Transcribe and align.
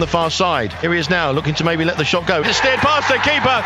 the 0.00 0.06
far 0.06 0.30
side. 0.30 0.72
Here 0.74 0.92
he 0.92 0.98
is 0.98 1.10
now, 1.10 1.30
looking 1.30 1.54
to 1.54 1.64
maybe 1.64 1.84
let 1.84 1.96
the 1.96 2.04
shot 2.04 2.26
go. 2.26 2.42
It's 2.42 2.58
steered 2.58 2.80
past 2.80 3.08
the 3.08 3.18
keeper 3.18 3.62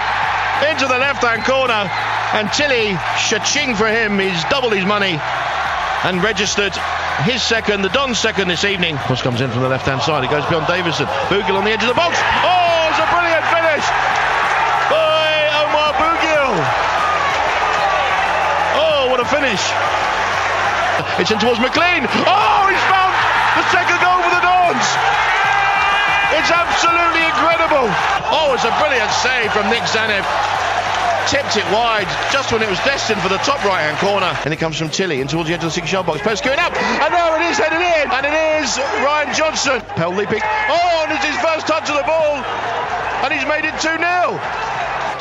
into 0.70 0.86
the 0.86 0.98
left-hand 0.98 1.44
corner, 1.44 1.90
and 2.34 2.52
Tilley, 2.52 2.94
cha-ching 3.18 3.74
for 3.74 3.88
him. 3.88 4.18
He's 4.18 4.44
doubled 4.44 4.72
his 4.72 4.84
money 4.84 5.18
and 6.04 6.22
registered 6.22 6.72
his 7.22 7.42
second, 7.42 7.82
the 7.82 7.90
Don's 7.90 8.18
second 8.18 8.48
this 8.48 8.64
evening. 8.64 8.96
Cross 9.06 9.22
comes 9.22 9.40
in 9.40 9.50
from 9.50 9.62
the 9.62 9.68
left-hand 9.68 10.02
side. 10.02 10.24
It 10.24 10.30
goes 10.30 10.46
beyond 10.46 10.66
Davison. 10.66 11.06
Bugiel 11.30 11.58
on 11.58 11.64
the 11.64 11.70
edge 11.70 11.82
of 11.82 11.88
the 11.88 11.98
box. 11.98 12.18
Oh, 12.18 12.90
it's 12.90 12.98
a 12.98 13.06
brilliant 13.10 13.44
finish 13.50 13.84
by 14.90 15.26
Omar 15.62 15.92
Bugiel. 15.98 16.54
Oh, 18.78 19.10
what 19.10 19.20
a 19.20 19.26
finish! 19.26 19.62
It's 21.18 21.30
in 21.30 21.38
towards 21.38 21.60
McLean. 21.60 22.06
Oh, 22.08 22.62
he's 22.70 22.86
found 22.88 23.12
the 23.58 23.64
second 23.70 23.98
goal 24.00 24.18
for 24.22 24.32
the 24.32 24.42
Dons. 24.42 24.86
It's 26.42 26.50
absolutely 26.50 27.22
incredible. 27.22 27.86
Oh, 28.34 28.50
it's 28.50 28.66
a 28.66 28.74
brilliant 28.82 29.14
save 29.22 29.54
from 29.54 29.70
Nik 29.70 29.86
Tzanev. 29.86 30.26
Tipped 31.30 31.56
it 31.56 31.62
wide 31.70 32.10
just 32.34 32.50
when 32.50 32.62
it 32.62 32.68
was 32.68 32.82
destined 32.82 33.22
for 33.22 33.28
the 33.28 33.38
top 33.46 33.62
right 33.64 33.86
hand 33.86 33.96
corner. 34.02 34.26
And 34.44 34.52
it 34.52 34.58
comes 34.58 34.76
from 34.76 34.90
Tilley 34.90 35.20
in 35.20 35.28
towards 35.28 35.48
the 35.48 35.54
edge 35.54 35.62
of 35.62 35.70
the 35.70 35.78
six 35.78 35.92
yard 35.92 36.04
box. 36.04 36.20
Post 36.20 36.42
going 36.42 36.58
up. 36.58 36.74
And 36.74 37.14
there 37.14 37.40
it 37.40 37.46
is 37.46 37.58
headed 37.58 37.78
in. 37.78 38.10
And 38.10 38.26
it 38.26 38.34
is 38.58 38.76
Ryan 39.06 39.32
Johnson. 39.32 39.80
Pell 39.94 40.10
leaping. 40.10 40.42
Oh, 40.42 41.06
and 41.06 41.12
it's 41.14 41.24
his 41.24 41.38
first 41.38 41.68
touch 41.68 41.88
of 41.88 41.94
the 41.94 42.02
ball. 42.02 42.42
And 43.22 43.32
he's 43.32 43.46
made 43.46 43.64
it 43.64 43.78
2 43.78 44.02
0. 44.02 44.02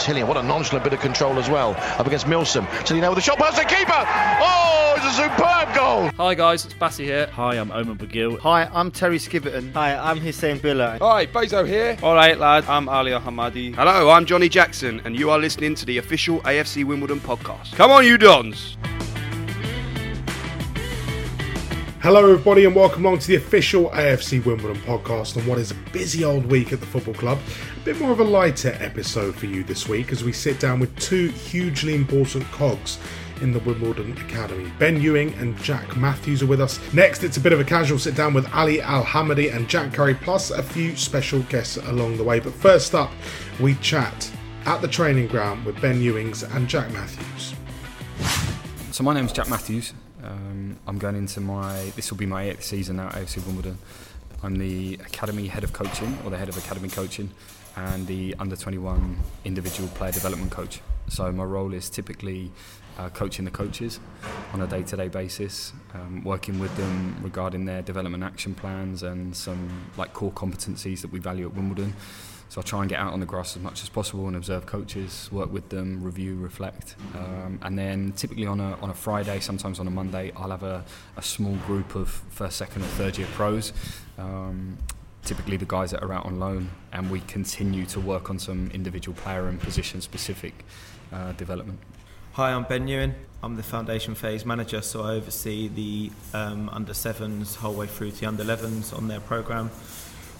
Tilley, 0.01 0.23
what 0.23 0.35
a 0.35 0.41
nonchalant 0.41 0.83
bit 0.83 0.93
of 0.93 0.99
control 0.99 1.37
as 1.37 1.47
well 1.47 1.75
up 1.99 2.07
against 2.07 2.27
Milsom. 2.27 2.65
Tilley 2.85 3.01
now 3.01 3.09
with 3.09 3.19
a 3.19 3.21
shot 3.21 3.37
past 3.37 3.55
the 3.55 3.63
keeper. 3.63 3.91
Oh, 3.93 4.95
it's 4.98 5.05
a 5.05 5.12
superb 5.12 5.76
goal. 5.76 6.09
Hi 6.17 6.34
guys, 6.34 6.65
it's 6.65 6.73
Bassy 6.73 7.05
here. 7.05 7.27
Hi, 7.27 7.59
I'm 7.59 7.71
Omar 7.71 7.93
Bugiel. 7.95 8.39
Hi, 8.39 8.67
I'm 8.73 8.89
Terry 8.89 9.20
Skiverton. 9.20 9.71
Hi, 9.73 9.95
I'm 9.95 10.20
Huseyin 10.20 10.57
Biler. 10.57 10.98
Hi, 10.98 11.27
Bezo 11.27 11.67
here. 11.67 11.98
All 12.01 12.15
right, 12.15 12.35
lad, 12.39 12.65
I'm 12.65 12.89
Ali 12.89 13.11
Hamadi. 13.11 13.76
Hello, 13.76 14.09
I'm 14.09 14.26
Johnny 14.26 14.49
Jackson, 14.49 15.01
and 15.05 15.15
you 15.15 15.29
are 15.29 15.37
listening 15.37 15.76
to 15.76 15.85
the 15.85 15.99
official 15.99 16.39
AFC 16.41 16.83
Wimbledon 16.83 17.20
podcast. 17.20 17.76
Come 17.76 17.91
on, 17.91 18.04
you 18.04 18.17
Dons! 18.17 18.77
Hello, 22.02 22.24
everybody, 22.24 22.66
and 22.66 22.76
welcome 22.76 23.05
along 23.05 23.20
to 23.20 23.27
the 23.27 23.35
official 23.35 23.91
AFC 23.91 24.44
Wimbledon 24.44 24.82
podcast 24.82 25.38
on 25.38 25.46
what 25.46 25.60
is 25.60 25.70
a 25.70 25.76
busy 25.94 26.26
old 26.26 26.48
week 26.48 26.74
at 26.74 26.80
the 26.80 26.85
football 26.88 27.13
club. 27.13 27.38
A 27.80 27.85
bit 27.85 27.99
more 27.99 28.10
of 28.10 28.20
a 28.20 28.24
lighter 28.24 28.76
episode 28.80 29.35
for 29.35 29.46
you 29.46 29.63
this 29.63 29.88
week 29.88 30.12
as 30.12 30.24
we 30.24 30.34
sit 30.34 30.60
down 30.60 30.79
with 30.79 30.98
two 30.98 31.27
hugely 31.27 31.94
important 31.94 32.44
cogs 32.46 32.98
in 33.41 33.54
the 33.54 33.60
Wimbledon 33.60 34.13
Academy. 34.13 34.74
Ben 34.79 34.99
Ewing 34.99 35.32
and 35.35 35.55
Jack 35.60 35.96
Matthews 35.96 36.41
are 36.41 36.48
with 36.48 36.60
us. 36.60 36.79
Next, 36.91 37.24
it's 37.24 37.38
a 37.38 37.40
bit 37.40 37.54
of 37.54 37.60
a 37.60 37.63
casual 37.63 37.99
sit 37.99 38.16
down 38.16 38.34
with 38.34 38.52
Ali 38.52 38.82
Al 38.82 39.04
Hamadi 39.04 39.55
and 39.55 39.70
Jack 39.70 39.94
Currie, 39.94 40.16
plus 40.16 40.49
a 40.49 40.63
few 40.63 40.96
special 40.96 41.41
guests 41.44 41.77
along 41.77 42.18
the 42.18 42.24
way. 42.24 42.40
But 42.40 42.54
first 42.54 42.96
up, 42.96 43.12
we 43.60 43.76
chat 43.76 44.32
at 44.66 44.82
the 44.82 44.88
training 44.88 45.27
ground 45.27 45.66
with 45.66 45.79
Ben 45.79 46.02
Ewings 46.02 46.41
and 46.55 46.68
Jack 46.68 46.91
Matthews. 46.94 47.54
So, 48.90 49.04
my 49.04 49.13
name's 49.13 49.34
Jack 49.34 49.52
Matthews. 49.52 49.94
Um, 50.23 50.77
I'm 50.87 50.97
going 50.97 51.15
into 51.15 51.41
my, 51.41 51.91
this 51.95 52.11
will 52.11 52.17
be 52.17 52.25
my 52.25 52.49
eighth 52.49 52.63
season 52.63 52.97
now 52.97 53.07
at 53.07 53.13
AFC 53.13 53.45
Wimbledon. 53.45 53.77
I'm 54.43 54.55
the 54.57 54.95
Academy 54.95 55.47
Head 55.47 55.63
of 55.63 55.73
Coaching, 55.73 56.17
or 56.23 56.29
the 56.29 56.37
Head 56.37 56.49
of 56.49 56.57
Academy 56.57 56.89
Coaching, 56.89 57.29
and 57.75 58.07
the 58.07 58.35
Under 58.39 58.55
21 58.55 59.17
Individual 59.45 59.89
Player 59.89 60.11
Development 60.11 60.51
Coach. 60.51 60.81
So 61.07 61.31
my 61.31 61.43
role 61.43 61.73
is 61.73 61.89
typically 61.89 62.51
uh, 62.97 63.09
coaching 63.09 63.45
the 63.45 63.51
coaches 63.51 63.99
on 64.53 64.61
a 64.61 64.67
day-to-day 64.67 65.07
basis, 65.07 65.73
um, 65.94 66.23
working 66.23 66.59
with 66.59 66.75
them 66.77 67.16
regarding 67.22 67.66
their 67.66 67.81
development 67.81 68.23
action 68.23 68.53
plans 68.53 69.03
and 69.03 69.35
some 69.35 69.89
like 69.97 70.13
core 70.13 70.31
competencies 70.31 71.01
that 71.01 71.11
we 71.11 71.19
value 71.19 71.47
at 71.47 71.53
Wimbledon. 71.53 71.93
So 72.51 72.59
I 72.59 72.66
try 72.66 72.81
and 72.81 72.89
get 72.89 73.00
out 73.00 73.13
on 73.13 73.22
the 73.22 73.25
grass 73.25 73.56
as 73.56 73.62
much 73.62 73.81
as 73.81 73.88
possible 73.88 74.28
and 74.28 74.35
observe 74.35 74.66
coaches, 74.66 75.29
work 75.31 75.53
with 75.53 75.69
them, 75.69 76.03
review, 76.03 76.35
reflect, 76.35 76.97
um, 77.16 77.57
and 77.62 77.79
then 77.79 78.12
typically 78.17 78.45
on 78.45 78.59
a 78.59 78.75
on 78.81 78.89
a 78.89 78.94
Friday, 78.94 79.39
sometimes 79.39 79.79
on 79.79 79.88
a 79.88 79.89
Monday, 79.89 80.34
I'll 80.35 80.50
have 80.50 80.63
a, 80.63 80.84
a 81.16 81.22
small 81.22 81.56
group 81.66 81.95
of 81.95 82.09
first, 82.09 82.57
second, 82.57 82.81
or 82.81 82.88
third 82.88 83.17
year 83.17 83.29
pros. 83.35 83.72
Um, 84.17 84.78
typically 85.23 85.56
the 85.56 85.66
guys 85.66 85.91
that 85.91 86.03
are 86.03 86.11
out 86.11 86.25
on 86.25 86.41
loan, 86.41 86.72
and 86.91 87.09
we 87.09 87.22
continue 87.22 87.85
to 87.85 88.01
work 88.01 88.29
on 88.29 88.38
some 88.38 88.69
individual 88.73 89.16
player 89.16 89.47
and 89.47 89.57
position 89.57 90.01
specific 90.01 90.66
uh, 91.13 91.31
development. 91.31 91.79
Hi, 92.34 92.51
I'm 92.51 92.63
Ben 92.63 92.85
Ewan. 92.85 93.16
I'm 93.41 93.56
the 93.56 93.63
foundation 93.63 94.13
phase 94.13 94.45
manager, 94.45 94.81
so 94.81 95.03
I 95.03 95.13
oversee 95.13 95.69
the 95.69 96.11
um, 96.34 96.67
under 96.67 96.94
sevens 96.94 97.56
whole 97.56 97.75
way 97.75 97.88
through 97.88 98.11
to 98.11 98.19
the 98.19 98.25
under 98.25 98.44
11s 98.44 98.94
on 98.94 99.07
their 99.07 99.22
program 99.22 99.72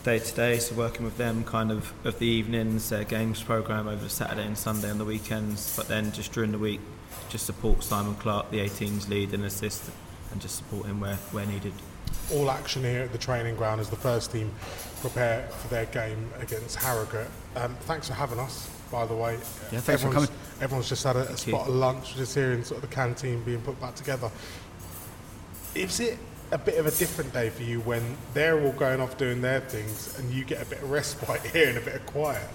day 0.04 0.20
to 0.20 0.36
day. 0.36 0.60
So 0.60 0.76
working 0.76 1.06
with 1.06 1.18
them 1.18 1.44
kind 1.44 1.72
of 1.72 1.94
of 2.06 2.20
the 2.20 2.28
evenings, 2.28 2.90
their 2.90 3.04
games 3.04 3.42
program 3.42 3.88
over 3.88 4.10
Saturday 4.10 4.46
and 4.46 4.58
Sunday 4.58 4.90
on 4.90 4.98
the 4.98 5.06
weekends, 5.06 5.76
but 5.76 5.88
then 5.88 6.12
just 6.12 6.32
during 6.34 6.52
the 6.52 6.58
week, 6.58 6.80
just 7.30 7.46
support 7.46 7.84
Simon 7.84 8.16
Clark, 8.16 8.52
the 8.52 8.60
18s 8.60 9.10
lead 9.10 9.34
and 9.34 9.46
assist, 9.46 9.90
and 10.32 10.42
just 10.42 10.56
support 10.58 10.86
him 10.86 11.00
where, 11.00 11.16
where 11.32 11.46
needed. 11.46 11.74
All 12.32 12.50
action 12.50 12.84
here 12.84 13.02
at 13.02 13.12
the 13.12 13.18
training 13.18 13.56
ground 13.56 13.82
as 13.82 13.90
the 13.90 13.96
first 13.96 14.32
team 14.32 14.52
prepare 15.02 15.48
for 15.48 15.68
their 15.70 15.86
game 15.88 16.30
against 16.40 16.78
Harrogate. 16.78 17.30
Um, 17.56 17.76
thanks 17.82 18.08
for 18.08 18.14
having 18.14 18.40
us, 18.40 18.70
by 18.92 19.06
the 19.06 19.16
way. 19.16 19.34
Yeah, 19.72 19.80
thanks 19.80 20.04
everyone's, 20.04 20.28
for 20.28 20.34
coming. 20.34 20.62
Everyone's 20.62 20.90
just 20.90 21.04
had 21.04 21.16
a, 21.16 21.30
a 21.30 21.38
spot 21.38 21.68
of 21.68 21.76
lunch, 21.76 22.16
just 22.16 22.36
hearing 22.36 22.64
sort 22.64 22.84
of 22.84 22.90
the 22.90 22.96
canteen 22.96 23.42
being 23.44 23.62
put 23.62 23.80
back 23.80 23.96
together. 23.96 24.30
Is 25.74 26.00
it 26.00 26.18
a 26.52 26.58
bit 26.58 26.78
of 26.78 26.86
a 26.86 26.92
different 26.92 27.34
day 27.34 27.50
for 27.50 27.64
you 27.64 27.80
when 27.82 28.18
they're 28.34 28.62
all 28.62 28.74
going 28.74 29.00
off 29.00 29.18
doing 29.18 29.42
their 29.42 29.62
things 29.62 30.18
and 30.20 30.32
you 30.32 30.44
get 30.44 30.62
a 30.62 30.66
bit 30.66 30.82
of 30.82 30.92
respite 30.92 31.42
here 31.54 31.70
and 31.70 31.78
a 31.78 31.82
bit 31.82 31.96
of 31.96 32.06
quiet? 32.06 32.50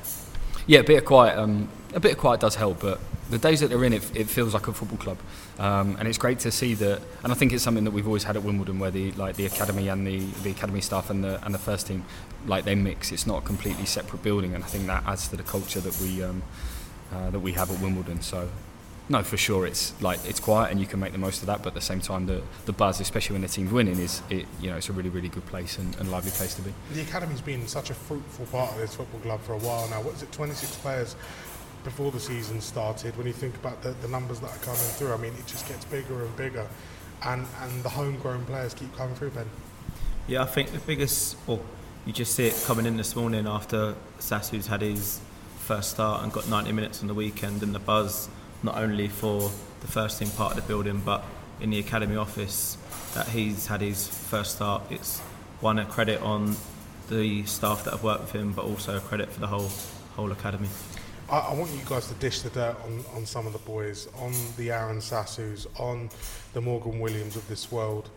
Yeah, 0.67 0.81
a 0.81 0.85
bit 0.85 0.99
of 0.99 1.05
quiet. 1.05 1.39
Um, 1.39 1.69
a 1.95 2.01
bit 2.01 2.13
of 2.13 2.19
quiet 2.19 2.41
does 2.41 2.57
help, 2.57 2.81
but 2.81 3.01
the 3.31 3.39
days 3.39 3.61
that 3.61 3.69
they're 3.69 3.85
in, 3.85 3.93
it, 3.93 4.17
it 4.17 4.29
feels 4.29 4.55
like 4.55 4.69
a 4.69 4.73
football 4.73 4.99
club, 4.99 5.19
um, 5.59 5.97
and 5.99 6.07
it's 6.07 6.19
great 6.19 6.41
to 6.41 6.51
see 6.51 6.75
that. 6.75 7.01
And 7.23 7.33
I 7.33 7.35
think 7.35 7.53
it's 7.53 7.63
something 7.63 7.85
that 7.85 7.91
we've 7.91 8.07
always 8.07 8.25
had 8.25 8.37
at 8.37 8.43
Wimbledon, 8.43 8.79
where 8.79 8.91
the 8.91 9.13
like 9.13 9.37
the 9.37 9.47
academy 9.47 9.89
and 9.89 10.07
the, 10.07 10.19
the 10.43 10.51
academy 10.51 10.81
staff 10.81 11.11
and 11.11 11.25
the 11.25 11.45
and 11.45 11.55
the 11.55 11.59
first 11.59 11.87
team, 11.87 12.05
like 12.47 12.65
they 12.65 12.75
mix. 12.75 13.13
It's 13.13 13.27
not 13.27 13.43
a 13.43 13.47
completely 13.47 13.87
separate 13.87 14.23
building, 14.23 14.55
and 14.55 14.63
I 14.63 14.67
think 14.67 14.87
that 14.87 15.05
adds 15.07 15.29
to 15.29 15.37
the 15.37 15.43
culture 15.43 15.81
that 15.81 16.01
we 16.01 16.23
um, 16.23 16.43
uh, 17.13 17.31
that 17.31 17.41
we 17.41 17.53
have 17.53 17.71
at 17.71 17.81
Wimbledon. 17.81 18.21
So 18.23 18.49
no, 19.09 19.23
for 19.23 19.37
sure, 19.37 19.67
it's 19.67 20.01
like 20.03 20.19
it's 20.25 20.41
quiet 20.41 20.73
and 20.73 20.81
you 20.81 20.87
can 20.87 20.99
make 20.99 21.13
the 21.13 21.19
most 21.19 21.41
of 21.41 21.47
that. 21.47 21.59
But 21.59 21.69
at 21.69 21.75
the 21.75 21.81
same 21.81 22.01
time, 22.01 22.27
the, 22.27 22.43
the 22.65 22.73
buzz, 22.73 23.01
especially 23.01 23.35
when 23.35 23.43
the 23.43 23.49
team's 23.49 23.71
winning, 23.71 23.99
is 23.99 24.21
it, 24.31 24.47
you 24.61 24.69
know 24.69 24.77
it's 24.77 24.89
a 24.89 24.93
really 24.93 25.11
really 25.11 25.29
good 25.29 25.47
place 25.47 25.79
and, 25.79 25.95
and 25.97 26.11
lively 26.11 26.33
place 26.33 26.55
to 26.55 26.63
be. 26.63 26.73
The 26.93 27.03
academy's 27.03 27.41
been 27.41 27.69
such 27.69 27.91
a 27.91 27.95
fruitful 27.95 28.47
part 28.47 28.73
of 28.73 28.79
this 28.79 28.97
football 28.97 29.21
club 29.21 29.41
for 29.43 29.53
a 29.53 29.59
while 29.59 29.89
now. 29.89 30.03
What 30.03 30.15
is 30.15 30.23
it, 30.23 30.33
26 30.33 30.77
players 30.77 31.15
before 31.85 32.11
the 32.11 32.19
season 32.19 32.61
started? 32.61 33.17
When 33.17 33.27
you 33.27 33.33
think 33.33 33.55
about 33.57 33.81
the, 33.83 33.91
the 34.03 34.09
numbers 34.09 34.41
that 34.41 34.51
are 34.51 34.65
coming 34.65 34.81
through, 34.81 35.13
I 35.13 35.19
mean, 35.19 35.35
it 35.35 35.47
just 35.47 35.69
gets 35.69 35.85
bigger 35.85 36.25
and 36.25 36.37
bigger, 36.37 36.67
and 37.23 37.47
and 37.63 37.83
the 37.85 37.91
homegrown 37.91 38.45
players 38.47 38.75
keep 38.75 38.95
coming 38.97 39.15
through. 39.15 39.31
Ben. 39.31 39.47
Yeah, 40.27 40.43
I 40.43 40.47
think 40.47 40.73
the 40.73 40.81
biggest, 40.81 41.37
well, 41.47 41.61
you 42.05 42.13
just 42.13 42.35
see 42.35 42.49
it 42.49 42.61
coming 42.67 42.87
in 42.87 42.97
this 42.97 43.15
morning 43.15 43.47
after 43.47 43.95
Sasu's 44.19 44.67
had 44.67 44.83
his 44.83 45.21
first 45.61 45.91
start 45.91 46.25
and 46.25 46.33
got 46.33 46.49
90 46.49 46.73
minutes 46.73 47.03
on 47.03 47.07
the 47.07 47.15
weekend, 47.15 47.63
and 47.63 47.73
the 47.73 47.79
buzz 47.79 48.29
not 48.63 48.77
only 48.77 49.09
for 49.09 49.51
the 49.81 49.87
first 49.87 50.19
team 50.19 50.31
part 50.31 50.57
of 50.57 50.63
the 50.63 50.67
building 50.67 51.01
but 51.05 51.25
in 51.61 51.71
the 51.71 51.79
academy 51.79 52.17
office 52.17 52.77
that 53.15 53.29
he's 53.29 53.67
had 53.67 53.81
his 53.81 54.07
first 54.07 54.57
start. 54.57 54.83
It's 54.91 55.21
one 55.61 55.79
a 55.79 55.85
credit 55.85 56.21
on 56.21 56.57
the 57.09 57.45
staff 57.45 57.85
that 57.85 57.93
have 57.93 58.03
worked 58.03 58.23
with 58.23 58.33
him, 58.33 58.53
but 58.53 58.65
also 58.65 58.97
a 58.97 59.01
credit 59.01 59.31
for 59.31 59.41
the 59.41 59.47
whole 59.47 59.71
whole 60.17 60.33
academy. 60.33 60.69
I, 61.29 61.39
I 61.39 61.55
want 61.55 61.71
you 61.73 61.81
guys 61.87 62.07
to 62.09 62.15
dish 62.15 62.43
the 62.43 62.51
dirt 62.51 62.77
on, 62.85 63.05
on 63.15 63.27
some 63.27 63.47
of 63.47 63.53
the 63.53 63.59
boys, 63.61 64.09
on 64.19 64.33
the 64.57 64.71
Aaron 64.71 65.01
Sasus, 65.01 65.67
on 65.79 66.09
the 66.53 66.61
Morgan 66.61 67.01
Williams 67.01 67.37
of 67.37 67.47
this 67.49 67.71
world. 67.73 68.11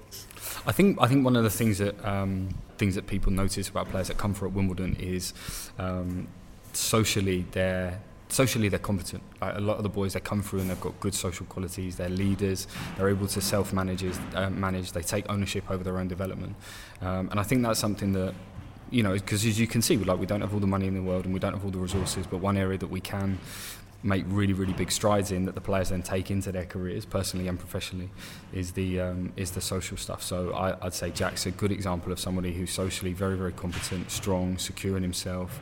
I 0.66 0.72
think 0.72 0.98
I 1.02 1.08
think 1.08 1.26
one 1.26 1.36
of 1.36 1.44
the 1.44 1.50
things 1.50 1.78
that 1.80 2.04
um, 2.06 2.50
things 2.78 2.96
that 2.96 3.08
people 3.08 3.32
notice 3.32 3.70
about 3.70 3.90
players 3.90 4.08
that 4.08 4.18
come 4.18 4.34
for 4.34 4.46
at 4.48 4.54
Wimbledon 4.54 4.96
is 5.00 5.34
um, 5.78 6.28
socially 6.74 7.46
they're 7.52 8.00
socially 8.30 8.70
they're 8.70 8.80
competent. 8.80 9.22
Like 9.42 9.58
a 9.58 9.60
lot 9.60 9.78
of 9.78 9.84
the 9.84 9.90
boys 9.90 10.14
that 10.14 10.24
come 10.24 10.42
through 10.42 10.62
and 10.62 10.70
they've 10.70 10.80
got 10.80 11.00
good 11.00 11.14
social 11.14 11.46
qualities. 11.48 11.98
They're 11.98 12.10
leaders. 12.10 12.68
They're 12.98 13.10
able 13.10 13.28
to 13.28 13.42
self-manage. 13.42 14.04
Uh, 14.34 14.50
manage. 14.50 14.92
They 14.92 15.02
take 15.02 15.30
ownership 15.30 15.70
over 15.70 15.84
their 15.84 15.98
own 15.98 16.08
development, 16.08 16.56
um, 17.02 17.30
and 17.32 17.40
I 17.40 17.44
think 17.44 17.64
that's 17.64 17.80
something 17.80 18.14
that 18.14 18.34
you 18.92 19.04
know 19.04 19.14
because 19.14 19.46
as 19.46 19.60
you 19.60 19.68
can 19.68 19.82
see, 19.82 19.98
like 19.98 20.20
we 20.20 20.26
don't 20.26 20.42
have 20.42 20.54
all 20.54 20.60
the 20.60 20.68
money 20.68 20.88
in 20.88 20.96
the 20.96 21.02
world 21.02 21.26
and 21.26 21.34
we 21.34 21.40
don't 21.40 21.54
have 21.54 21.66
all 21.66 21.72
the 21.72 21.80
resources, 21.80 22.26
but 22.28 22.38
one 22.38 22.58
area 22.58 22.78
that 22.78 22.90
we 22.90 23.02
can 23.02 23.40
make 24.02 24.24
really 24.28 24.54
really 24.54 24.72
big 24.74 24.90
strides 24.92 25.32
in 25.32 25.44
that 25.44 25.56
the 25.56 25.62
players 25.62 25.90
then 25.90 26.02
take 26.02 26.32
into 26.32 26.54
their 26.54 26.64
careers 26.64 27.04
personally 27.04 27.50
and 27.50 27.60
professionally 27.60 28.10
is 28.54 28.72
the 28.72 28.98
um, 28.98 29.34
is 29.36 29.52
the 29.52 29.60
social 29.60 29.98
stuff 29.98 30.24
so 30.24 30.54
I, 30.54 30.86
I'd 30.86 30.94
say 30.94 31.12
Jack's 31.12 31.46
a 31.46 31.52
good 31.52 31.70
example 31.70 32.14
of 32.14 32.18
somebody 32.18 32.54
who's 32.54 32.72
socially 32.72 33.12
very 33.12 33.36
very 33.36 33.52
competent 33.52 34.10
strong 34.10 34.58
secure 34.58 34.96
in 34.96 35.04
himself 35.04 35.60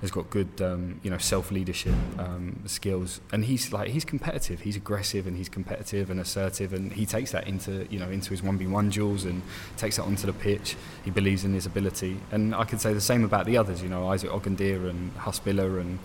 has 0.00 0.10
got 0.10 0.30
good 0.30 0.60
um, 0.60 1.00
you 1.02 1.10
know 1.10 1.18
self 1.18 1.50
leadership 1.50 1.94
um, 2.18 2.62
skills. 2.66 3.20
And 3.32 3.44
he's 3.44 3.72
like 3.72 3.90
he's 3.90 4.04
competitive. 4.04 4.60
He's 4.60 4.76
aggressive 4.76 5.26
and 5.26 5.36
he's 5.36 5.48
competitive 5.48 6.10
and 6.10 6.20
assertive. 6.20 6.72
And 6.72 6.92
he 6.92 7.06
takes 7.06 7.32
that 7.32 7.46
into 7.48 7.86
you 7.90 7.98
know 7.98 8.08
into 8.08 8.30
his 8.30 8.42
1v1 8.42 8.92
duels 8.92 9.24
and 9.24 9.42
takes 9.76 9.96
that 9.96 10.04
onto 10.04 10.26
the 10.26 10.32
pitch. 10.32 10.76
He 11.04 11.10
believes 11.10 11.44
in 11.44 11.54
his 11.54 11.66
ability. 11.66 12.18
And 12.30 12.54
I 12.54 12.64
could 12.64 12.80
say 12.80 12.92
the 12.92 13.00
same 13.00 13.24
about 13.24 13.46
the 13.46 13.56
others 13.56 13.82
you 13.82 13.88
know 13.88 14.08
Isaac 14.08 14.30
Ogundere 14.30 14.88
and 14.88 15.12
Husbilla 15.12 15.78
and 15.78 15.98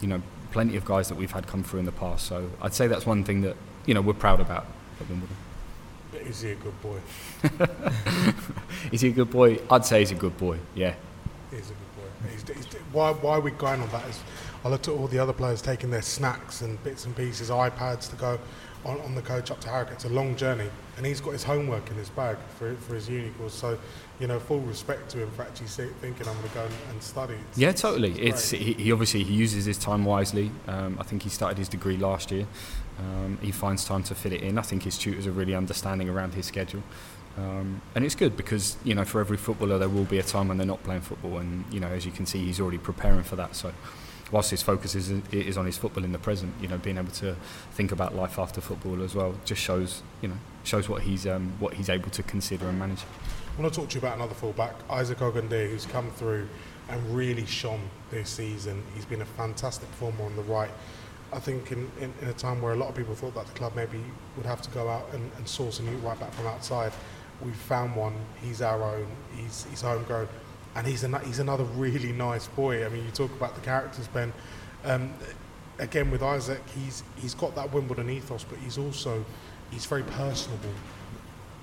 you 0.00 0.08
know 0.08 0.22
plenty 0.50 0.76
of 0.76 0.84
guys 0.84 1.08
that 1.08 1.16
we've 1.16 1.32
had 1.32 1.46
come 1.46 1.62
through 1.62 1.80
in 1.80 1.86
the 1.86 1.92
past. 1.92 2.26
So 2.26 2.50
I'd 2.62 2.74
say 2.74 2.86
that's 2.86 3.06
one 3.06 3.24
thing 3.24 3.42
that 3.42 3.56
you 3.86 3.94
know 3.94 4.00
we're 4.00 4.14
proud 4.14 4.40
about 4.40 4.66
at 5.00 5.08
Wimbledon. 5.08 5.36
Is 6.14 6.40
he 6.40 6.52
a 6.52 6.54
good 6.56 6.80
boy? 6.80 6.98
is 8.92 9.02
he 9.02 9.08
a 9.08 9.12
good 9.12 9.30
boy? 9.30 9.60
I'd 9.70 9.84
say 9.84 10.00
he's 10.00 10.10
a 10.10 10.14
good 10.14 10.36
boy 10.38 10.58
yeah. 10.74 10.94
He's 11.50 11.70
a 11.70 11.74
good 11.74 11.85
He's, 12.28 12.42
he's, 12.48 12.66
why, 12.92 13.12
why 13.12 13.38
we're 13.38 13.50
going 13.50 13.80
on 13.80 13.88
that 13.90 14.08
is 14.08 14.20
I 14.64 14.68
looked 14.68 14.88
at 14.88 14.94
all 14.94 15.06
the 15.06 15.18
other 15.18 15.32
players 15.32 15.62
taking 15.62 15.90
their 15.90 16.02
snacks 16.02 16.60
and 16.60 16.82
bits 16.82 17.04
and 17.04 17.16
pieces, 17.16 17.50
iPads 17.50 18.10
to 18.10 18.16
go 18.16 18.38
on, 18.84 19.00
on 19.00 19.14
the 19.14 19.22
coach 19.22 19.50
up 19.50 19.60
to 19.60 19.68
Harrogate. 19.68 19.94
It's 19.94 20.04
a 20.04 20.08
long 20.08 20.36
journey, 20.36 20.68
and 20.96 21.06
he's 21.06 21.20
got 21.20 21.32
his 21.32 21.44
homework 21.44 21.90
in 21.90 21.96
his 21.96 22.08
bag 22.10 22.36
for, 22.58 22.74
for 22.74 22.94
his 22.94 23.08
uni 23.08 23.30
course. 23.30 23.54
So, 23.54 23.78
you 24.18 24.26
know, 24.26 24.38
full 24.38 24.60
respect 24.60 25.10
to 25.10 25.22
him 25.22 25.30
for 25.32 25.42
actually 25.42 25.66
thinking 25.66 26.26
I'm 26.26 26.34
going 26.36 26.48
to 26.48 26.54
go 26.54 26.64
and, 26.64 26.74
and 26.90 27.02
study. 27.02 27.34
It's, 27.50 27.58
Yeah, 27.58 27.72
totally. 27.72 28.12
it's 28.12 28.52
It's, 28.52 28.62
he, 28.62 28.72
he 28.74 28.92
obviously 28.92 29.24
he 29.24 29.34
uses 29.34 29.64
his 29.64 29.78
time 29.78 30.04
wisely. 30.04 30.50
Um, 30.66 30.96
I 31.00 31.02
think 31.02 31.22
he 31.22 31.28
started 31.28 31.58
his 31.58 31.68
degree 31.68 31.96
last 31.96 32.30
year. 32.30 32.46
Um, 32.98 33.38
he 33.42 33.52
finds 33.52 33.84
time 33.84 34.02
to 34.04 34.14
fit 34.14 34.32
it 34.32 34.42
in. 34.42 34.58
I 34.58 34.62
think 34.62 34.84
his 34.84 34.96
tutors 34.96 35.26
are 35.26 35.32
really 35.32 35.54
understanding 35.54 36.08
around 36.08 36.34
his 36.34 36.46
schedule, 36.46 36.82
um, 37.36 37.82
and 37.94 38.04
it's 38.04 38.14
good 38.14 38.36
because 38.36 38.76
you 38.84 38.94
know 38.94 39.04
for 39.04 39.20
every 39.20 39.36
footballer 39.36 39.78
there 39.78 39.88
will 39.88 40.04
be 40.04 40.18
a 40.18 40.22
time 40.22 40.48
when 40.48 40.58
they're 40.58 40.66
not 40.66 40.82
playing 40.82 41.02
football, 41.02 41.38
and 41.38 41.64
you 41.72 41.80
know 41.80 41.88
as 41.88 42.06
you 42.06 42.12
can 42.12 42.26
see 42.26 42.44
he's 42.44 42.60
already 42.60 42.78
preparing 42.78 43.22
for 43.22 43.36
that. 43.36 43.56
So. 43.56 43.72
Whilst 44.32 44.50
his 44.50 44.60
focus 44.60 44.96
is, 44.96 45.08
is 45.30 45.56
on 45.56 45.66
his 45.66 45.78
football 45.78 46.02
in 46.02 46.10
the 46.10 46.18
present, 46.18 46.52
you 46.60 46.66
know, 46.66 46.78
being 46.78 46.98
able 46.98 47.12
to 47.12 47.36
think 47.70 47.92
about 47.92 48.16
life 48.16 48.40
after 48.40 48.60
football 48.60 49.04
as 49.04 49.14
well 49.14 49.36
just 49.44 49.62
shows, 49.62 50.02
you 50.20 50.26
know, 50.26 50.34
shows 50.64 50.88
what 50.88 51.02
he's 51.02 51.28
um, 51.28 51.52
what 51.60 51.74
he's 51.74 51.88
able 51.88 52.10
to 52.10 52.24
consider 52.24 52.66
and 52.66 52.76
manage. 52.76 53.04
I 53.56 53.62
want 53.62 53.72
to 53.72 53.80
talk 53.80 53.88
to 53.90 53.94
you 53.94 54.00
about 54.00 54.16
another 54.16 54.34
fullback, 54.34 54.74
Isaac 54.90 55.18
Ogundere, 55.18 55.70
who's 55.70 55.86
come 55.86 56.10
through 56.10 56.48
and 56.88 57.16
really 57.16 57.46
shone 57.46 57.88
this 58.10 58.28
season. 58.28 58.82
He's 58.94 59.04
been 59.04 59.22
a 59.22 59.26
fantastic 59.26 59.88
performer 59.92 60.24
on 60.24 60.36
the 60.36 60.42
right. 60.42 60.70
I 61.32 61.38
think 61.38 61.72
in, 61.72 61.90
in, 62.00 62.12
in 62.22 62.28
a 62.28 62.32
time 62.32 62.62
where 62.62 62.72
a 62.72 62.76
lot 62.76 62.88
of 62.88 62.94
people 62.94 63.14
thought 63.14 63.34
that 63.34 63.46
the 63.46 63.52
club 63.52 63.74
maybe 63.74 64.00
would 64.36 64.46
have 64.46 64.62
to 64.62 64.70
go 64.70 64.88
out 64.88 65.08
and, 65.12 65.30
and 65.36 65.48
source 65.48 65.80
a 65.80 65.82
new 65.82 65.96
right 65.98 66.18
back 66.20 66.32
from 66.32 66.46
outside, 66.46 66.92
we've 67.44 67.54
found 67.54 67.96
one. 67.96 68.14
He's 68.42 68.62
our 68.62 68.82
own. 68.82 69.06
He's, 69.36 69.66
he's 69.70 69.80
homegrown. 69.80 70.28
And 70.74 70.86
he's, 70.86 71.04
an, 71.04 71.16
he's 71.24 71.38
another 71.38 71.64
really 71.64 72.12
nice 72.12 72.48
boy. 72.48 72.84
I 72.84 72.88
mean, 72.88 73.04
you 73.04 73.10
talk 73.10 73.30
about 73.32 73.54
the 73.54 73.60
characters, 73.62 74.08
Ben. 74.08 74.32
Um, 74.84 75.12
again, 75.78 76.10
with 76.10 76.22
Isaac, 76.22 76.62
he's, 76.74 77.02
he's 77.16 77.34
got 77.34 77.54
that 77.54 77.72
Wimbledon 77.72 78.10
ethos, 78.10 78.44
but 78.44 78.58
he's 78.58 78.78
also 78.78 79.24
he's 79.70 79.86
very 79.86 80.02
personable. 80.02 80.70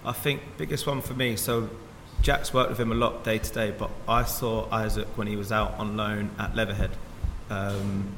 I 0.06 0.12
think 0.12 0.42
biggest 0.58 0.86
one 0.86 1.02
for 1.02 1.14
me. 1.14 1.36
So 1.36 1.70
Jack's 2.22 2.54
worked 2.54 2.70
with 2.70 2.80
him 2.80 2.92
a 2.92 2.96
lot 2.96 3.24
day 3.24 3.38
to 3.38 3.54
day, 3.54 3.72
but 3.72 3.90
I 4.08 4.24
saw 4.24 4.68
Isaac 4.72 5.08
when 5.18 5.28
he 5.28 5.36
was 5.36 5.52
out 5.52 5.74
on 5.78 5.98
loan 5.98 6.32
at 6.40 6.56
Leatherhead, 6.56 6.92
um, 7.50 8.14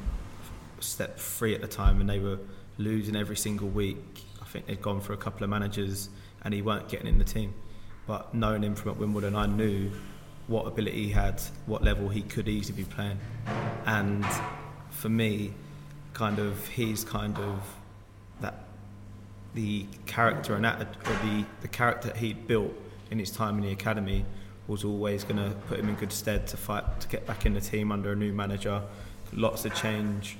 step 0.80 1.18
three 1.18 1.54
at 1.54 1.60
the 1.60 1.68
time, 1.68 2.00
and 2.00 2.08
they 2.08 2.18
were 2.18 2.38
losing 2.78 3.16
every 3.16 3.36
single 3.36 3.68
week. 3.68 4.24
I 4.40 4.44
think 4.44 4.66
they'd 4.66 4.82
gone 4.82 5.00
for 5.00 5.12
a 5.12 5.16
couple 5.16 5.44
of 5.44 5.50
managers, 5.50 6.08
and 6.46 6.54
he 6.54 6.62
weren't 6.62 6.88
getting 6.88 7.08
in 7.08 7.18
the 7.18 7.24
team. 7.24 7.52
But 8.06 8.32
knowing 8.32 8.62
him 8.62 8.76
from 8.76 8.92
at 8.92 8.98
Wimbledon, 8.98 9.34
I 9.34 9.46
knew 9.46 9.90
what 10.46 10.68
ability 10.68 11.06
he 11.06 11.10
had, 11.10 11.42
what 11.66 11.82
level 11.82 12.08
he 12.08 12.22
could 12.22 12.48
easily 12.48 12.84
be 12.84 12.88
playing, 12.88 13.18
and 13.84 14.24
for 14.90 15.08
me, 15.08 15.52
kind 16.12 16.38
of 16.38 16.68
he's 16.68 17.02
kind 17.02 17.36
of 17.36 17.60
that 18.40 18.64
the 19.54 19.86
character 20.06 20.54
and 20.54 20.64
atti- 20.64 20.86
or 21.04 21.26
the, 21.26 21.44
the 21.62 21.68
character 21.68 22.08
that 22.08 22.18
he'd 22.18 22.46
built 22.46 22.72
in 23.10 23.18
his 23.18 23.32
time 23.32 23.56
in 23.56 23.62
the 23.62 23.72
academy 23.72 24.24
was 24.68 24.84
always 24.84 25.24
going 25.24 25.36
to 25.36 25.50
put 25.66 25.80
him 25.80 25.88
in 25.88 25.96
good 25.96 26.12
stead 26.12 26.46
to 26.46 26.56
fight 26.56 27.00
to 27.00 27.08
get 27.08 27.26
back 27.26 27.44
in 27.44 27.54
the 27.54 27.60
team 27.60 27.90
under 27.90 28.12
a 28.12 28.16
new 28.16 28.32
manager. 28.32 28.82
Lots 29.32 29.64
of 29.64 29.74
change, 29.74 30.36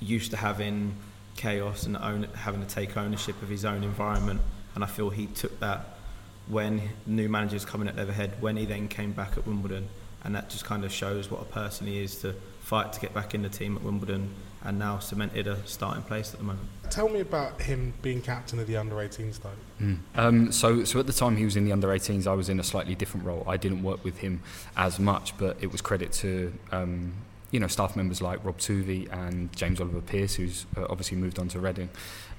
used 0.00 0.32
to 0.32 0.36
having 0.36 0.96
chaos 1.36 1.84
and 1.84 1.96
own, 1.96 2.24
having 2.34 2.60
to 2.60 2.68
take 2.68 2.96
ownership 2.96 3.40
of 3.42 3.48
his 3.48 3.64
own 3.64 3.84
environment, 3.84 4.40
and 4.74 4.84
I 4.84 4.86
feel 4.86 5.10
he 5.10 5.26
took 5.26 5.58
that 5.60 5.84
when 6.46 6.82
new 7.06 7.28
managers 7.28 7.64
coming 7.64 7.88
at 7.88 7.96
Leatherhead, 7.96 8.32
when 8.40 8.56
he 8.56 8.66
then 8.66 8.88
came 8.88 9.12
back 9.12 9.36
at 9.36 9.46
Wimbledon, 9.46 9.88
and 10.24 10.34
that 10.34 10.50
just 10.50 10.64
kind 10.64 10.84
of 10.84 10.92
shows 10.92 11.30
what 11.30 11.40
a 11.40 11.46
person 11.46 11.86
he 11.86 12.02
is 12.02 12.16
to 12.20 12.34
fight 12.60 12.92
to 12.94 13.00
get 13.00 13.12
back 13.14 13.34
in 13.34 13.42
the 13.42 13.48
team 13.48 13.76
at 13.76 13.82
Wimbledon, 13.82 14.30
and 14.62 14.78
now 14.78 14.98
cemented 14.98 15.46
a 15.46 15.64
starting 15.66 16.02
place 16.02 16.32
at 16.32 16.38
the 16.38 16.44
moment. 16.44 16.66
Tell 16.90 17.08
me 17.08 17.20
about 17.20 17.60
him 17.60 17.92
being 18.00 18.22
captain 18.22 18.58
of 18.58 18.66
the 18.66 18.76
under 18.76 18.96
18s, 18.96 19.40
though. 19.40 19.96
Um, 20.16 20.50
so, 20.50 20.84
so 20.84 20.98
at 20.98 21.06
the 21.06 21.12
time 21.12 21.36
he 21.36 21.44
was 21.44 21.56
in 21.56 21.64
the 21.66 21.72
under 21.72 21.88
18s, 21.88 22.26
I 22.26 22.32
was 22.32 22.48
in 22.48 22.58
a 22.58 22.64
slightly 22.64 22.94
different 22.94 23.26
role. 23.26 23.44
I 23.46 23.58
didn't 23.58 23.82
work 23.82 24.02
with 24.02 24.18
him 24.18 24.42
as 24.76 24.98
much, 24.98 25.36
but 25.36 25.58
it 25.60 25.70
was 25.70 25.82
credit 25.82 26.12
to 26.12 26.52
um, 26.72 27.12
you 27.50 27.60
know 27.60 27.66
staff 27.68 27.94
members 27.94 28.20
like 28.20 28.44
Rob 28.44 28.58
Tuvey 28.58 29.10
and 29.12 29.54
James 29.54 29.80
Oliver 29.80 30.00
Pierce, 30.00 30.34
who's 30.34 30.66
uh, 30.76 30.86
obviously 30.90 31.16
moved 31.18 31.38
on 31.38 31.48
to 31.48 31.60
Reading. 31.60 31.88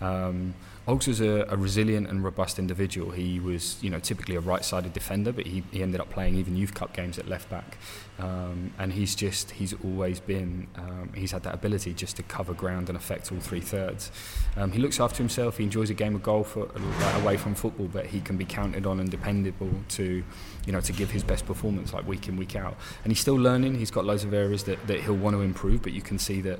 Um, 0.01 0.55
Ogs 0.87 1.07
was 1.07 1.19
a, 1.19 1.45
a 1.49 1.57
resilient 1.57 2.07
and 2.07 2.23
robust 2.23 2.59
individual. 2.59 3.09
He 3.09 3.39
was, 3.39 3.81
you 3.81 3.89
know, 3.89 3.99
typically 3.99 4.35
a 4.35 4.39
right-sided 4.39 4.93
defender, 4.93 5.31
but 5.31 5.47
he, 5.47 5.63
he 5.71 5.81
ended 5.81 5.99
up 5.99 6.11
playing 6.11 6.35
even 6.35 6.55
youth 6.55 6.75
cup 6.75 6.93
games 6.93 7.17
at 7.17 7.27
left 7.27 7.49
back. 7.49 7.77
Um, 8.19 8.71
and 8.77 8.93
he's 8.93 9.15
just, 9.15 9.51
he's 9.51 9.73
always 9.83 10.19
been, 10.19 10.67
um, 10.75 11.11
he's 11.15 11.31
had 11.31 11.41
that 11.43 11.55
ability 11.55 11.93
just 11.95 12.15
to 12.17 12.23
cover 12.23 12.53
ground 12.53 12.87
and 12.89 12.97
affect 12.97 13.31
all 13.31 13.39
three 13.39 13.61
thirds. 13.61 14.11
Um, 14.55 14.71
he 14.71 14.79
looks 14.79 14.99
after 14.99 15.17
himself. 15.17 15.57
He 15.57 15.63
enjoys 15.63 15.89
a 15.89 15.95
game 15.95 16.15
of 16.15 16.21
golf 16.21 16.55
away 16.55 17.37
from 17.37 17.55
football, 17.55 17.87
but 17.87 18.05
he 18.05 18.21
can 18.21 18.37
be 18.37 18.45
counted 18.45 18.85
on 18.85 18.99
and 18.99 19.09
dependable 19.09 19.71
to, 19.89 20.23
you 20.67 20.71
know, 20.71 20.81
to 20.81 20.93
give 20.93 21.09
his 21.09 21.23
best 21.23 21.47
performance 21.47 21.93
like 21.93 22.07
week 22.07 22.27
in 22.27 22.37
week 22.37 22.55
out. 22.55 22.77
And 23.03 23.11
he's 23.11 23.19
still 23.19 23.35
learning. 23.35 23.79
He's 23.79 23.91
got 23.91 24.05
loads 24.05 24.23
of 24.23 24.33
areas 24.33 24.63
that, 24.65 24.85
that 24.85 25.01
he'll 25.01 25.15
want 25.15 25.35
to 25.35 25.41
improve, 25.41 25.81
but 25.81 25.93
you 25.93 26.01
can 26.01 26.19
see 26.19 26.41
that 26.41 26.59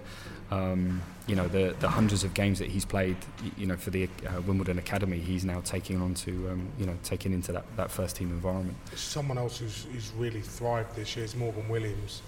um, 0.51 1.01
you 1.27 1.35
know 1.35 1.47
the 1.47 1.75
the 1.79 1.89
hundreds 1.89 2.23
of 2.23 2.33
games 2.33 2.59
that 2.59 2.69
he's 2.69 2.85
played 2.85 3.17
you 3.57 3.65
know 3.65 3.75
for 3.75 3.89
the 3.89 4.07
uh, 4.27 4.41
Wimbledon 4.41 4.77
Academy 4.77 5.17
he's 5.17 5.43
now 5.43 5.61
taking 5.61 6.01
on 6.01 6.13
to 6.13 6.31
um, 6.49 6.67
you 6.77 6.85
know 6.85 6.97
taking 7.03 7.33
into 7.33 7.51
that, 7.51 7.65
that 7.77 7.89
first 7.89 8.15
team 8.15 8.29
environment 8.29 8.77
Someone 8.95 9.37
else 9.37 9.57
who's, 9.57 9.85
who's 9.91 10.11
really 10.17 10.41
thrived 10.41 10.95
this 10.95 11.15
year 11.15 11.25
is 11.25 11.35
Morgan 11.35 11.67
Williams. 11.69 12.21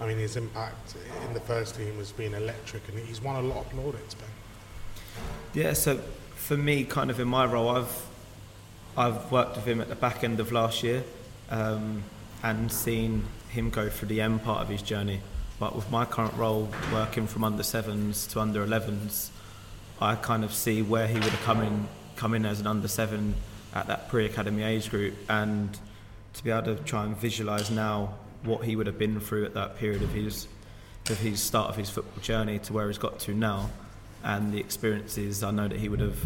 I 0.00 0.06
mean, 0.06 0.18
his 0.18 0.36
impact 0.36 0.96
in 1.26 1.34
the 1.34 1.40
first 1.40 1.76
team 1.76 1.96
has 1.96 2.12
been 2.12 2.34
electric, 2.34 2.82
and 2.88 2.98
he's 2.98 3.22
won 3.22 3.36
a 3.36 3.46
lot 3.46 3.58
of 3.58 3.70
plaudits, 3.70 4.14
Ben. 4.14 4.28
Yeah, 5.52 5.72
so 5.72 5.98
for 6.34 6.56
me, 6.56 6.84
kind 6.84 7.10
of 7.10 7.20
in 7.20 7.28
my 7.28 7.46
role, 7.46 7.68
I've 7.68 8.06
I've 8.96 9.30
worked 9.30 9.56
with 9.56 9.64
him 9.64 9.80
at 9.80 9.88
the 9.88 9.94
back 9.94 10.24
end 10.24 10.40
of 10.40 10.52
last 10.52 10.82
year, 10.82 11.04
um, 11.50 12.02
and 12.42 12.70
seen 12.70 13.24
him 13.48 13.70
go 13.70 13.88
through 13.88 14.08
the 14.08 14.20
end 14.20 14.42
part 14.42 14.62
of 14.62 14.68
his 14.68 14.82
journey. 14.82 15.20
But 15.58 15.76
with 15.76 15.90
my 15.90 16.04
current 16.04 16.34
role, 16.34 16.68
working 16.92 17.26
from 17.26 17.44
under 17.44 17.62
sevens 17.62 18.26
to 18.28 18.40
under 18.40 18.66
11s, 18.66 19.30
I 20.00 20.16
kind 20.16 20.44
of 20.44 20.52
see 20.52 20.82
where 20.82 21.06
he 21.06 21.14
would 21.14 21.24
have 21.24 21.42
come 21.42 21.62
in, 21.62 21.88
come 22.16 22.34
in 22.34 22.44
as 22.44 22.60
an 22.60 22.66
under 22.66 22.88
seven 22.88 23.34
at 23.74 23.86
that 23.86 24.08
pre-academy 24.08 24.62
age 24.62 24.90
group, 24.90 25.14
and 25.28 25.78
to 26.34 26.44
be 26.44 26.50
able 26.50 26.74
to 26.74 26.82
try 26.82 27.04
and 27.04 27.16
visualise 27.16 27.70
now 27.70 28.14
what 28.42 28.64
he 28.64 28.76
would 28.76 28.86
have 28.86 28.98
been 28.98 29.20
through 29.20 29.44
at 29.44 29.54
that 29.54 29.76
period 29.76 30.02
of 30.02 30.10
his 30.10 30.48
of 31.10 31.18
his 31.18 31.38
start 31.40 31.68
of 31.68 31.76
his 31.76 31.90
football 31.90 32.22
journey 32.22 32.58
to 32.58 32.72
where 32.72 32.86
he's 32.88 32.98
got 32.98 33.18
to 33.20 33.34
now, 33.34 33.70
and 34.22 34.52
the 34.52 34.58
experiences 34.58 35.42
I 35.42 35.50
know 35.50 35.68
that 35.68 35.78
he 35.78 35.88
would 35.88 36.00
have 36.00 36.18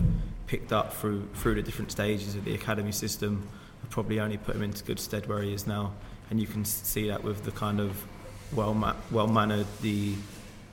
picked 0.47 0.73
up 0.73 0.95
through 0.95 1.29
through 1.35 1.57
the 1.57 1.63
different 1.63 1.91
stages 1.91 2.35
of 2.35 2.45
the 2.45 2.55
academy 2.55 2.93
system 2.93 3.47
probably 3.91 4.21
only 4.21 4.37
put 4.37 4.55
him 4.55 4.63
into 4.63 4.85
good 4.85 5.01
stead 5.01 5.27
where 5.27 5.43
he 5.43 5.53
is 5.53 5.67
now, 5.67 5.93
and 6.31 6.41
you 6.41 6.47
can 6.47 6.65
see 6.65 7.09
that 7.09 7.25
with 7.25 7.45
the 7.45 7.51
kind 7.51 7.81
of 7.81 8.05
well 8.53 8.75
ma- 8.75 8.97
well 9.11 9.27
mannered, 9.27 9.67
the 9.81 10.15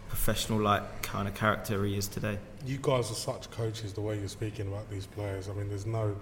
professional 0.08 0.60
like 0.60 1.02
kind 1.02 1.28
of 1.28 1.36
character 1.36 1.84
he 1.86 1.98
is 1.98 2.08
today. 2.08 2.38
You 2.66 2.80
guys 2.82 3.12
are 3.12 3.16
such 3.16 3.52
coaches. 3.52 3.94
The 3.94 4.02
way 4.02 4.18
you're 4.18 4.28
speaking 4.28 4.68
about 4.68 4.90
these 4.90 5.06
players, 5.06 5.50
I 5.50 5.54
mean, 5.54 5.70
there's 5.70 5.86
no, 5.86 6.16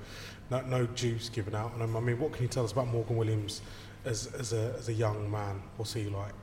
no, 0.51 0.61
no 0.61 0.85
juice 0.87 1.29
given 1.29 1.55
out 1.55 1.73
on 1.73 1.79
them. 1.79 1.95
I 1.95 1.99
mean, 1.99 2.19
what 2.19 2.33
can 2.33 2.43
you 2.43 2.49
tell 2.49 2.65
us 2.65 2.71
about 2.71 2.87
Morgan 2.87 3.15
Williams 3.15 3.61
as, 4.03 4.27
as 4.33 4.51
a 4.53 4.75
as 4.77 4.89
a 4.89 4.93
young 4.93 5.29
man? 5.31 5.61
What's 5.77 5.93
he 5.93 6.05
like? 6.05 6.33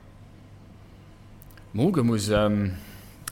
Morgan 1.73 2.09
was 2.09 2.33
um, 2.33 2.77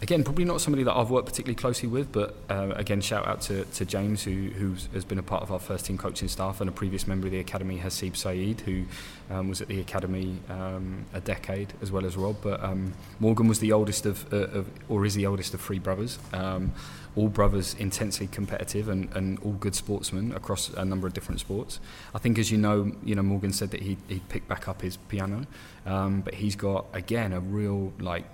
again, 0.00 0.22
probably 0.22 0.44
not 0.44 0.60
somebody 0.60 0.84
that 0.84 0.94
I've 0.94 1.10
worked 1.10 1.26
particularly 1.26 1.56
closely 1.56 1.88
with, 1.88 2.12
but 2.12 2.36
uh, 2.48 2.72
again, 2.76 3.00
shout 3.00 3.26
out 3.26 3.40
to, 3.42 3.64
to 3.64 3.84
James, 3.84 4.22
who 4.22 4.50
who's, 4.50 4.88
has 4.92 5.04
been 5.04 5.18
a 5.18 5.22
part 5.22 5.42
of 5.42 5.50
our 5.50 5.58
first 5.58 5.86
team 5.86 5.98
coaching 5.98 6.28
staff 6.28 6.60
and 6.60 6.68
a 6.68 6.72
previous 6.72 7.06
member 7.06 7.26
of 7.26 7.32
the 7.32 7.40
academy, 7.40 7.78
Hasib 7.78 8.16
Saeed, 8.16 8.60
who 8.62 8.84
um, 9.30 9.48
was 9.48 9.60
at 9.60 9.68
the 9.68 9.80
academy 9.80 10.38
um, 10.48 11.04
a 11.12 11.20
decade, 11.20 11.72
as 11.82 11.90
well 11.90 12.06
as 12.06 12.16
Rob. 12.16 12.36
But 12.42 12.62
um, 12.62 12.94
Morgan 13.18 13.48
was 13.48 13.58
the 13.58 13.72
oldest 13.72 14.06
of, 14.06 14.32
uh, 14.32 14.36
of, 14.36 14.70
or 14.88 15.04
is 15.04 15.14
the 15.14 15.26
oldest 15.26 15.54
of 15.54 15.60
three 15.60 15.78
brothers. 15.78 16.18
Um, 16.32 16.72
all 17.16 17.28
brothers 17.28 17.74
intensely 17.80 18.28
competitive 18.28 18.88
and, 18.88 19.12
and 19.16 19.40
all 19.40 19.52
good 19.54 19.74
sportsmen 19.74 20.30
across 20.32 20.68
a 20.70 20.84
number 20.84 21.06
of 21.06 21.14
different 21.14 21.40
sports. 21.40 21.80
I 22.14 22.18
think, 22.18 22.38
as 22.38 22.52
you 22.52 22.58
know, 22.58 22.92
you 23.02 23.16
know 23.16 23.22
Morgan 23.22 23.52
said 23.52 23.72
that 23.72 23.82
he 23.82 23.96
he 24.06 24.20
picked 24.28 24.46
back 24.46 24.68
up 24.68 24.82
his 24.82 24.96
piano, 24.96 25.46
um, 25.84 26.20
but 26.20 26.34
he's 26.34 26.54
got 26.54 26.86
again 26.92 27.32
a 27.32 27.40
real 27.40 27.92
like 27.98 28.24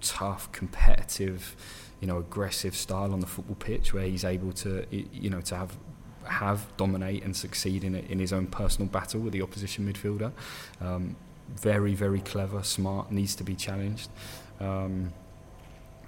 tough, 0.00 0.50
competitive, 0.52 1.56
you 2.00 2.06
know, 2.06 2.18
aggressive 2.18 2.74
style 2.74 3.12
on 3.12 3.20
the 3.20 3.26
football 3.26 3.56
pitch 3.56 3.92
where 3.94 4.04
he's 4.04 4.24
able 4.24 4.52
to, 4.52 4.86
you 4.90 5.30
know, 5.30 5.40
to 5.42 5.56
have 5.56 5.76
have 6.24 6.66
dominate 6.76 7.22
and 7.22 7.36
succeed 7.36 7.84
in 7.84 7.94
in 7.94 8.18
his 8.18 8.32
own 8.32 8.46
personal 8.46 8.88
battle 8.88 9.20
with 9.20 9.32
the 9.32 9.42
opposition 9.42 9.90
midfielder. 9.90 10.32
Um, 10.80 11.16
very, 11.54 11.94
very 11.94 12.20
clever, 12.20 12.62
smart, 12.64 13.12
needs 13.12 13.36
to 13.36 13.44
be 13.44 13.54
challenged. 13.54 14.10
Um, 14.58 15.12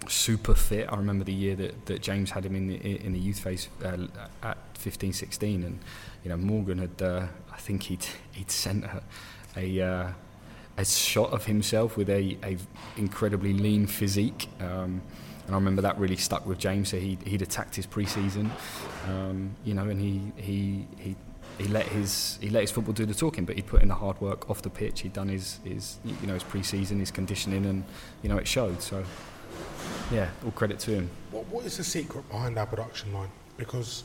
super 0.06 0.54
fit. 0.54 0.90
I 0.90 0.96
remember 0.96 1.24
the 1.24 1.32
year 1.32 1.54
that, 1.56 1.86
that 1.86 2.02
James 2.02 2.30
had 2.30 2.44
him 2.44 2.54
in 2.54 2.68
the 2.68 2.76
in 2.76 3.12
the 3.12 3.18
youth 3.18 3.40
phase 3.40 3.68
uh, 3.84 4.06
at 4.42 4.58
15, 4.74 5.12
16, 5.12 5.64
and 5.64 5.78
you 6.24 6.30
know 6.30 6.36
Morgan 6.36 6.78
had. 6.78 7.02
Uh, 7.02 7.26
I 7.52 7.56
think 7.56 7.84
he'd 7.84 8.06
he'd 8.32 8.50
sent 8.50 8.84
a, 8.84 9.02
a 9.56 9.80
uh, 9.80 10.12
a 10.78 10.84
shot 10.84 11.32
of 11.32 11.44
himself 11.44 11.96
with 11.96 12.08
a, 12.08 12.38
a 12.44 12.56
incredibly 12.96 13.52
lean 13.52 13.86
physique. 13.86 14.48
Um, 14.60 15.02
and 15.46 15.54
I 15.54 15.58
remember 15.58 15.82
that 15.82 15.98
really 15.98 16.16
stuck 16.16 16.46
with 16.46 16.58
James. 16.58 16.90
So 16.90 16.98
he, 16.98 17.18
he'd 17.24 17.42
attacked 17.42 17.74
his 17.74 17.84
pre-season, 17.84 18.50
um, 19.08 19.56
you 19.64 19.74
know, 19.74 19.88
and 19.88 20.00
he, 20.00 20.32
he, 20.36 20.86
he, 20.98 21.16
he 21.58 21.64
let 21.68 21.86
his 21.86 22.38
he 22.40 22.50
let 22.50 22.60
his 22.60 22.70
football 22.70 22.94
do 22.94 23.04
the 23.04 23.14
talking, 23.14 23.44
but 23.44 23.56
he 23.56 23.62
put 23.62 23.82
in 23.82 23.88
the 23.88 23.94
hard 23.94 24.20
work 24.20 24.48
off 24.48 24.62
the 24.62 24.70
pitch. 24.70 25.00
He'd 25.00 25.12
done 25.12 25.28
his, 25.28 25.58
his 25.64 25.98
you 26.04 26.26
know 26.28 26.34
his 26.34 26.44
pre-season, 26.44 27.00
his 27.00 27.10
conditioning, 27.10 27.66
and 27.66 27.84
you 28.22 28.28
know 28.28 28.36
it 28.36 28.46
showed. 28.46 28.80
So 28.80 29.02
yeah, 30.12 30.28
all 30.44 30.52
credit 30.52 30.78
to 30.80 30.92
him. 30.92 31.10
What, 31.32 31.46
what 31.48 31.64
is 31.64 31.76
the 31.76 31.82
secret 31.82 32.28
behind 32.28 32.56
our 32.58 32.66
production 32.66 33.12
line? 33.12 33.30
Because 33.56 34.04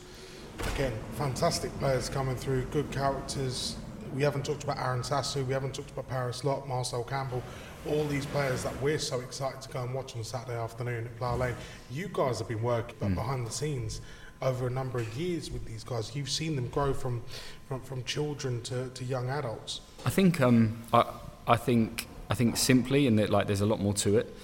again, 0.74 0.92
fantastic 1.12 1.76
players 1.78 2.08
coming 2.08 2.34
through, 2.34 2.64
good 2.66 2.90
characters, 2.90 3.76
we 4.14 4.22
haven't 4.22 4.44
talked 4.44 4.64
about 4.64 4.78
Aaron 4.78 5.02
Sasu, 5.02 5.44
we 5.46 5.52
haven't 5.52 5.74
talked 5.74 5.90
about 5.90 6.08
Paris 6.08 6.44
Lott, 6.44 6.68
Marcel 6.68 7.02
Campbell, 7.02 7.42
all 7.86 8.04
these 8.06 8.26
players 8.26 8.62
that 8.62 8.80
we're 8.80 8.98
so 8.98 9.20
excited 9.20 9.60
to 9.62 9.68
go 9.68 9.82
and 9.82 9.92
watch 9.92 10.16
on 10.16 10.24
Saturday 10.24 10.58
afternoon 10.58 11.04
at 11.04 11.16
Plough 11.18 11.36
Lane. 11.36 11.54
You 11.90 12.08
guys 12.12 12.38
have 12.38 12.48
been 12.48 12.62
working 12.62 12.96
mm. 13.00 13.14
behind 13.14 13.46
the 13.46 13.50
scenes 13.50 14.00
over 14.40 14.66
a 14.66 14.70
number 14.70 14.98
of 14.98 15.14
years 15.16 15.50
with 15.50 15.64
these 15.64 15.84
guys. 15.84 16.14
You've 16.14 16.30
seen 16.30 16.56
them 16.56 16.68
grow 16.68 16.94
from 16.94 17.22
from, 17.68 17.80
from 17.80 18.04
children 18.04 18.60
to, 18.62 18.90
to 18.90 19.04
young 19.04 19.30
adults. 19.30 19.80
I 20.04 20.10
think 20.10 20.40
um, 20.40 20.82
I, 20.92 21.04
I 21.46 21.56
think 21.56 22.06
I 22.30 22.34
think 22.34 22.56
simply 22.56 23.06
in 23.06 23.16
that 23.16 23.30
like 23.30 23.46
there's 23.46 23.62
a 23.62 23.66
lot 23.66 23.80
more 23.80 23.94
to 23.94 24.18
it. 24.18 24.34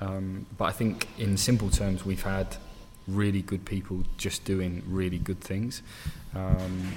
Um, 0.00 0.46
but 0.58 0.66
I 0.66 0.72
think 0.72 1.08
in 1.18 1.36
simple 1.38 1.70
terms 1.70 2.04
we've 2.04 2.22
had 2.22 2.56
really 3.08 3.40
good 3.40 3.64
people 3.64 4.02
just 4.18 4.44
doing 4.44 4.82
really 4.86 5.18
good 5.18 5.40
things. 5.40 5.82
Um, 6.36 6.92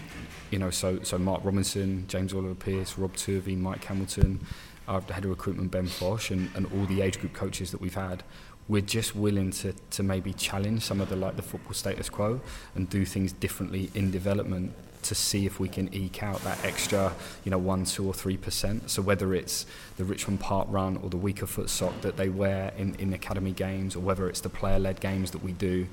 you 0.52 0.60
know, 0.60 0.70
so 0.70 1.00
so 1.04 1.18
Mark 1.18 1.42
Robinson, 1.44 2.06
James 2.08 2.34
Oliver 2.34 2.56
Pierce, 2.56 2.98
Rob 2.98 3.16
Turvey, 3.16 3.56
Mike 3.56 3.86
Hamilton, 3.86 4.40
our 4.88 5.02
head 5.02 5.24
of 5.24 5.30
recruitment 5.30 5.72
Ben 5.72 5.88
Fosh, 5.88 6.32
and, 6.32 6.50
and 6.56 6.66
all 6.74 6.86
the 6.86 7.02
age 7.02 7.20
group 7.20 7.34
coaches 7.34 7.72
that 7.72 7.80
we've 7.80 7.96
had. 7.96 8.24
We're 8.68 8.82
just 8.82 9.16
willing 9.16 9.52
to, 9.52 9.74
to 9.92 10.04
maybe 10.04 10.34
challenge 10.34 10.84
some 10.84 11.02
of 11.02 11.10
the 11.10 11.16
like 11.16 11.36
the 11.36 11.42
football 11.42 11.74
status 11.74 12.10
quo 12.10 12.40
and 12.76 12.90
do 12.90 13.06
things 13.06 13.32
differently 13.32 13.90
in 13.96 14.12
development 14.12 14.74
to 15.02 15.16
see 15.16 15.46
if 15.46 15.60
we 15.60 15.70
can 15.70 15.92
eke 15.94 16.22
out 16.22 16.44
that 16.44 16.64
extra, 16.66 17.14
you 17.46 17.52
know, 17.52 17.58
one, 17.58 17.86
two, 17.86 18.06
or 18.06 18.14
three 18.14 18.38
percent. 18.38 18.90
So 18.90 19.02
whether 19.02 19.34
it's 19.34 19.66
the 19.98 20.04
Richmond 20.04 20.40
Park 20.42 20.68
run 20.70 20.98
or 20.98 21.10
the 21.10 21.18
weaker 21.18 21.48
foot 21.48 21.70
sock 21.70 22.02
that 22.02 22.18
they 22.18 22.30
wear 22.30 22.74
in, 22.78 22.96
in 22.96 23.14
academy 23.14 23.54
games, 23.54 23.96
or 23.96 24.02
whether 24.02 24.28
it's 24.30 24.42
the 24.42 24.50
player-led 24.50 25.00
games 25.00 25.32
that 25.32 25.44
we 25.44 25.54
do, 25.54 25.88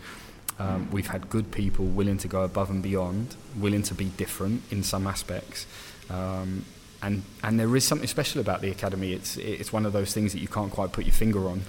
um, 0.58 0.90
we've 0.90 1.08
had 1.08 1.28
good 1.28 1.52
people 1.52 1.84
willing 1.84 2.18
to 2.18 2.28
go 2.28 2.42
above 2.42 2.70
and 2.70 2.82
beyond, 2.82 3.36
willing 3.56 3.82
to 3.82 3.94
be 3.94 4.06
different 4.06 4.62
in 4.70 4.82
some 4.82 5.06
aspects. 5.06 5.66
Um, 6.08 6.64
and, 7.02 7.22
and 7.42 7.60
there 7.60 7.74
is 7.76 7.84
something 7.84 8.08
special 8.08 8.40
about 8.40 8.62
the 8.62 8.70
academy. 8.70 9.12
It's, 9.12 9.36
it's 9.36 9.72
one 9.72 9.84
of 9.84 9.92
those 9.92 10.14
things 10.14 10.32
that 10.32 10.40
you 10.40 10.48
can't 10.48 10.72
quite 10.72 10.92
put 10.92 11.04
your 11.04 11.14
finger 11.14 11.46
on. 11.48 11.62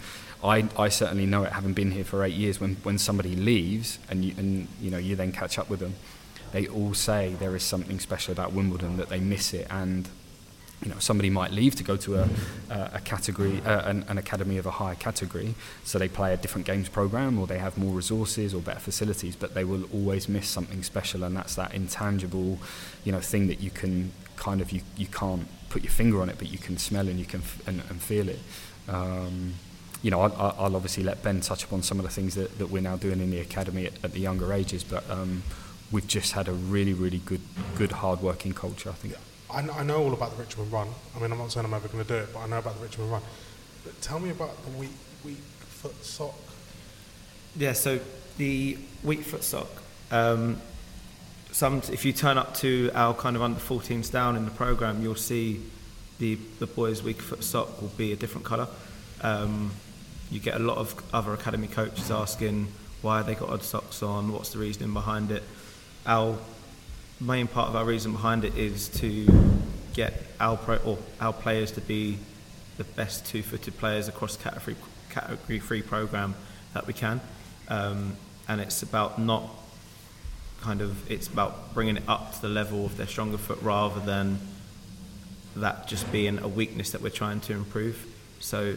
I, 0.43 0.69
I 0.77 0.89
certainly 0.89 1.25
know 1.25 1.43
it, 1.43 1.51
having 1.51 1.73
been 1.73 1.91
here 1.91 2.03
for 2.03 2.23
eight 2.23 2.35
years, 2.35 2.61
when, 2.61 2.75
when 2.83 2.97
somebody 2.97 3.35
leaves 3.35 3.99
and 4.09 4.23
you, 4.23 4.33
and, 4.37 4.67
you, 4.81 4.89
know, 4.89 4.97
you 4.97 5.15
then 5.15 5.31
catch 5.31 5.59
up 5.59 5.69
with 5.69 5.79
them, 5.79 5.95
they 6.53 6.67
all 6.67 6.93
say 6.93 7.35
there 7.39 7.55
is 7.55 7.63
something 7.63 7.99
special 7.99 8.31
about 8.31 8.53
Wimbledon, 8.53 8.97
that 8.97 9.09
they 9.09 9.19
miss 9.19 9.53
it. 9.53 9.67
And 9.69 10.07
you 10.83 10.89
know, 10.89 10.99
somebody 10.99 11.29
might 11.29 11.51
leave 11.51 11.75
to 11.75 11.83
go 11.83 11.97
to 11.97 12.17
a, 12.17 12.29
a 12.69 13.01
category, 13.03 13.61
uh, 13.65 13.89
an, 13.89 14.05
an, 14.07 14.17
academy 14.17 14.57
of 14.57 14.65
a 14.67 14.71
higher 14.71 14.95
category, 14.95 15.55
so 15.83 15.97
they 15.97 16.07
play 16.07 16.33
a 16.33 16.37
different 16.37 16.67
games 16.67 16.87
program, 16.87 17.39
or 17.39 17.47
they 17.47 17.57
have 17.57 17.77
more 17.77 17.91
resources 17.91 18.53
or 18.53 18.61
better 18.61 18.79
facilities, 18.79 19.35
but 19.35 19.55
they 19.55 19.63
will 19.63 19.83
always 19.91 20.29
miss 20.29 20.47
something 20.47 20.83
special, 20.83 21.23
and 21.23 21.35
that's 21.35 21.55
that 21.55 21.73
intangible, 21.73 22.59
you 23.03 23.11
know, 23.11 23.19
thing 23.19 23.47
that 23.47 23.59
you 23.59 23.71
can 23.71 24.11
kind 24.35 24.61
of 24.61 24.71
you, 24.71 24.81
you 24.95 25.07
can't 25.07 25.47
put 25.69 25.83
your 25.83 25.91
finger 25.91 26.21
on 26.21 26.29
it, 26.29 26.37
but 26.37 26.49
you 26.49 26.59
can 26.59 26.77
smell 26.77 27.07
and 27.07 27.19
you 27.19 27.25
can 27.25 27.41
f- 27.41 27.67
and, 27.67 27.81
and 27.89 28.01
feel 28.01 28.29
it. 28.29 28.39
Um, 28.87 29.55
you 30.03 30.11
know, 30.11 30.21
I, 30.21 30.27
I'll 30.27 30.75
obviously 30.75 31.03
let 31.03 31.23
Ben 31.23 31.41
touch 31.41 31.63
upon 31.63 31.81
some 31.81 31.97
of 31.97 32.03
the 32.03 32.11
things 32.11 32.35
that, 32.35 32.57
that 32.59 32.69
we're 32.69 32.83
now 32.83 32.97
doing 32.97 33.19
in 33.19 33.31
the 33.31 33.39
academy 33.39 33.87
at, 33.87 33.93
at 34.03 34.11
the 34.13 34.19
younger 34.19 34.53
ages, 34.53 34.83
but 34.83 35.09
um, 35.09 35.41
we've 35.91 36.07
just 36.07 36.33
had 36.33 36.47
a 36.47 36.53
really, 36.53 36.93
really 36.93 37.17
good, 37.17 37.41
good 37.75 37.91
hard-working 37.91 38.53
culture. 38.53 38.91
I 38.91 38.93
think. 38.93 39.15
Yeah. 39.15 39.26
I, 39.51 39.59
I 39.59 39.83
know 39.83 40.03
all 40.03 40.13
about 40.13 40.31
the 40.31 40.43
Richmond 40.43 40.71
Run. 40.71 40.87
I 41.15 41.19
mean, 41.19 41.31
I'm 41.31 41.37
not 41.37 41.51
saying 41.51 41.65
I'm 41.65 41.73
ever 41.73 41.87
going 41.87 42.03
to 42.03 42.07
do 42.07 42.15
it, 42.15 42.29
but 42.33 42.39
I 42.39 42.47
know 42.47 42.59
about 42.59 42.75
the 42.75 42.83
Richmond 42.83 43.11
Run. 43.11 43.21
But 43.83 43.99
tell 44.01 44.19
me 44.19 44.29
about 44.29 44.63
the 44.65 44.71
weak, 44.71 44.91
weak 45.23 45.37
foot 45.37 46.03
sock. 46.03 46.35
Yeah, 47.55 47.73
so 47.73 47.99
the 48.37 48.77
weak 49.03 49.21
foot 49.21 49.43
sock. 49.43 49.69
Um, 50.11 50.61
some, 51.51 51.81
if 51.91 52.05
you 52.05 52.13
turn 52.13 52.37
up 52.37 52.53
to 52.55 52.91
our 52.93 53.13
kind 53.13 53.35
of 53.35 53.41
under 53.41 53.59
14s 53.59 54.11
down 54.11 54.35
in 54.35 54.45
the 54.45 54.51
program, 54.51 55.01
you'll 55.01 55.15
see 55.15 55.61
the 56.19 56.37
the 56.59 56.67
boys' 56.67 57.03
weak 57.03 57.21
foot 57.21 57.43
sock 57.43 57.81
will 57.81 57.89
be 57.89 58.11
a 58.11 58.15
different 58.15 58.45
colour. 58.45 58.67
Um, 59.21 59.71
you 60.29 60.39
get 60.39 60.55
a 60.55 60.59
lot 60.59 60.77
of 60.77 60.95
other 61.13 61.33
academy 61.33 61.67
coaches 61.67 62.11
asking 62.11 62.67
why 63.01 63.21
they 63.21 63.35
got 63.35 63.49
odd 63.49 63.63
socks 63.63 64.03
on, 64.03 64.31
what's 64.31 64.49
the 64.49 64.59
reasoning 64.59 64.93
behind 64.93 65.31
it. 65.31 65.43
Our 66.05 66.37
main 67.19 67.47
part 67.47 67.69
of 67.69 67.75
our 67.75 67.85
reason 67.85 68.11
behind 68.11 68.45
it 68.45 68.55
is 68.55 68.89
to 68.89 69.27
get 69.93 70.13
our 70.39 70.57
pro, 70.57 70.77
or 70.77 70.97
our 71.19 71.33
players 71.33 71.71
to 71.71 71.81
be 71.81 72.17
the 72.77 72.83
best 72.83 73.25
two-footed 73.25 73.77
players 73.77 74.07
across 74.07 74.37
category 74.37 74.75
category 75.09 75.59
three 75.59 75.81
program 75.81 76.35
that 76.73 76.85
we 76.85 76.93
can, 76.93 77.19
um, 77.69 78.15
and 78.47 78.61
it's 78.61 78.83
about 78.83 79.19
not 79.19 79.49
kind 80.61 80.81
of 80.81 81.09
it's 81.09 81.27
about 81.27 81.73
bringing 81.73 81.97
it 81.97 82.03
up 82.07 82.33
to 82.33 82.41
the 82.41 82.49
level 82.49 82.85
of 82.85 82.97
their 82.97 83.07
stronger 83.07 83.37
foot 83.37 83.59
rather 83.61 83.99
than 84.01 84.37
that 85.55 85.87
just 85.87 86.11
being 86.11 86.37
a 86.39 86.47
weakness 86.47 86.91
that 86.91 87.01
we're 87.01 87.09
trying 87.09 87.39
to 87.39 87.53
improve. 87.53 88.05
So 88.39 88.75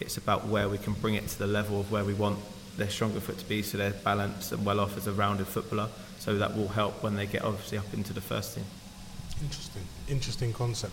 it's 0.00 0.18
about 0.18 0.46
where 0.46 0.68
we 0.68 0.76
can 0.76 0.92
bring 0.92 1.14
it 1.14 1.26
to 1.28 1.38
the 1.38 1.46
level 1.46 1.80
of 1.80 1.90
where 1.90 2.04
we 2.04 2.12
want 2.12 2.38
their 2.76 2.90
stronger 2.90 3.20
foot 3.20 3.38
to 3.38 3.48
be, 3.48 3.62
so 3.62 3.78
they're 3.78 3.90
balanced 3.90 4.52
and 4.52 4.64
well 4.64 4.78
off 4.78 4.96
as 4.98 5.06
a 5.06 5.12
rounded 5.12 5.46
footballer. 5.46 5.88
So 6.18 6.36
that 6.38 6.56
will 6.56 6.68
help 6.68 7.02
when 7.02 7.16
they 7.16 7.26
get 7.26 7.42
obviously 7.42 7.78
up 7.78 7.92
into 7.94 8.12
the 8.12 8.20
first 8.20 8.54
team. 8.54 8.64
Interesting, 9.40 9.82
interesting 10.08 10.52
concept. 10.52 10.92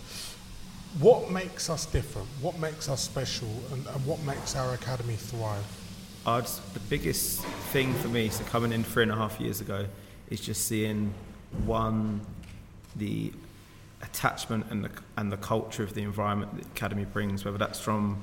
What 0.99 1.29
makes 1.31 1.69
us 1.69 1.85
different? 1.85 2.27
What 2.41 2.57
makes 2.59 2.87
us 2.87 3.01
special? 3.01 3.49
And, 3.71 3.85
and 3.87 4.05
what 4.05 4.21
makes 4.23 4.55
our 4.55 4.73
academy 4.73 5.15
thrive? 5.15 5.65
The 6.25 6.79
biggest 6.89 7.41
thing 7.71 7.93
for 7.95 8.07
me, 8.07 8.29
so 8.29 8.43
coming 8.45 8.71
in 8.71 8.83
three 8.83 9.03
and 9.03 9.11
a 9.11 9.15
half 9.15 9.39
years 9.39 9.61
ago, 9.61 9.85
is 10.29 10.39
just 10.39 10.67
seeing 10.67 11.13
one, 11.65 12.21
the 12.95 13.31
attachment 14.01 14.65
and 14.69 14.83
the, 14.85 14.89
and 15.17 15.31
the 15.31 15.37
culture 15.37 15.83
of 15.83 15.93
the 15.93 16.01
environment 16.01 16.55
the 16.55 16.65
academy 16.67 17.05
brings, 17.05 17.43
whether 17.43 17.57
that's 17.57 17.79
from 17.79 18.21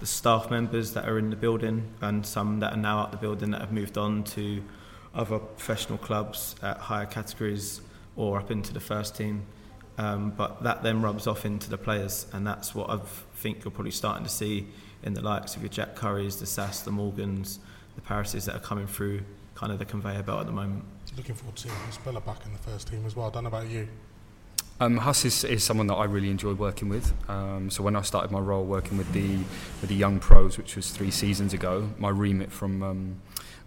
the 0.00 0.06
staff 0.06 0.50
members 0.50 0.92
that 0.94 1.08
are 1.08 1.18
in 1.18 1.30
the 1.30 1.36
building 1.36 1.84
and 2.00 2.24
some 2.24 2.60
that 2.60 2.72
are 2.72 2.78
now 2.78 2.98
out 3.00 3.10
the 3.10 3.18
building 3.18 3.50
that 3.50 3.60
have 3.60 3.72
moved 3.72 3.98
on 3.98 4.24
to 4.24 4.62
other 5.14 5.38
professional 5.38 5.98
clubs 5.98 6.54
at 6.62 6.78
higher 6.78 7.06
categories 7.06 7.80
or 8.16 8.38
up 8.38 8.50
into 8.50 8.72
the 8.72 8.80
first 8.80 9.16
team. 9.16 9.42
Um, 9.98 10.30
but 10.30 10.62
that 10.62 10.82
then 10.82 11.02
rubs 11.02 11.26
off 11.26 11.44
into 11.44 11.68
the 11.68 11.76
players, 11.76 12.26
and 12.32 12.46
that's 12.46 12.74
what 12.74 12.88
I 12.88 12.98
think 13.34 13.64
you're 13.64 13.70
probably 13.70 13.90
starting 13.90 14.24
to 14.24 14.30
see 14.30 14.66
in 15.02 15.14
the 15.14 15.20
likes 15.20 15.56
of 15.56 15.62
your 15.62 15.68
Jack 15.68 15.94
Curries, 15.94 16.36
the 16.36 16.46
Sass, 16.46 16.80
the 16.80 16.90
Morgans, 16.90 17.58
the 17.96 18.00
Parises 18.00 18.46
that 18.46 18.54
are 18.54 18.60
coming 18.60 18.86
through 18.86 19.22
kind 19.54 19.72
of 19.72 19.78
the 19.78 19.84
conveyor 19.84 20.22
belt 20.22 20.40
at 20.40 20.46
the 20.46 20.52
moment. 20.52 20.84
Looking 21.16 21.34
forward 21.34 21.56
to 21.56 21.62
seeing 21.64 21.74
Spiller 21.90 22.20
back 22.20 22.46
in 22.46 22.52
the 22.52 22.58
first 22.58 22.88
team 22.88 23.04
as 23.04 23.14
well. 23.14 23.26
I 23.26 23.30
don't 23.30 23.44
know 23.44 23.48
about 23.48 23.68
you. 23.68 23.88
Um, 24.78 24.96
Huss 24.96 25.26
is, 25.26 25.44
is 25.44 25.62
someone 25.62 25.88
that 25.88 25.96
I 25.96 26.04
really 26.04 26.30
enjoy 26.30 26.54
working 26.54 26.88
with. 26.88 27.12
Um, 27.28 27.68
so 27.68 27.82
when 27.82 27.94
I 27.94 28.00
started 28.00 28.30
my 28.30 28.38
role 28.38 28.64
working 28.64 28.96
with 28.96 29.12
the 29.12 29.36
with 29.82 29.88
the 29.88 29.94
young 29.94 30.18
pros, 30.18 30.56
which 30.56 30.76
was 30.76 30.90
three 30.90 31.10
seasons 31.10 31.52
ago, 31.52 31.90
my 31.98 32.08
remit 32.08 32.50
from 32.50 32.82
um, 32.82 33.20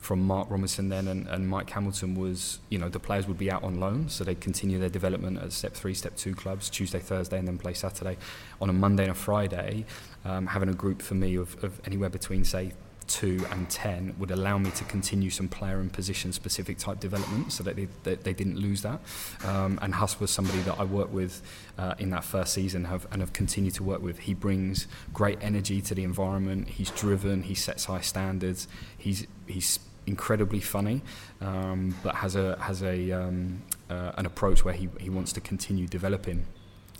from 0.03 0.21
Mark 0.27 0.49
Robinson 0.49 0.89
then 0.89 1.07
and, 1.07 1.27
and 1.27 1.47
Mike 1.47 1.69
Hamilton 1.69 2.15
was, 2.15 2.59
you 2.69 2.77
know, 2.77 2.89
the 2.89 2.99
players 2.99 3.25
would 3.27 3.37
be 3.37 3.49
out 3.49 3.63
on 3.63 3.79
loan, 3.79 4.09
so 4.09 4.23
they'd 4.23 4.41
continue 4.41 4.77
their 4.77 4.89
development 4.89 5.41
at 5.41 5.53
step 5.53 5.73
three, 5.73 5.93
step 5.93 6.15
two 6.17 6.35
clubs, 6.35 6.69
Tuesday, 6.69 6.99
Thursday, 6.99 7.39
and 7.39 7.47
then 7.47 7.57
play 7.57 7.73
Saturday. 7.73 8.17
On 8.59 8.69
a 8.69 8.73
Monday 8.73 9.03
and 9.03 9.11
a 9.11 9.15
Friday, 9.15 9.85
um, 10.25 10.47
having 10.47 10.69
a 10.69 10.73
group 10.73 11.01
for 11.01 11.15
me 11.15 11.35
of, 11.35 11.63
of 11.63 11.79
anywhere 11.85 12.09
between, 12.09 12.43
say, 12.43 12.73
two 13.07 13.45
and 13.51 13.69
ten 13.69 14.13
would 14.17 14.31
allow 14.31 14.57
me 14.57 14.71
to 14.71 14.83
continue 14.85 15.29
some 15.29 15.47
player 15.47 15.79
and 15.79 15.91
position 15.91 16.31
specific 16.31 16.77
type 16.77 16.99
development 16.99 17.51
so 17.51 17.63
that 17.63 17.75
they, 17.75 18.15
they 18.15 18.33
didn't 18.33 18.57
lose 18.57 18.81
that. 18.81 18.99
Um, 19.45 19.79
and 19.81 19.93
Huss 19.93 20.19
was 20.19 20.31
somebody 20.31 20.59
that 20.59 20.79
I 20.79 20.83
worked 20.83 21.11
with 21.11 21.41
uh, 21.77 21.95
in 21.99 22.09
that 22.11 22.23
first 22.23 22.53
season 22.53 22.85
have, 22.85 23.07
and 23.11 23.21
have 23.21 23.33
continued 23.33 23.73
to 23.75 23.83
work 23.83 24.01
with. 24.01 24.19
He 24.19 24.33
brings 24.33 24.87
great 25.13 25.37
energy 25.41 25.81
to 25.81 25.95
the 25.95 26.03
environment. 26.03 26.67
He's 26.69 26.91
driven. 26.91 27.43
He 27.43 27.55
sets 27.55 27.85
high 27.85 28.01
standards. 28.01 28.67
He's 28.97 29.27
he's 29.47 29.79
incredibly 30.05 30.59
funny, 30.59 31.01
um, 31.41 31.95
but 32.03 32.15
has 32.15 32.35
a 32.35 32.57
has 32.59 32.81
a 32.83 33.11
um, 33.11 33.61
uh, 33.89 34.11
an 34.17 34.25
approach 34.25 34.65
where 34.65 34.73
he, 34.73 34.89
he 34.99 35.09
wants 35.09 35.33
to 35.33 35.41
continue 35.41 35.87
developing 35.87 36.45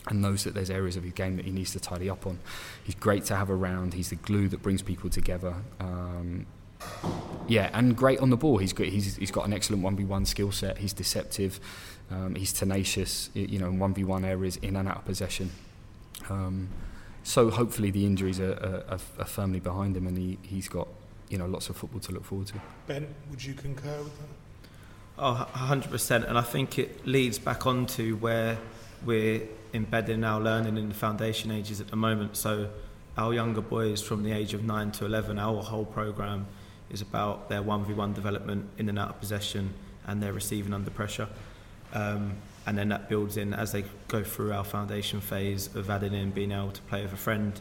and 0.08 0.22
knows 0.22 0.44
that 0.44 0.54
there's 0.54 0.70
areas 0.70 0.96
of 0.98 1.04
his 1.04 1.14
game 1.14 1.38
that 1.38 1.46
he 1.46 1.52
needs 1.52 1.72
to 1.72 1.80
tidy 1.80 2.10
up 2.10 2.28
on. 2.28 2.40
He's 2.84 2.96
great 2.96 3.26
to 3.26 3.36
have 3.36 3.50
around. 3.50 3.94
He's 3.94 4.10
the 4.10 4.16
glue 4.18 4.50
that 4.50 4.62
brings 4.62 4.82
people 4.82 5.10
together. 5.10 5.56
Um, 5.80 6.46
yeah, 7.48 7.70
and 7.74 7.96
great 7.96 8.20
on 8.20 8.30
the 8.30 8.38
ball. 8.38 8.58
He's 8.58 8.74
great. 8.74 8.92
He's, 8.92 9.16
he's 9.16 9.32
got 9.32 9.48
an 9.48 9.54
excellent 9.54 9.84
one 9.84 9.96
v 9.96 10.04
one 10.04 10.26
skill 10.26 10.52
set. 10.52 10.80
He's 10.80 10.94
deceptive. 10.94 11.60
Um, 12.12 12.36
he's 12.36 12.52
tenacious. 12.52 13.30
You 13.34 13.60
know, 13.60 13.68
in 13.68 13.80
one 13.80 13.94
v 13.94 14.04
one 14.04 14.26
areas 14.26 14.58
in 14.58 14.76
and 14.76 14.88
out 14.88 14.98
of 14.98 15.06
possession. 15.06 15.52
Um, 16.30 16.70
so 17.24 17.50
hopefully 17.50 17.90
the 17.90 18.06
injuries 18.06 18.40
are, 18.40 18.84
are, 18.90 19.00
are 19.20 19.26
firmly 19.26 19.62
behind 19.62 19.96
him, 19.96 20.08
and 20.08 20.18
he, 20.18 20.38
he's 20.42 20.68
got 20.68 20.90
you 21.34 21.40
know 21.40 21.48
lots 21.48 21.68
of 21.70 21.76
football 21.76 22.00
to 22.00 22.12
look 22.12 22.24
forward 22.24 22.48
to. 22.48 22.62
Ben, 22.86 23.08
would 23.32 23.44
you 23.44 23.56
concur 23.56 23.98
with 24.04 24.18
that? 24.20 24.28
Oh, 25.18 25.48
100%. 25.54 26.30
And 26.30 26.38
I 26.38 26.42
think 26.42 26.78
it 26.78 27.08
leads 27.08 27.40
back 27.40 27.66
onto 27.66 28.18
where 28.18 28.60
we're 29.04 29.42
embedding 29.74 30.24
our 30.24 30.40
learning 30.40 30.78
in 30.78 30.90
the 30.90 30.96
foundation 30.96 31.50
ages 31.50 31.82
at 31.82 31.88
the 31.88 31.96
moment. 31.96 32.38
So 32.38 32.70
our 33.18 33.34
younger 33.34 33.62
boys 33.62 34.00
from 34.00 34.22
the 34.22 34.32
age 34.32 34.54
of 34.54 34.64
9 34.64 34.92
to 34.92 35.06
11, 35.06 35.40
our 35.40 35.64
whole 35.64 35.86
programme 35.86 36.46
is 36.92 37.02
about 37.02 37.50
their 37.50 37.64
1v1 37.64 38.14
development 38.14 38.70
in 38.78 38.88
and 38.88 39.00
out 39.00 39.10
of 39.10 39.20
possession 39.20 39.74
and 40.06 40.22
their 40.22 40.34
receiving 40.34 40.72
under 40.72 40.92
pressure. 40.92 41.28
Um, 41.94 42.36
and 42.68 42.78
then 42.78 42.90
that 42.90 43.10
builds 43.10 43.38
in 43.38 43.56
as 43.56 43.72
they 43.72 43.86
go 44.08 44.24
through 44.24 44.54
our 44.54 44.64
foundation 44.64 45.20
phase 45.20 45.76
of 45.76 45.90
adding 45.90 46.14
in 46.14 46.30
being 46.30 46.52
able 46.52 46.72
to 46.72 46.82
play 46.84 47.02
with 47.02 47.14
a 47.14 47.18
friend, 47.18 47.60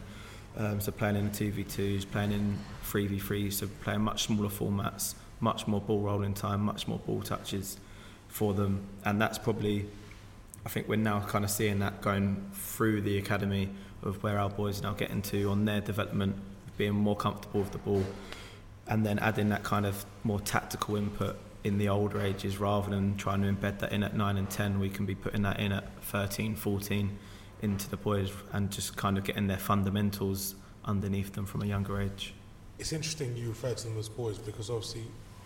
um, 0.57 0.79
so 0.79 0.91
playing 0.91 1.15
in 1.15 1.31
the 1.31 1.51
2v2s, 1.51 2.09
playing 2.09 2.31
in 2.31 2.57
3v3s, 2.85 3.53
so 3.53 3.67
playing 3.81 4.01
much 4.01 4.23
smaller 4.23 4.49
formats, 4.49 5.15
much 5.39 5.67
more 5.67 5.81
ball 5.81 6.01
rolling 6.01 6.33
time, 6.33 6.61
much 6.61 6.87
more 6.87 6.99
ball 6.99 7.21
touches 7.21 7.77
for 8.27 8.53
them. 8.53 8.83
And 9.05 9.21
that's 9.21 9.37
probably 9.37 9.87
I 10.65 10.69
think 10.69 10.87
we're 10.87 10.95
now 10.95 11.19
kind 11.19 11.43
of 11.43 11.51
seeing 11.51 11.79
that 11.79 12.01
going 12.01 12.49
through 12.53 13.01
the 13.01 13.17
academy 13.17 13.69
of 14.01 14.23
where 14.23 14.39
our 14.39 14.49
boys 14.49 14.79
are 14.79 14.83
now 14.83 14.93
getting 14.93 15.21
to 15.23 15.49
on 15.49 15.65
their 15.65 15.81
development, 15.81 16.37
being 16.77 16.93
more 16.93 17.15
comfortable 17.15 17.61
with 17.61 17.71
the 17.71 17.79
ball, 17.79 18.03
and 18.87 19.05
then 19.05 19.19
adding 19.19 19.49
that 19.49 19.63
kind 19.63 19.85
of 19.85 20.05
more 20.23 20.39
tactical 20.39 20.95
input 20.95 21.37
in 21.65 21.77
the 21.77 21.89
older 21.89 22.21
ages 22.21 22.59
rather 22.59 22.89
than 22.89 23.15
trying 23.17 23.41
to 23.41 23.51
embed 23.51 23.79
that 23.79 23.91
in 23.91 24.03
at 24.03 24.15
9 24.15 24.37
and 24.37 24.49
10 24.49 24.79
we 24.79 24.89
can 24.89 25.05
be 25.05 25.15
putting 25.15 25.43
that 25.43 25.61
in 25.61 25.71
at 25.71 26.03
13 26.03 26.55
14 26.57 27.17
into 27.63 27.89
the 27.89 27.97
boys 27.97 28.31
and 28.51 28.69
just 28.71 28.95
kind 28.95 29.17
of 29.17 29.23
getting 29.23 29.47
their 29.47 29.57
fundamentals 29.57 30.55
underneath 30.85 31.33
them 31.33 31.45
from 31.45 31.61
a 31.63 31.65
younger 31.65 32.01
age 32.01 32.33
it's 32.79 32.91
interesting 32.91 33.35
you 33.37 33.49
refer 33.49 33.73
to 33.73 33.87
them 33.87 33.97
as 33.97 34.09
boys 34.09 34.37
because 34.37 34.69
obviously 34.69 35.03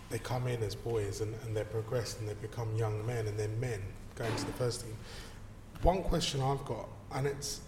they 0.10 0.20
come 0.20 0.48
in 0.48 0.64
as 0.64 0.76
boys 0.76 1.22
and, 1.22 1.36
and 1.44 1.56
they're 1.56 1.66
and 1.72 2.30
they 2.30 2.34
become 2.42 2.74
young 2.76 3.06
men 3.06 3.28
and 3.28 3.38
then 3.38 3.60
men 3.60 3.82
going 4.16 4.36
to 4.36 4.46
the 4.46 4.54
first 4.54 4.82
team. 4.82 4.98
One 5.82 6.02
question 6.02 6.42
I've 6.42 6.64
got, 6.66 6.88
and 7.14 7.28
it's 7.28 7.62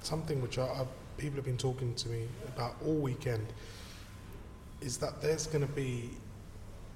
something 0.00 0.42
which 0.42 0.58
I, 0.58 0.64
I, 0.64 0.86
people 1.16 1.36
have 1.36 1.44
been 1.44 1.56
talking 1.56 1.94
to 1.94 2.08
me 2.08 2.26
about 2.48 2.74
all 2.84 2.94
weekend, 2.94 3.46
is 4.80 4.98
that 4.98 5.22
there's 5.22 5.46
going 5.46 5.66
to 5.66 5.72
be 5.72 6.10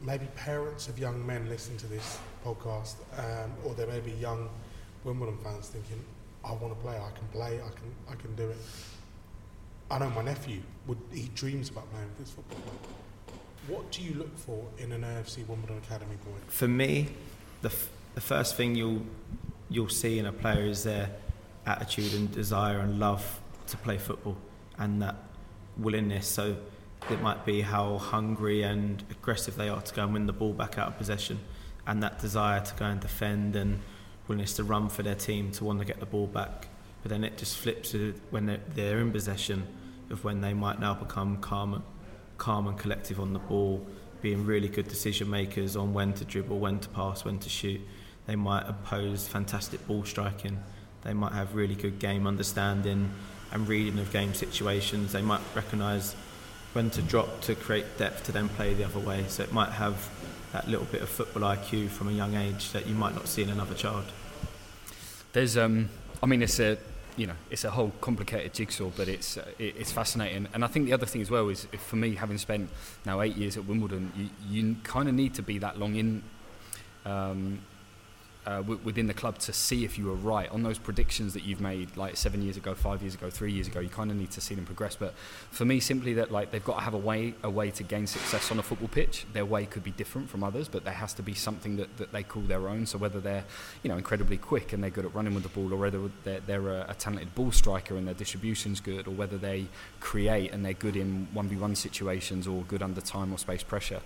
maybe 0.00 0.26
parents 0.36 0.88
of 0.88 0.98
young 0.98 1.24
men 1.24 1.48
listening 1.48 1.78
to 1.78 1.86
this 1.86 2.18
podcast, 2.44 2.96
um, 3.18 3.52
or 3.64 3.74
there 3.74 3.86
may 3.86 4.00
be 4.00 4.12
young 4.12 4.48
Wimbledon 5.04 5.38
fans 5.38 5.68
thinking, 5.68 6.02
"I 6.44 6.52
want 6.52 6.76
to 6.76 6.80
play. 6.80 6.96
I 6.96 7.10
can 7.16 7.26
play. 7.32 7.60
I 7.60 7.70
can. 7.70 7.94
I 8.10 8.14
can 8.14 8.34
do 8.34 8.48
it." 8.48 8.58
I 9.90 9.98
know 9.98 10.10
my 10.10 10.22
nephew 10.22 10.62
would. 10.86 10.98
He 11.12 11.30
dreams 11.34 11.68
about 11.70 11.90
playing 11.92 12.08
for 12.14 12.22
this 12.22 12.30
football 12.32 12.60
club. 12.60 12.76
What 13.68 13.90
do 13.90 14.02
you 14.02 14.14
look 14.14 14.36
for 14.38 14.64
in 14.78 14.92
an 14.92 15.02
AFC 15.02 15.46
Wimbledon 15.46 15.78
academy 15.78 16.16
boy? 16.24 16.38
For 16.48 16.68
me, 16.68 17.08
the 17.62 17.68
f- 17.68 17.90
the 18.14 18.20
first 18.20 18.56
thing 18.56 18.74
you'll 18.74 19.02
you'll 19.68 19.88
see 19.88 20.18
in 20.18 20.26
a 20.26 20.32
player 20.32 20.64
is 20.64 20.84
their 20.84 21.10
attitude 21.66 22.14
and 22.14 22.30
desire 22.32 22.80
and 22.80 22.98
love 22.98 23.40
to 23.68 23.76
play 23.76 23.98
football 23.98 24.36
and 24.78 25.00
that 25.02 25.16
willingness. 25.76 26.26
So 26.26 26.56
it 27.10 27.20
might 27.20 27.44
be 27.44 27.60
how 27.60 27.98
hungry 27.98 28.62
and 28.62 29.02
aggressive 29.10 29.56
they 29.56 29.68
are 29.68 29.80
to 29.80 29.94
go 29.94 30.04
and 30.04 30.12
win 30.12 30.26
the 30.26 30.32
ball 30.32 30.52
back 30.52 30.78
out 30.78 30.88
of 30.88 30.98
possession, 30.98 31.40
and 31.86 32.02
that 32.02 32.18
desire 32.18 32.60
to 32.60 32.74
go 32.74 32.86
and 32.86 33.00
defend 33.00 33.56
and 33.56 33.80
willingness 34.30 34.54
to 34.54 34.64
run 34.64 34.88
for 34.88 35.02
their 35.02 35.14
team 35.14 35.52
to 35.52 35.64
want 35.64 35.78
to 35.78 35.84
get 35.84 36.00
the 36.00 36.06
ball 36.06 36.26
back. 36.26 36.68
But 37.02 37.10
then 37.10 37.24
it 37.24 37.36
just 37.36 37.56
flips 37.58 37.94
when 38.30 38.46
they're, 38.46 38.60
they're 38.74 38.98
in 38.98 39.12
possession 39.12 39.66
of 40.10 40.24
when 40.24 40.40
they 40.40 40.54
might 40.54 40.80
now 40.80 40.94
become 40.94 41.36
calm, 41.38 41.82
calm 42.38 42.66
and 42.66 42.78
collective 42.78 43.20
on 43.20 43.32
the 43.32 43.38
ball, 43.38 43.86
being 44.22 44.44
really 44.44 44.68
good 44.68 44.88
decision 44.88 45.30
makers 45.30 45.76
on 45.76 45.94
when 45.94 46.12
to 46.14 46.24
dribble, 46.24 46.58
when 46.58 46.78
to 46.80 46.88
pass, 46.88 47.24
when 47.24 47.38
to 47.38 47.48
shoot 47.48 47.80
they 48.30 48.36
might 48.36 48.68
oppose 48.68 49.26
fantastic 49.26 49.84
ball 49.88 50.04
striking. 50.04 50.62
They 51.02 51.14
might 51.14 51.32
have 51.32 51.56
really 51.56 51.74
good 51.74 51.98
game 51.98 52.28
understanding 52.28 53.10
and 53.50 53.66
reading 53.66 53.98
of 53.98 54.12
game 54.12 54.34
situations. 54.34 55.10
They 55.10 55.20
might 55.20 55.40
recognise 55.52 56.14
when 56.72 56.90
to 56.90 57.02
drop 57.02 57.40
to 57.42 57.56
create 57.56 57.98
depth 57.98 58.26
to 58.26 58.32
then 58.32 58.48
play 58.50 58.72
the 58.74 58.84
other 58.84 59.00
way. 59.00 59.24
So 59.26 59.42
it 59.42 59.52
might 59.52 59.72
have 59.72 60.08
that 60.52 60.68
little 60.68 60.86
bit 60.86 61.02
of 61.02 61.08
football 61.08 61.42
IQ 61.42 61.88
from 61.88 62.08
a 62.08 62.12
young 62.12 62.34
age 62.34 62.72
that 62.72 62.86
you 62.86 62.94
might 62.94 63.14
not 63.14 63.28
see 63.28 63.42
in 63.42 63.50
another 63.50 63.74
child. 63.74 64.04
There's, 65.32 65.56
um, 65.56 65.88
I 66.22 66.26
mean, 66.26 66.42
it's 66.42 66.58
a, 66.58 66.76
you 67.16 67.26
know, 67.26 67.34
it's 67.50 67.64
a 67.64 67.70
whole 67.70 67.92
complicated 68.00 68.54
jigsaw, 68.54 68.90
but 68.96 69.08
it's 69.08 69.36
uh, 69.36 69.44
it, 69.58 69.76
it's 69.78 69.92
fascinating. 69.92 70.48
And 70.54 70.64
I 70.64 70.66
think 70.66 70.86
the 70.86 70.92
other 70.92 71.06
thing 71.06 71.22
as 71.22 71.30
well 71.30 71.48
is, 71.48 71.66
for 71.78 71.96
me, 71.96 72.14
having 72.14 72.38
spent 72.38 72.70
now 73.04 73.20
eight 73.20 73.36
years 73.36 73.56
at 73.56 73.66
Wimbledon, 73.66 74.12
you, 74.16 74.28
you 74.48 74.76
kind 74.82 75.08
of 75.08 75.14
need 75.14 75.34
to 75.34 75.42
be 75.42 75.58
that 75.58 75.78
long 75.78 75.96
in. 75.96 76.22
Um, 77.04 77.60
uh, 78.46 78.56
w- 78.56 78.80
within 78.84 79.06
the 79.06 79.14
club 79.14 79.38
to 79.38 79.52
see 79.52 79.84
if 79.84 79.98
you 79.98 80.06
were 80.06 80.14
right 80.14 80.50
on 80.50 80.62
those 80.62 80.78
predictions 80.78 81.34
that 81.34 81.44
you've 81.44 81.60
made 81.60 81.96
like 81.96 82.16
seven 82.16 82.42
years 82.42 82.56
ago, 82.56 82.74
five 82.74 83.02
years 83.02 83.14
ago, 83.14 83.28
three 83.30 83.52
years 83.52 83.68
ago. 83.68 83.80
You 83.80 83.88
kind 83.88 84.10
of 84.10 84.16
need 84.16 84.30
to 84.32 84.40
see 84.40 84.54
them 84.54 84.64
progress. 84.64 84.96
But 84.96 85.14
for 85.50 85.64
me, 85.64 85.80
simply 85.80 86.14
that 86.14 86.30
like 86.30 86.50
they've 86.50 86.64
got 86.64 86.78
to 86.78 86.82
have 86.82 86.94
a 86.94 86.98
way 86.98 87.34
a 87.42 87.50
way 87.50 87.70
to 87.72 87.82
gain 87.82 88.06
success 88.06 88.50
on 88.50 88.58
a 88.58 88.62
football 88.62 88.88
pitch. 88.88 89.26
Their 89.32 89.44
way 89.44 89.66
could 89.66 89.84
be 89.84 89.90
different 89.92 90.30
from 90.30 90.42
others, 90.42 90.68
but 90.68 90.84
there 90.84 90.94
has 90.94 91.12
to 91.14 91.22
be 91.22 91.34
something 91.34 91.76
that, 91.76 91.96
that 91.98 92.12
they 92.12 92.22
call 92.22 92.42
their 92.42 92.68
own. 92.68 92.86
So 92.86 92.98
whether 92.98 93.20
they're 93.20 93.44
you 93.82 93.90
know 93.90 93.96
incredibly 93.96 94.38
quick 94.38 94.72
and 94.72 94.82
they're 94.82 94.90
good 94.90 95.04
at 95.04 95.14
running 95.14 95.34
with 95.34 95.42
the 95.42 95.50
ball, 95.50 95.72
or 95.72 95.76
whether 95.76 96.00
they're, 96.24 96.40
they're 96.40 96.68
a, 96.68 96.86
a 96.90 96.94
talented 96.94 97.34
ball 97.34 97.52
striker 97.52 97.96
and 97.96 98.06
their 98.06 98.14
distribution's 98.14 98.80
good, 98.80 99.06
or 99.06 99.12
whether 99.12 99.36
they 99.36 99.66
create 100.00 100.52
and 100.52 100.64
they're 100.64 100.72
good 100.72 100.96
in 100.96 101.28
one 101.32 101.48
v 101.48 101.56
one 101.56 101.74
situations 101.74 102.46
or 102.46 102.62
good 102.62 102.82
under 102.82 103.00
time 103.00 103.32
or 103.32 103.38
space 103.38 103.62
pressure. 103.62 104.00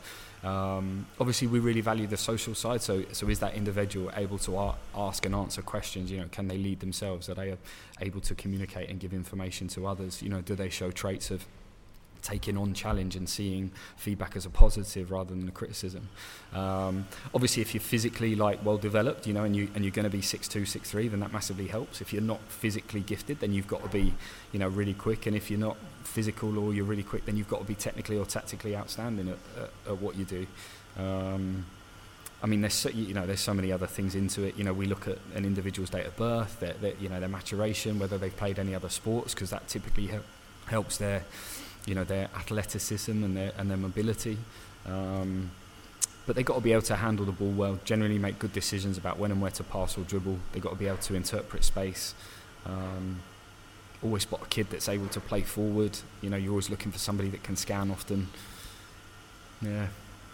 Um, 0.45 1.07
obviously, 1.19 1.49
we 1.49 1.59
really 1.59 1.81
value 1.81 2.07
the 2.07 2.17
social 2.17 2.55
side. 2.55 2.83
So, 2.83 3.05
so 3.13 3.29
is 3.29 3.39
that 3.41 3.55
individual 3.55 4.11
able 4.15 4.39
to 4.39 4.75
ask 4.95 5.25
and 5.25 5.35
answer 5.35 5.63
questions? 5.63 6.11
You 6.11 6.21
know, 6.21 6.27
can 6.31 6.49
they 6.49 6.59
lead 6.59 6.81
themselves? 6.81 7.29
Are 7.29 7.35
they 7.35 7.57
able 8.01 8.21
to 8.21 8.35
communicate 8.35 8.91
and 8.91 9.01
give 9.01 9.15
information 9.15 9.69
to 9.69 9.87
others? 9.87 10.23
You 10.23 10.29
know, 10.29 10.43
do 10.43 10.55
they 10.55 10.69
show 10.69 10.91
traits 10.91 11.31
of 11.31 11.47
taking 12.25 12.57
on 12.57 12.75
challenge 12.75 13.15
and 13.15 13.29
seeing 13.29 13.71
feedback 13.97 14.35
as 14.35 14.47
a 14.47 14.51
positive 14.51 15.11
rather 15.11 15.35
than 15.35 15.47
a 15.47 15.53
criticism. 15.53 16.09
Um, 16.53 17.07
obviously, 17.33 17.63
if 17.63 17.75
you're 17.75 17.81
physically 17.81 18.35
like 18.35 18.65
well 18.65 18.79
developed, 18.79 19.27
you 19.27 19.35
know, 19.35 19.45
and 19.45 19.55
you 19.55 19.69
and 19.75 19.85
you're 19.85 19.93
going 19.93 20.05
to 20.05 20.11
be 20.11 20.23
six 20.23 20.49
two, 20.49 20.65
six 20.65 20.91
three, 20.91 21.07
then 21.07 21.21
that 21.21 21.33
massively 21.33 21.69
helps. 21.69 22.01
If 22.01 22.13
you're 22.13 22.23
not 22.23 22.41
physically 22.49 23.01
gifted, 23.01 23.39
then 23.41 23.53
you've 23.53 23.69
got 23.69 23.83
to 23.83 23.89
be, 23.89 24.15
you 24.53 24.59
know, 24.59 24.69
really 24.69 24.95
quick. 24.95 25.27
And 25.27 25.37
if 25.37 25.51
you're 25.51 25.61
not 25.61 25.77
physical 26.03 26.59
or 26.59 26.75
you're 26.75 26.85
really 26.85 27.03
quick, 27.03 27.27
then 27.27 27.37
you've 27.37 27.49
got 27.49 27.61
to 27.61 27.67
be 27.67 27.75
technically 27.75 28.19
or 28.19 28.25
tactically 28.25 28.77
outstanding 28.77 29.29
at, 29.29 29.39
at, 29.63 29.71
at 29.93 30.01
what 30.01 30.17
you 30.17 30.25
do. 30.25 30.47
Um, 30.99 31.67
I 32.43 32.47
mean, 32.47 32.61
there's 32.61 32.75
so, 32.75 32.91
you 32.91 33.15
know 33.15 33.27
there's 33.27 33.41
so 33.41 33.55
many 33.55 33.73
other 33.73 33.87
things 33.87 34.15
into 34.15 34.43
it. 34.45 34.57
You 34.57 34.65
know, 34.65 34.73
we 34.73 34.87
look 34.87 35.09
at 35.09 35.19
an 35.35 35.45
individual's 35.45 35.91
date 35.91 36.07
of 36.07 36.17
birth, 36.17 36.61
their, 36.61 36.75
their 36.75 36.95
you 37.01 37.09
know 37.09 37.21
their 37.21 37.29
maturation, 37.29 37.99
whether 37.99 38.19
they've 38.19 38.37
played 38.37 38.59
any 38.59 38.75
other 38.75 38.91
sports, 38.91 39.35
because 39.35 39.51
that 39.51 39.67
typically 39.69 40.11
helps 40.67 40.99
their 40.99 41.25
you 41.87 41.95
know 41.95 42.05
their 42.05 42.29
athleticism 42.37 43.25
and 43.25 43.37
their 43.37 43.53
and 43.59 43.71
their 43.71 43.77
mobility. 43.77 44.39
Um, 44.87 45.51
but 46.27 46.37
they've 46.37 46.45
got 46.45 46.55
to 46.55 46.61
be 46.61 46.73
able 46.73 46.83
to 46.83 46.97
handle 46.97 47.27
the 47.27 47.33
ball 47.33 47.51
well, 47.51 47.79
generally 47.85 48.19
make 48.19 48.39
good 48.39 48.53
decisions 48.53 48.97
about 48.97 49.19
when 49.19 49.31
and 49.31 49.43
where 49.43 49.51
to 49.51 49.63
pass 49.63 49.99
or 49.99 50.03
dribble. 50.03 50.39
They've 50.53 50.63
got 50.63 50.71
to 50.71 50.77
be 50.77 50.87
able 50.87 50.99
to 50.99 51.15
interpret 51.15 51.65
space. 51.65 52.15
Um, 52.65 53.21
always 54.03 54.23
spot 54.23 54.41
a 54.43 54.47
kid 54.47 54.69
that's 54.71 54.89
able 54.89 55.09
to 55.09 55.21
play 55.21 55.43
forward. 55.43 55.99
You 56.23 56.31
know, 56.31 56.37
you're 56.37 56.53
always 56.53 56.71
looking 56.71 56.93
for 56.93 56.99
somebody 56.99 57.29
that 57.31 57.43
can 57.43 57.57
scan 57.57 57.91
often. 57.91 58.29
Yeah. 59.61 59.89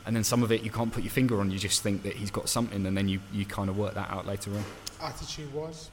And 0.07 0.17
then 0.17 0.25
some 0.25 0.43
of 0.43 0.51
it 0.53 0.63
you 0.63 0.71
can't 0.71 0.93
put 0.93 1.03
your 1.03 1.11
finger 1.11 1.41
on, 1.41 1.51
you 1.51 1.59
just 1.59 1.83
think 1.83 2.03
that 2.05 2.15
he's 2.15 2.31
got 2.31 2.49
something, 2.49 2.87
and 2.87 2.97
then 2.97 3.09
you, 3.09 3.21
you 3.33 3.45
kind 3.45 3.69
of 3.69 3.77
work 3.77 3.95
that 3.95 4.11
out 4.11 4.27
later 4.27 4.51
on. 4.53 4.65
Attitude 5.03 5.53
wise? 5.53 5.91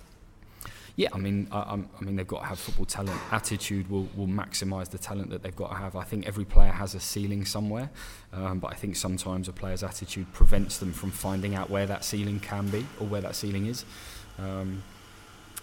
Yeah, 0.97 1.09
I 1.13 1.19
mean, 1.19 1.47
I, 1.51 1.59
I'm- 1.61 1.87
mean, 2.01 2.15
they've 2.15 2.27
got 2.27 2.39
to 2.41 2.45
have 2.47 2.59
football 2.59 2.85
talent. 2.85 3.19
Attitude 3.31 3.87
will, 3.89 4.09
will 4.15 4.27
maximise 4.27 4.89
the 4.89 4.97
talent 4.97 5.29
that 5.29 5.43
they've 5.43 5.55
got 5.55 5.69
to 5.69 5.75
have. 5.77 5.95
I 5.95 6.03
think 6.03 6.25
every 6.27 6.43
player 6.43 6.71
has 6.71 6.95
a 6.95 6.99
ceiling 6.99 7.45
somewhere, 7.45 7.91
um, 8.33 8.57
but 8.57 8.71
I 8.71 8.75
think 8.75 8.95
sometimes 8.95 9.47
a 9.47 9.53
player's 9.53 9.83
attitude 9.83 10.33
prevents 10.33 10.79
them 10.79 10.91
from 10.91 11.11
finding 11.11 11.53
out 11.53 11.69
where 11.69 11.85
that 11.85 12.03
ceiling 12.03 12.39
can 12.39 12.67
be 12.69 12.85
or 12.99 13.05
where 13.07 13.21
that 13.21 13.35
ceiling 13.35 13.67
is. 13.67 13.85
Um, 14.39 14.81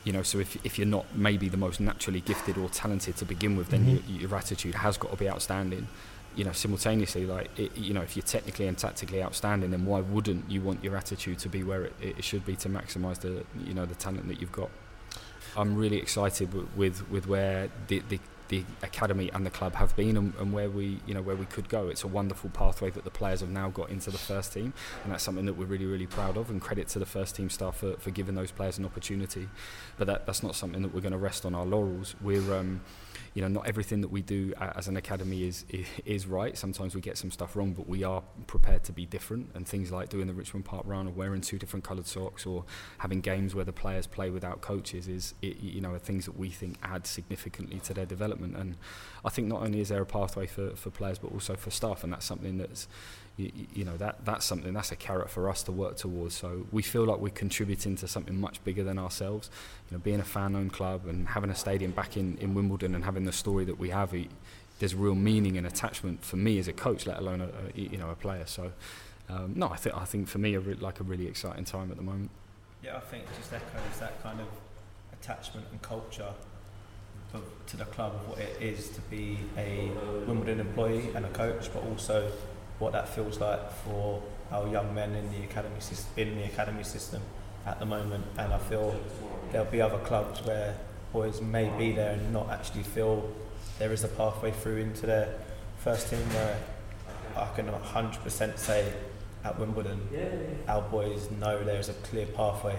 you 0.04 0.12
know, 0.12 0.22
so 0.22 0.38
if, 0.38 0.56
if 0.64 0.78
you're 0.78 0.86
not 0.86 1.06
maybe 1.16 1.48
the 1.48 1.56
most 1.56 1.80
naturally 1.80 2.20
gifted 2.20 2.56
or 2.56 2.68
talented 2.68 3.16
to 3.16 3.24
begin 3.24 3.56
with, 3.56 3.70
then 3.70 3.84
Mhm. 3.86 4.02
your, 4.08 4.20
your 4.28 4.34
attitude 4.36 4.76
has 4.76 4.96
got 4.96 5.10
to 5.10 5.16
be 5.16 5.28
outstanding. 5.28 5.88
You 6.36 6.44
know, 6.44 6.52
simultaneously, 6.52 7.26
like 7.26 7.48
it, 7.58 7.76
you 7.76 7.92
know, 7.94 8.02
if 8.02 8.14
you're 8.16 8.24
technically 8.24 8.66
and 8.68 8.76
tactically 8.78 9.22
outstanding, 9.22 9.70
then 9.72 9.84
why 9.84 10.00
wouldn't 10.00 10.48
you 10.50 10.60
want 10.60 10.82
your 10.84 10.96
attitude 10.96 11.38
to 11.40 11.48
be 11.48 11.62
where 11.64 11.84
it, 11.84 11.94
it 12.00 12.24
should 12.24 12.44
be 12.46 12.54
to 12.56 12.68
maximise 12.68 13.18
the 13.20 13.44
you 13.64 13.72
know 13.74 13.86
the 13.86 13.94
talent 13.94 14.28
that 14.28 14.40
you've 14.40 14.52
got? 14.52 14.68
I'm 15.56 15.76
really 15.76 15.98
excited 15.98 16.52
with 16.52 16.68
with, 16.76 17.10
with 17.10 17.26
where 17.26 17.68
the, 17.88 18.02
the 18.08 18.20
the 18.48 18.62
academy 18.82 19.30
and 19.32 19.46
the 19.46 19.50
club 19.50 19.74
have 19.74 19.96
been 19.96 20.16
and, 20.18 20.34
and 20.38 20.52
where 20.52 20.68
we 20.68 21.00
you 21.06 21.14
know 21.14 21.22
where 21.22 21.36
we 21.36 21.46
could 21.46 21.68
go. 21.68 21.88
It's 21.88 22.04
a 22.04 22.08
wonderful 22.08 22.50
pathway 22.50 22.90
that 22.90 23.04
the 23.04 23.10
players 23.10 23.40
have 23.40 23.48
now 23.48 23.70
got 23.70 23.90
into 23.90 24.10
the 24.10 24.18
first 24.18 24.52
team, 24.52 24.74
and 25.02 25.12
that's 25.12 25.24
something 25.24 25.46
that 25.46 25.54
we're 25.54 25.66
really 25.66 25.86
really 25.86 26.06
proud 26.06 26.36
of. 26.36 26.50
And 26.50 26.60
credit 26.60 26.88
to 26.88 26.98
the 26.98 27.06
first 27.06 27.36
team 27.36 27.48
staff 27.48 27.76
for, 27.76 27.94
for 27.96 28.10
giving 28.10 28.34
those 28.34 28.50
players 28.50 28.78
an 28.78 28.84
opportunity. 28.84 29.48
But 29.96 30.06
that, 30.08 30.26
that's 30.26 30.42
not 30.42 30.54
something 30.54 30.82
that 30.82 30.94
we're 30.94 31.00
going 31.00 31.12
to 31.12 31.18
rest 31.18 31.46
on 31.46 31.54
our 31.54 31.64
laurels. 31.64 32.14
We're 32.20 32.54
um, 32.54 32.82
you 33.34 33.42
know, 33.42 33.48
not 33.48 33.66
everything 33.66 34.00
that 34.00 34.12
we 34.12 34.22
do 34.22 34.54
as 34.60 34.86
an 34.86 34.96
academy 34.96 35.42
is, 35.42 35.64
is 36.04 36.26
right. 36.26 36.56
Sometimes 36.56 36.94
we 36.94 37.00
get 37.00 37.18
some 37.18 37.32
stuff 37.32 37.56
wrong, 37.56 37.72
but 37.72 37.88
we 37.88 38.04
are 38.04 38.22
prepared 38.46 38.84
to 38.84 38.92
be 38.92 39.06
different. 39.06 39.50
And 39.54 39.66
things 39.66 39.90
like 39.90 40.08
doing 40.08 40.28
the 40.28 40.32
Richmond 40.32 40.64
Park 40.64 40.84
Run 40.86 41.08
or 41.08 41.10
wearing 41.10 41.40
two 41.40 41.58
different 41.58 41.84
coloured 41.84 42.06
socks 42.06 42.46
or 42.46 42.64
having 42.98 43.20
games 43.20 43.52
where 43.52 43.64
the 43.64 43.72
players 43.72 44.06
play 44.06 44.30
without 44.30 44.60
coaches 44.60 45.08
is, 45.08 45.34
i 45.42 45.54
you 45.60 45.80
know, 45.80 45.94
are 45.94 45.98
things 45.98 46.26
that 46.26 46.38
we 46.38 46.48
think 46.48 46.78
add 46.84 47.08
significantly 47.08 47.80
to 47.80 47.92
their 47.92 48.06
development. 48.06 48.56
And 48.56 48.76
I 49.24 49.30
think 49.30 49.48
not 49.48 49.62
only 49.62 49.80
is 49.80 49.88
there 49.88 50.02
a 50.02 50.06
pathway 50.06 50.46
for, 50.46 50.76
for 50.76 50.90
players, 50.90 51.18
but 51.18 51.32
also 51.32 51.56
for 51.56 51.70
staff, 51.70 52.04
and 52.04 52.12
that's 52.12 52.26
something 52.26 52.58
that's 52.58 52.86
you, 53.36 53.50
you 53.72 53.84
know 53.84 53.96
that 53.96 54.24
that's 54.24 54.44
something 54.44 54.72
that's 54.72 54.92
a 54.92 54.96
carrot 54.96 55.28
for 55.28 55.48
us 55.50 55.62
to 55.64 55.72
work 55.72 55.96
towards. 55.96 56.36
So 56.36 56.66
we 56.70 56.82
feel 56.82 57.04
like 57.04 57.18
we're 57.18 57.30
contributing 57.30 57.96
to 57.96 58.08
something 58.08 58.38
much 58.38 58.62
bigger 58.64 58.84
than 58.84 58.98
ourselves. 58.98 59.50
You 59.90 59.96
know, 59.96 60.00
being 60.02 60.20
a 60.20 60.24
fan-owned 60.24 60.72
club 60.72 61.06
and 61.06 61.28
having 61.28 61.50
a 61.50 61.54
stadium 61.54 61.90
back 61.90 62.16
in, 62.16 62.38
in 62.38 62.54
Wimbledon 62.54 62.94
and 62.94 63.04
having 63.04 63.23
the 63.24 63.32
story 63.32 63.64
that 63.64 63.78
we 63.78 63.90
have, 63.90 64.14
it, 64.14 64.28
there's 64.78 64.94
real 64.94 65.14
meaning 65.14 65.56
and 65.56 65.66
attachment 65.66 66.24
for 66.24 66.36
me 66.36 66.58
as 66.58 66.68
a 66.68 66.72
coach, 66.72 67.06
let 67.06 67.18
alone 67.18 67.40
a, 67.40 67.46
a 67.46 67.80
you 67.80 67.96
know 67.96 68.10
a 68.10 68.14
player. 68.14 68.46
So 68.46 68.72
um, 69.28 69.52
no, 69.56 69.68
I 69.68 69.76
think 69.76 69.96
I 69.96 70.04
think 70.04 70.28
for 70.28 70.38
me 70.38 70.54
a 70.54 70.60
re- 70.60 70.74
like 70.74 71.00
a 71.00 71.04
really 71.04 71.26
exciting 71.26 71.64
time 71.64 71.90
at 71.90 71.96
the 71.96 72.02
moment. 72.02 72.30
Yeah, 72.82 72.96
I 72.96 73.00
think 73.00 73.24
just 73.36 73.52
echoes 73.52 73.98
that 74.00 74.22
kind 74.22 74.40
of 74.40 74.48
attachment 75.12 75.66
and 75.70 75.80
culture 75.80 76.32
of, 77.32 77.42
to 77.66 77.76
the 77.76 77.86
club 77.86 78.14
of 78.14 78.28
what 78.28 78.38
it 78.38 78.56
is 78.60 78.90
to 78.90 79.00
be 79.02 79.38
a 79.56 79.90
Wimbledon 80.26 80.60
employee 80.60 81.10
and 81.14 81.24
a 81.24 81.30
coach, 81.30 81.72
but 81.72 81.82
also 81.84 82.30
what 82.78 82.92
that 82.92 83.08
feels 83.08 83.40
like 83.40 83.72
for 83.84 84.22
our 84.52 84.68
young 84.68 84.94
men 84.94 85.14
in 85.14 85.30
the 85.32 85.42
academy 85.44 85.76
in 86.16 86.36
the 86.36 86.44
academy 86.44 86.84
system 86.84 87.22
at 87.66 87.78
the 87.78 87.86
moment. 87.86 88.24
And 88.38 88.52
I 88.52 88.58
feel 88.58 88.98
there'll 89.50 89.70
be 89.70 89.80
other 89.80 89.98
clubs 89.98 90.44
where 90.44 90.76
boys 91.14 91.40
may 91.40 91.68
be 91.78 91.92
there 91.92 92.14
and 92.14 92.32
not 92.32 92.50
actually 92.50 92.82
feel 92.82 93.32
there 93.78 93.92
is 93.92 94.02
a 94.02 94.08
pathway 94.08 94.50
through 94.50 94.78
into 94.78 95.06
their 95.06 95.32
first 95.78 96.10
team 96.10 96.18
where 96.18 96.58
I 97.36 97.46
can 97.54 97.68
100% 97.68 98.58
say 98.58 98.92
at 99.44 99.56
Wimbledon, 99.58 100.00
our 100.66 100.82
boys 100.82 101.30
know 101.30 101.62
there's 101.62 101.88
a 101.88 101.92
clear 101.92 102.26
pathway 102.26 102.76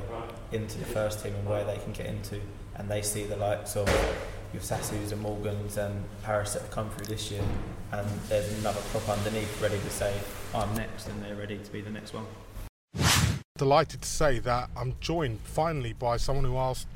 into 0.52 0.78
the 0.78 0.86
first 0.86 1.24
team 1.24 1.34
and 1.34 1.48
where 1.48 1.64
they 1.64 1.78
can 1.78 1.94
get 1.94 2.08
into, 2.08 2.42
and 2.76 2.90
they 2.90 3.02
see 3.02 3.24
the 3.24 3.38
likes 3.38 3.78
of 3.78 3.88
your 4.52 4.62
Sasus 4.62 5.14
and 5.14 5.22
Morgans 5.22 5.78
and 5.78 6.04
Paris 6.24 6.54
that 6.54 6.64
have 6.64 6.72
come 6.72 6.90
through 6.90 7.06
this 7.06 7.32
year, 7.32 7.44
and 7.94 8.08
there's 8.28 8.52
another 8.60 8.82
crop 8.92 9.08
underneath 9.08 9.62
ready 9.62 9.78
to 9.78 9.90
say, 9.90 10.14
I'm 10.54 10.74
next, 10.76 11.08
and 11.08 11.24
they're 11.24 11.36
ready 11.36 11.58
to 11.58 11.72
be 11.72 11.80
the 11.82 11.92
next 11.92 12.14
one. 12.14 12.26
Delighted 13.58 14.02
to 14.02 14.10
say 14.10 14.40
that 14.40 14.70
I'm 14.76 14.96
joined 15.00 15.40
finally 15.42 15.94
by 15.94 16.18
someone 16.18 16.44
who 16.44 16.58
asked 16.58 16.88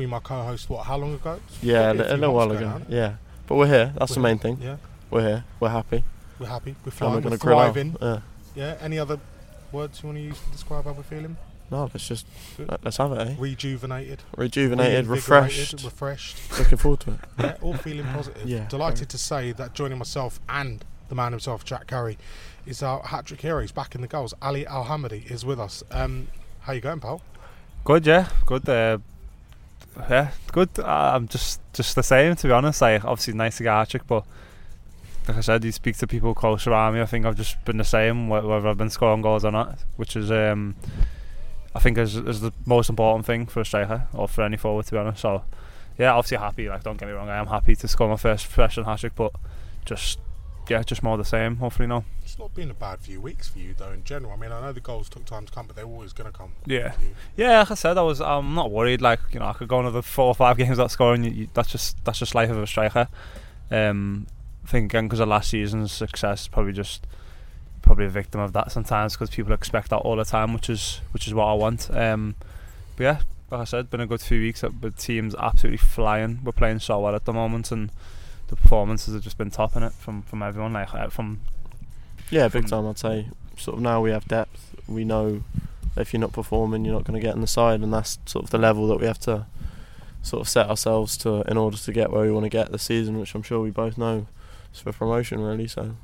to 0.00 0.06
be 0.06 0.10
my 0.10 0.20
co-host. 0.20 0.68
What? 0.70 0.86
How 0.86 0.96
long 0.96 1.14
ago? 1.14 1.40
Yeah, 1.62 1.90
a, 1.90 1.92
a 1.92 1.94
li- 1.94 2.00
a 2.00 2.04
few 2.08 2.16
little 2.16 2.34
while 2.34 2.50
ago. 2.52 2.66
ago, 2.76 2.82
Yeah, 2.88 3.14
but 3.46 3.54
we're 3.56 3.66
here. 3.66 3.92
That's 3.98 4.14
the 4.14 4.20
We're- 4.20 4.32
main 4.32 4.38
thing. 4.38 4.58
Yeah, 4.62 4.76
We're 5.10 5.20
here. 5.26 5.44
We're 5.60 5.68
happy. 5.70 6.04
we're 6.38 6.46
happy. 6.46 6.70
We're 6.84 6.90
And 6.90 6.92
flying. 6.94 7.12
we're 7.12 7.16
We're, 7.18 7.22
going 7.22 7.38
to 7.38 7.44
grill 7.44 7.58
out. 7.58 7.72
thriving. 7.74 7.96
Yeah. 8.00 8.20
Yeah. 8.54 8.76
Any 8.80 8.98
other 8.98 9.18
words 9.72 10.02
you 10.02 10.08
want 10.08 10.18
to 10.18 10.22
use 10.24 10.38
to 10.40 10.50
describe 10.50 10.84
how 10.84 10.92
we're 10.92 11.02
feeling? 11.02 11.36
No, 11.70 11.82
let's 11.84 12.08
just 12.08 12.26
Good. 12.56 12.68
let, 12.68 12.84
us 12.84 12.96
have 12.96 13.12
it. 13.12 13.28
Eh? 13.28 13.34
Rejuvenated, 13.38 14.22
Rejuvenated, 14.36 15.06
refreshed. 15.06 15.84
refreshed. 15.84 16.58
Looking 16.58 16.78
forward 16.78 17.00
to 17.00 17.10
it. 17.12 17.20
yeah, 17.38 17.56
all 17.62 17.74
feeling 17.74 18.06
positive. 18.06 18.48
Yeah, 18.48 18.66
Delighted 18.68 19.08
to 19.10 19.18
say 19.18 19.52
that 19.52 19.72
joining 19.72 19.98
myself 19.98 20.40
and 20.48 20.84
the 21.08 21.14
man 21.14 21.30
himself, 21.30 21.64
Jack 21.64 21.86
Currie, 21.86 22.18
is 22.66 22.82
our 22.82 23.00
hat 23.04 23.26
trick 23.26 23.40
hero. 23.42 23.60
He's 23.60 23.70
back 23.70 23.94
in 23.94 24.00
the 24.00 24.08
goals. 24.08 24.34
Ali 24.42 24.66
Al 24.66 24.86
Hamadi 24.86 25.30
is 25.30 25.44
with 25.44 25.60
us. 25.60 25.84
Um, 25.92 26.26
how 26.62 26.72
you 26.72 26.80
going, 26.80 26.98
pal? 26.98 27.22
Good, 27.84 28.04
yeah, 28.04 28.28
good. 28.46 28.68
Uh, 28.68 28.98
yeah, 30.08 30.30
good. 30.52 30.78
I'm 30.80 31.28
just 31.28 31.60
just 31.72 31.94
the 31.94 32.02
same, 32.02 32.36
to 32.36 32.46
be 32.46 32.52
honest. 32.52 32.80
Like, 32.80 33.04
obviously, 33.04 33.34
nice 33.34 33.58
to 33.58 33.64
get 33.64 33.72
a 33.72 33.76
hat 33.76 33.88
trick, 33.90 34.06
but 34.06 34.24
like 35.28 35.36
I 35.36 35.40
said, 35.40 35.64
you 35.64 35.72
speak 35.72 35.96
to 35.98 36.06
people 36.06 36.34
close 36.34 36.66
around 36.66 36.94
me. 36.94 37.00
I 37.00 37.06
think 37.06 37.26
I've 37.26 37.36
just 37.36 37.62
been 37.64 37.76
the 37.76 37.84
same, 37.84 38.28
whether 38.28 38.66
I've 38.66 38.78
been 38.78 38.90
scoring 38.90 39.22
goals 39.22 39.44
or 39.44 39.52
not, 39.52 39.78
which 39.96 40.16
is, 40.16 40.30
um, 40.30 40.74
I 41.74 41.78
think, 41.78 41.98
is, 41.98 42.16
is 42.16 42.40
the 42.40 42.52
most 42.66 42.88
important 42.88 43.26
thing 43.26 43.46
for 43.46 43.60
a 43.60 43.64
striker 43.64 44.08
or 44.12 44.26
for 44.26 44.42
any 44.42 44.56
forward, 44.56 44.86
to 44.86 44.92
be 44.92 44.98
honest. 44.98 45.20
So, 45.20 45.44
yeah, 45.98 46.12
obviously 46.14 46.38
happy. 46.38 46.68
Like, 46.68 46.82
don't 46.82 46.98
get 46.98 47.06
me 47.06 47.12
wrong, 47.12 47.28
I 47.28 47.36
am 47.36 47.46
happy 47.46 47.76
to 47.76 47.86
score 47.86 48.08
my 48.08 48.16
first 48.16 48.46
professional 48.46 48.86
hat 48.86 49.00
trick, 49.00 49.14
but 49.14 49.32
just, 49.84 50.18
yeah, 50.70 50.82
just 50.82 51.02
more 51.02 51.16
the 51.16 51.24
same. 51.24 51.56
Hopefully, 51.56 51.88
no. 51.88 52.04
It's 52.22 52.38
not 52.38 52.54
been 52.54 52.70
a 52.70 52.74
bad 52.74 53.00
few 53.00 53.20
weeks 53.20 53.48
for 53.48 53.58
you, 53.58 53.74
though, 53.76 53.90
in 53.90 54.04
general. 54.04 54.32
I 54.32 54.36
mean, 54.36 54.52
I 54.52 54.60
know 54.60 54.72
the 54.72 54.80
goals 54.80 55.08
took 55.08 55.24
time 55.24 55.46
to 55.46 55.52
come, 55.52 55.66
but 55.66 55.76
they're 55.76 55.84
always 55.84 56.12
going 56.12 56.30
to 56.30 56.36
come. 56.36 56.52
Yeah. 56.64 56.92
Yeah, 57.36 57.58
like 57.58 57.72
I 57.72 57.74
said, 57.74 57.98
I 57.98 58.02
was. 58.02 58.20
I'm 58.20 58.54
not 58.54 58.70
worried. 58.70 59.02
Like 59.02 59.20
you 59.32 59.40
know, 59.40 59.46
I 59.46 59.52
could 59.52 59.68
go 59.68 59.80
another 59.80 60.02
four 60.02 60.26
or 60.26 60.34
five 60.34 60.56
games 60.56 60.70
without 60.70 60.90
scoring. 60.90 61.24
You, 61.24 61.30
you, 61.30 61.48
that's 61.52 61.70
just 61.70 62.02
that's 62.04 62.18
just 62.18 62.34
life 62.34 62.50
of 62.50 62.58
a 62.58 62.66
striker. 62.66 63.08
Um, 63.70 64.26
I 64.64 64.68
think 64.68 64.92
again 64.92 65.06
because 65.06 65.20
of 65.20 65.28
last 65.28 65.50
season's 65.50 65.92
success, 65.92 66.48
probably 66.48 66.72
just 66.72 67.06
probably 67.82 68.04
a 68.04 68.10
victim 68.10 68.40
of 68.40 68.52
that 68.52 68.70
sometimes 68.70 69.14
because 69.14 69.30
people 69.30 69.52
expect 69.52 69.90
that 69.90 69.96
all 69.96 70.16
the 70.16 70.24
time, 70.24 70.54
which 70.54 70.70
is 70.70 71.00
which 71.12 71.26
is 71.26 71.34
what 71.34 71.46
I 71.46 71.54
want. 71.54 71.90
Um, 71.90 72.36
but 72.96 73.04
yeah, 73.04 73.20
like 73.50 73.60
I 73.62 73.64
said, 73.64 73.90
been 73.90 74.00
a 74.00 74.06
good 74.06 74.20
few 74.20 74.40
weeks. 74.40 74.60
The 74.60 74.90
team's 74.96 75.34
absolutely 75.34 75.78
flying. 75.78 76.40
We're 76.44 76.52
playing 76.52 76.80
so 76.80 77.00
well 77.00 77.14
at 77.14 77.24
the 77.24 77.32
moment, 77.32 77.72
and 77.72 77.90
the 78.50 78.56
performances 78.56 79.14
have 79.14 79.22
just 79.22 79.38
been 79.38 79.50
topping 79.50 79.82
it 79.82 79.92
from 79.92 80.22
from 80.22 80.42
everyone. 80.42 80.74
Like 80.74 80.92
uh, 80.92 81.08
from 81.08 81.40
Yeah, 82.30 82.48
big 82.48 82.68
From- 82.68 82.70
time. 82.84 82.86
I'd 82.88 82.98
say. 82.98 83.28
Sort 83.56 83.76
of 83.78 83.82
now 83.82 84.00
we 84.00 84.10
have 84.10 84.26
depth. 84.26 84.74
We 84.88 85.04
know 85.04 85.42
if 85.96 86.12
you're 86.12 86.20
not 86.20 86.32
performing, 86.32 86.84
you're 86.84 86.94
not 86.94 87.04
going 87.04 87.20
to 87.20 87.26
get 87.26 87.34
in 87.34 87.40
the 87.40 87.46
side, 87.46 87.80
and 87.80 87.92
that's 87.92 88.18
sort 88.26 88.44
of 88.44 88.50
the 88.50 88.58
level 88.58 88.86
that 88.88 89.00
we 89.00 89.06
have 89.06 89.18
to 89.20 89.46
sort 90.22 90.40
of 90.40 90.48
set 90.48 90.68
ourselves 90.68 91.16
to 91.18 91.42
in 91.42 91.56
order 91.56 91.76
to 91.76 91.92
get 91.92 92.10
where 92.10 92.22
we 92.22 92.30
want 92.32 92.44
to 92.44 92.50
get 92.50 92.70
this 92.72 92.82
season, 92.84 93.18
which 93.18 93.34
I'm 93.34 93.42
sure 93.42 93.60
we 93.60 93.70
both 93.70 93.96
know 93.98 94.26
is 94.72 94.80
for 94.80 94.92
promotion, 94.92 95.40
really. 95.40 95.66
So, 95.68 95.96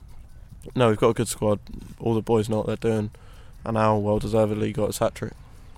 no, 0.74 0.88
we've 0.88 0.98
got 0.98 1.10
a 1.10 1.14
good 1.14 1.28
squad. 1.28 1.60
All 1.98 2.14
the 2.14 2.20
boys 2.22 2.48
know 2.48 2.58
what 2.58 2.66
they're 2.66 2.76
doing, 2.92 3.10
and 3.64 3.76
Al 3.78 4.02
well 4.02 4.18
deservedly 4.18 4.72
got 4.72 4.88
his 4.88 4.98
hat 4.98 5.14
trick. 5.14 5.32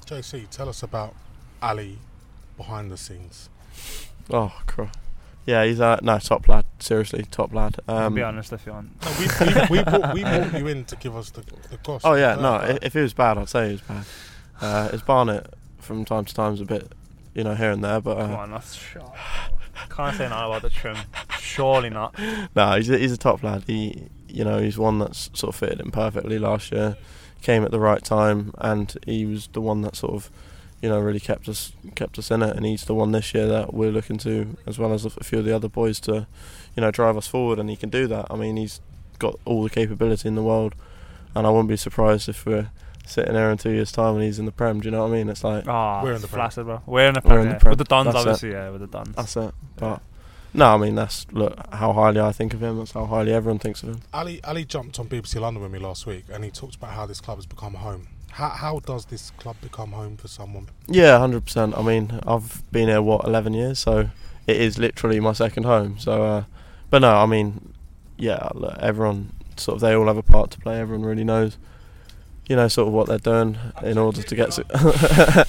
JC, 0.07 0.49
tell 0.51 0.69
us 0.69 0.83
about 0.83 1.15
Ali 1.63 1.99
behind 2.57 2.91
the 2.91 2.97
scenes. 2.97 3.49
Oh, 4.31 4.53
cry. 4.67 4.91
Yeah, 5.49 5.65
he's 5.65 5.81
uh, 5.81 5.99
no 6.03 6.19
top 6.19 6.47
lad. 6.47 6.67
Seriously, 6.79 7.25
top 7.31 7.55
lad. 7.55 7.77
I'll 7.89 7.97
Um, 8.09 8.15
be 8.15 8.23
honest, 8.23 8.53
if 8.53 8.67
you 8.67 8.73
want. 8.73 8.91
No, 9.03 9.13
we, 9.19 9.79
we, 9.79 9.79
we, 9.79 9.83
brought, 9.85 10.15
we 10.15 10.23
brought 10.23 10.53
you 10.59 10.67
in 10.67 10.85
to 10.85 10.97
give 10.97 11.17
us 11.17 11.31
the, 11.31 11.41
the 11.71 11.79
gossip. 11.83 12.07
Oh 12.11 12.15
yeah, 12.15 12.35
no. 12.35 12.55
uh, 12.57 12.79
If 12.83 12.93
he 12.93 13.01
was 13.01 13.15
bad, 13.15 13.39
I'd 13.39 13.49
say 13.49 13.67
he 13.69 13.73
was 13.73 13.81
bad. 13.81 14.05
Uh, 14.61 14.89
his 14.91 15.01
Barnet 15.03 15.55
from 15.81 16.05
time 16.05 16.27
to 16.27 16.35
time 16.35 16.53
is 16.53 16.61
a 16.61 16.67
bit, 16.67 16.93
you 17.35 17.45
know, 17.45 17.55
here 17.55 17.71
and 17.71 17.83
there, 17.83 17.99
but 18.01 18.19
Come 18.19 18.33
uh, 18.35 18.37
on, 18.37 18.51
that's 18.51 18.75
sharp. 18.75 19.15
can't 19.89 20.15
say 20.17 20.29
no 20.29 20.37
about 20.53 20.61
the 20.63 20.69
trim. 20.71 20.97
Surely 21.41 21.89
not. 21.89 22.15
no, 22.55 22.77
he's 22.77 22.91
a, 22.91 22.99
he's 22.99 23.13
a 23.13 23.17
top 23.17 23.43
lad. 23.43 23.65
He, 23.67 24.09
you 24.29 24.45
know, 24.45 24.59
he's 24.61 24.77
one 24.77 24.99
that's 24.99 25.31
sort 25.33 25.55
of 25.55 25.59
fitted 25.59 25.81
in 25.81 25.91
perfectly 25.91 26.39
last 26.39 26.73
year. 26.73 26.99
Came 27.41 27.65
at 27.65 27.71
the 27.71 27.81
right 27.81 28.05
time, 28.05 28.53
and 28.59 28.95
he 29.07 29.25
was 29.25 29.47
the 29.55 29.63
one 29.63 29.81
that 29.81 29.97
sort 29.97 30.13
of, 30.13 30.31
you 30.83 30.89
know, 30.89 30.99
really 31.01 31.21
kept 31.21 31.49
us 31.49 31.73
kept 31.95 32.19
us 32.19 32.31
in 32.31 32.43
it. 32.43 32.57
And 32.57 32.65
he's 32.67 32.85
the 32.85 32.95
one 32.95 33.13
this 33.13 33.35
year 33.35 33.47
that 33.47 33.75
we're 33.75 33.91
looking 33.91 34.19
to, 34.19 34.57
as 34.67 34.79
well 34.79 34.93
as 34.93 35.05
a 35.05 35.11
few 35.11 35.39
of 35.41 35.45
the 35.45 35.55
other 35.55 35.69
boys, 35.69 35.99
to, 36.01 36.27
you 36.77 36.81
know, 36.81 36.91
drive 36.91 37.17
us 37.17 37.27
forward. 37.27 37.59
And 37.59 37.69
he 37.71 37.77
can 37.77 37.91
do 37.91 38.07
that. 38.07 38.27
I 38.31 38.37
mean, 38.37 38.57
he's 38.57 38.81
got 39.19 39.37
all 39.45 39.63
the 39.65 39.71
capability 39.71 40.29
in 40.29 40.35
the 40.37 40.43
world. 40.43 40.75
and 41.35 41.47
I 41.47 41.51
wouldn't 41.51 41.69
be 41.69 41.77
surprised 41.77 42.29
if 42.29 42.47
we're 42.47 42.71
sitting 43.07 43.33
there 43.35 43.51
in 43.51 43.59
two 43.59 43.71
years' 43.71 43.91
time 43.91 44.15
and 44.15 44.23
he's 44.23 44.39
in 44.39 44.45
the 44.45 44.53
Prem. 44.53 44.81
Do 44.81 44.87
you 44.87 44.91
know 44.93 45.03
what 45.03 45.13
I 45.13 45.17
mean? 45.17 45.29
It's 45.29 45.43
like 45.43 45.67
Oh, 45.67 46.01
We're 46.05 46.13
in 46.15 46.21
the 46.21 46.29
Prem. 46.29 46.39
flaccid, 46.41 46.67
bro. 46.67 46.83
We're 46.87 47.09
in 47.09 47.15
the 47.15 47.21
We're 47.25 47.29
Prem. 47.31 47.41
in 47.41 47.49
the 47.49 47.61
yeah. 47.65 47.69
With 47.71 47.79
the 47.79 47.85
Dons, 47.85 48.13
That's 48.25 48.43
it. 48.45 48.53
yeah, 48.53 48.71
with 48.71 48.81
the 48.83 48.87
Dons. 48.87 49.15
that's 49.17 49.37
it. 49.37 49.55
But 49.77 50.03
no, 50.55 50.75
I 50.75 50.77
mean 50.77 50.95
that's 50.95 51.27
look 51.33 51.55
how 51.75 51.93
highly 51.93 52.21
I 52.21 52.33
think 52.33 52.53
of 52.55 52.63
him. 52.63 52.79
That's 52.79 52.93
how 52.93 53.07
highly 53.07 53.33
everyone 53.33 53.59
thinks 53.59 53.83
of 53.83 53.89
him. 53.91 54.01
Ali 54.13 54.41
Ali 54.45 54.65
jumped 54.65 54.99
on 54.99 55.09
BBC 55.09 55.41
London 55.41 55.63
with 55.63 55.73
me 55.73 55.79
last 55.79 56.07
week, 56.07 56.25
and 56.33 56.45
he 56.45 56.51
talked 56.51 56.75
about 56.77 56.91
how 56.91 57.07
this 57.07 57.21
club 57.21 57.39
has 57.39 57.47
become 57.47 57.75
home. 57.75 58.09
How 58.33 58.49
how 58.51 58.79
does 58.81 59.07
this 59.07 59.31
club 59.33 59.57
become 59.61 59.93
home 59.93 60.17
for 60.17 60.29
someone? 60.29 60.69
Yeah, 60.87 61.19
hundred 61.19 61.45
percent. 61.45 61.77
I 61.77 61.83
mean, 61.83 62.21
I've 62.27 62.63
been 62.71 62.89
here 62.89 63.03
what 63.03 63.25
eleven 63.27 63.53
years, 63.55 63.79
so 63.79 64.11
it 64.47 64.57
is 64.57 64.79
literally 64.79 65.19
my 65.21 65.33
second 65.33 65.65
home. 65.65 65.99
So, 65.99 66.23
uh, 66.23 66.45
but 66.91 67.01
no, 67.01 67.17
I 67.17 67.27
mean, 67.27 67.73
yeah, 68.17 68.49
everyone 68.81 69.33
sort 69.57 69.77
of 69.77 69.81
they 69.81 69.95
all 69.95 70.07
have 70.07 70.17
a 70.17 70.23
part 70.23 70.51
to 70.53 70.61
play. 70.61 70.79
Everyone 70.79 71.05
really 71.05 71.25
knows, 71.25 71.57
you 72.49 72.55
know, 72.57 72.69
sort 72.69 72.87
of 72.89 72.95
what 72.95 73.09
they're 73.09 73.19
doing 73.19 73.59
in 73.83 73.99
order 73.99 74.23
to 74.23 74.35
get 74.37 74.53
su- 74.53 74.63
There 74.73 75.45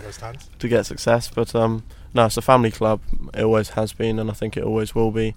goes 0.00 0.16
Tans. 0.16 0.48
to 0.58 0.68
get 0.68 0.86
success. 0.86 1.30
But 1.34 1.54
um, 1.54 1.84
no, 2.14 2.26
it's 2.26 2.36
a 2.36 2.42
family 2.42 2.70
club. 2.70 3.00
It 3.34 3.42
always 3.42 3.70
has 3.70 3.92
been, 3.92 4.18
and 4.18 4.30
I 4.30 4.34
think 4.34 4.56
it 4.56 4.64
always 4.64 4.94
will 4.94 5.10
be. 5.10 5.34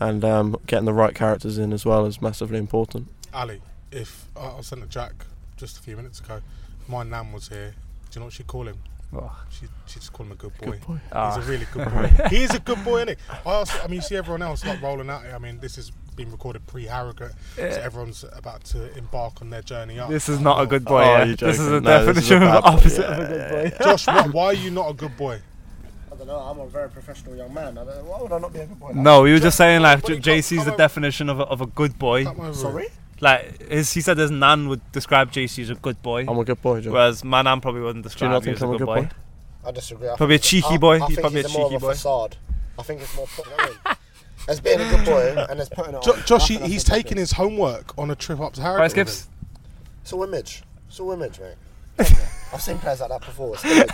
And 0.00 0.24
um, 0.24 0.56
getting 0.66 0.84
the 0.86 0.92
right 0.94 1.14
characters 1.14 1.58
in 1.58 1.72
as 1.72 1.84
well 1.84 2.06
is 2.06 2.22
massively 2.22 2.58
important. 2.58 3.08
Ali, 3.34 3.60
if 3.90 4.26
I 4.36 4.46
I 4.58 4.60
sent 4.62 4.82
a 4.82 4.86
Jack 4.86 5.26
just 5.58 5.78
a 5.78 5.82
few 5.82 5.96
minutes 5.96 6.20
ago, 6.20 6.40
if 6.80 6.88
my 6.88 7.02
nan 7.02 7.32
was 7.32 7.48
here, 7.48 7.74
do 8.10 8.14
you 8.14 8.20
know 8.20 8.26
what 8.26 8.32
she'd 8.34 8.46
call 8.46 8.66
him? 8.66 8.78
Oh. 9.14 9.34
She 9.50 9.66
she'd 9.86 10.00
just 10.00 10.12
call 10.12 10.26
him 10.26 10.32
a 10.32 10.34
good 10.34 10.56
boy. 10.58 10.72
Good 10.72 10.86
boy. 10.86 10.98
Ah. 11.12 11.34
He's 11.36 11.46
a 11.46 11.50
really 11.50 11.66
good 11.72 11.88
boy. 11.92 12.28
he 12.28 12.42
is 12.42 12.54
a 12.54 12.60
good 12.60 12.82
boy, 12.84 12.96
isn't 13.02 13.08
he? 13.10 13.16
I, 13.46 13.52
also, 13.52 13.78
I 13.82 13.86
mean, 13.86 13.96
you 13.96 14.02
see 14.02 14.16
everyone 14.16 14.42
else 14.42 14.64
like 14.64 14.80
rolling 14.82 15.08
out. 15.10 15.22
I 15.26 15.38
mean, 15.38 15.58
this 15.60 15.76
has 15.76 15.90
been 16.14 16.30
recorded 16.30 16.66
pre-Harrogate, 16.66 17.32
so 17.56 17.62
everyone's 17.62 18.24
about 18.34 18.64
to 18.64 18.96
embark 18.98 19.40
on 19.40 19.50
their 19.50 19.62
journey 19.62 19.98
up. 19.98 20.10
This 20.10 20.28
is 20.28 20.40
not 20.40 20.60
a 20.60 20.66
good 20.66 20.84
boy. 20.84 21.00
Oh, 21.02 21.04
yeah. 21.04 21.24
you're 21.24 21.36
This 21.36 21.58
is 21.60 21.68
joking. 21.68 21.76
a 21.76 21.80
No, 21.80 22.12
this 22.12 22.24
is 22.24 22.28
a 22.28 22.32
definition 22.32 22.42
of 22.42 22.50
the 22.52 22.68
opposite 22.68 23.02
Yeah, 23.02 23.12
of 23.12 23.18
a 23.18 23.26
good 23.68 23.78
boy. 23.78 23.84
Josh, 23.84 24.06
why, 24.08 24.22
why 24.28 24.44
are 24.46 24.52
you 24.54 24.70
not 24.70 24.90
a 24.90 24.94
good 24.94 25.16
boy? 25.16 25.40
I 26.12 26.16
don't 26.16 26.26
know. 26.26 26.38
I'm 26.40 26.58
a 26.58 26.66
very 26.66 26.90
professional 26.90 27.36
young 27.36 27.54
man. 27.54 27.76
Why 27.76 28.20
would 28.20 28.32
I 28.32 28.38
not 28.40 28.52
be 28.52 28.58
a 28.58 28.66
good 28.66 28.80
boy? 28.80 28.90
No, 28.94 29.24
you 29.24 29.34
were 29.34 29.38
just 29.40 29.56
saying 29.56 29.80
like 29.82 30.02
Buddy, 30.02 30.18
J- 30.18 30.38
JC's 30.40 30.64
the 30.64 30.72
definition 30.76 31.28
of 31.30 31.38
a, 31.40 31.44
of 31.44 31.60
a 31.60 31.66
good 31.66 31.98
boy. 31.98 32.24
Sorry. 32.52 32.88
Like 33.20 33.68
his, 33.68 33.92
he 33.92 34.00
said 34.00 34.16
his 34.18 34.30
nan 34.30 34.68
would 34.68 34.80
describe 34.92 35.32
JC 35.32 35.62
as 35.62 35.70
a 35.70 35.74
good 35.74 36.00
boy, 36.02 36.24
I'm 36.28 36.38
a 36.38 36.44
good 36.44 36.62
boy, 36.62 36.80
John. 36.80 36.92
whereas 36.92 37.24
my 37.24 37.42
nan 37.42 37.60
probably 37.60 37.80
wouldn't 37.80 38.04
Do 38.04 38.08
you 38.08 38.10
describe 38.10 38.30
not 38.30 38.42
me 38.42 38.44
think 38.46 38.56
as 38.56 38.62
a 38.62 38.64
I'm 38.66 38.70
a 38.70 38.72
good 38.74 38.78
good 38.78 38.86
boy. 38.86 39.02
boy? 39.02 39.08
I 39.66 39.70
disagree. 39.72 40.08
I 40.08 40.16
Probably 40.16 40.36
a 40.36 40.38
cheeky 40.38 40.66
I- 40.74 40.76
boy. 40.78 40.94
I 40.94 40.98
He's 40.98 41.06
think 41.08 41.20
probably 41.20 41.42
he's 41.42 41.54
a 41.54 41.58
more 41.58 41.66
cheeky 41.68 41.76
of 41.76 41.82
a 41.82 41.86
boy. 41.86 41.92
facade. 41.92 42.36
I 42.78 42.82
think 42.82 43.00
it's 43.02 43.16
more. 43.16 43.26
Put, 43.26 43.44
you 43.46 43.50
know 43.50 43.56
I 43.58 43.66
mean? 43.66 43.96
As 44.48 44.60
being 44.60 44.80
a 44.80 44.88
good 44.90 45.04
boy 45.04 45.46
and 45.50 45.60
as 45.60 45.68
putting 45.68 45.94
it 45.94 46.02
Jo- 46.04 46.12
on. 46.12 46.22
Josh, 46.24 46.48
he, 46.48 46.54
Nothing 46.54 46.62
else 46.64 46.72
he's 46.72 46.84
to 46.84 46.90
do. 46.90 46.96
taking 46.96 47.16
his 47.18 47.32
homework 47.32 47.98
on 47.98 48.10
a 48.10 48.14
trip 48.14 48.40
up 48.40 48.52
to 48.54 48.62
Harrogate. 48.62 48.78
Right, 48.96 48.96
with 49.04 49.08
Skips. 49.10 49.28
It's 50.02 50.12
all 50.12 50.22
image. 50.22 50.62
It's 50.88 51.00
all 51.00 51.12
image, 51.12 51.40
mate. 51.40 51.56
I've 52.52 52.62
seen 52.62 52.78
players 52.78 53.00
like 53.00 53.10
that 53.10 53.20
before. 53.20 53.54
It's 53.54 53.64
image. 53.64 53.90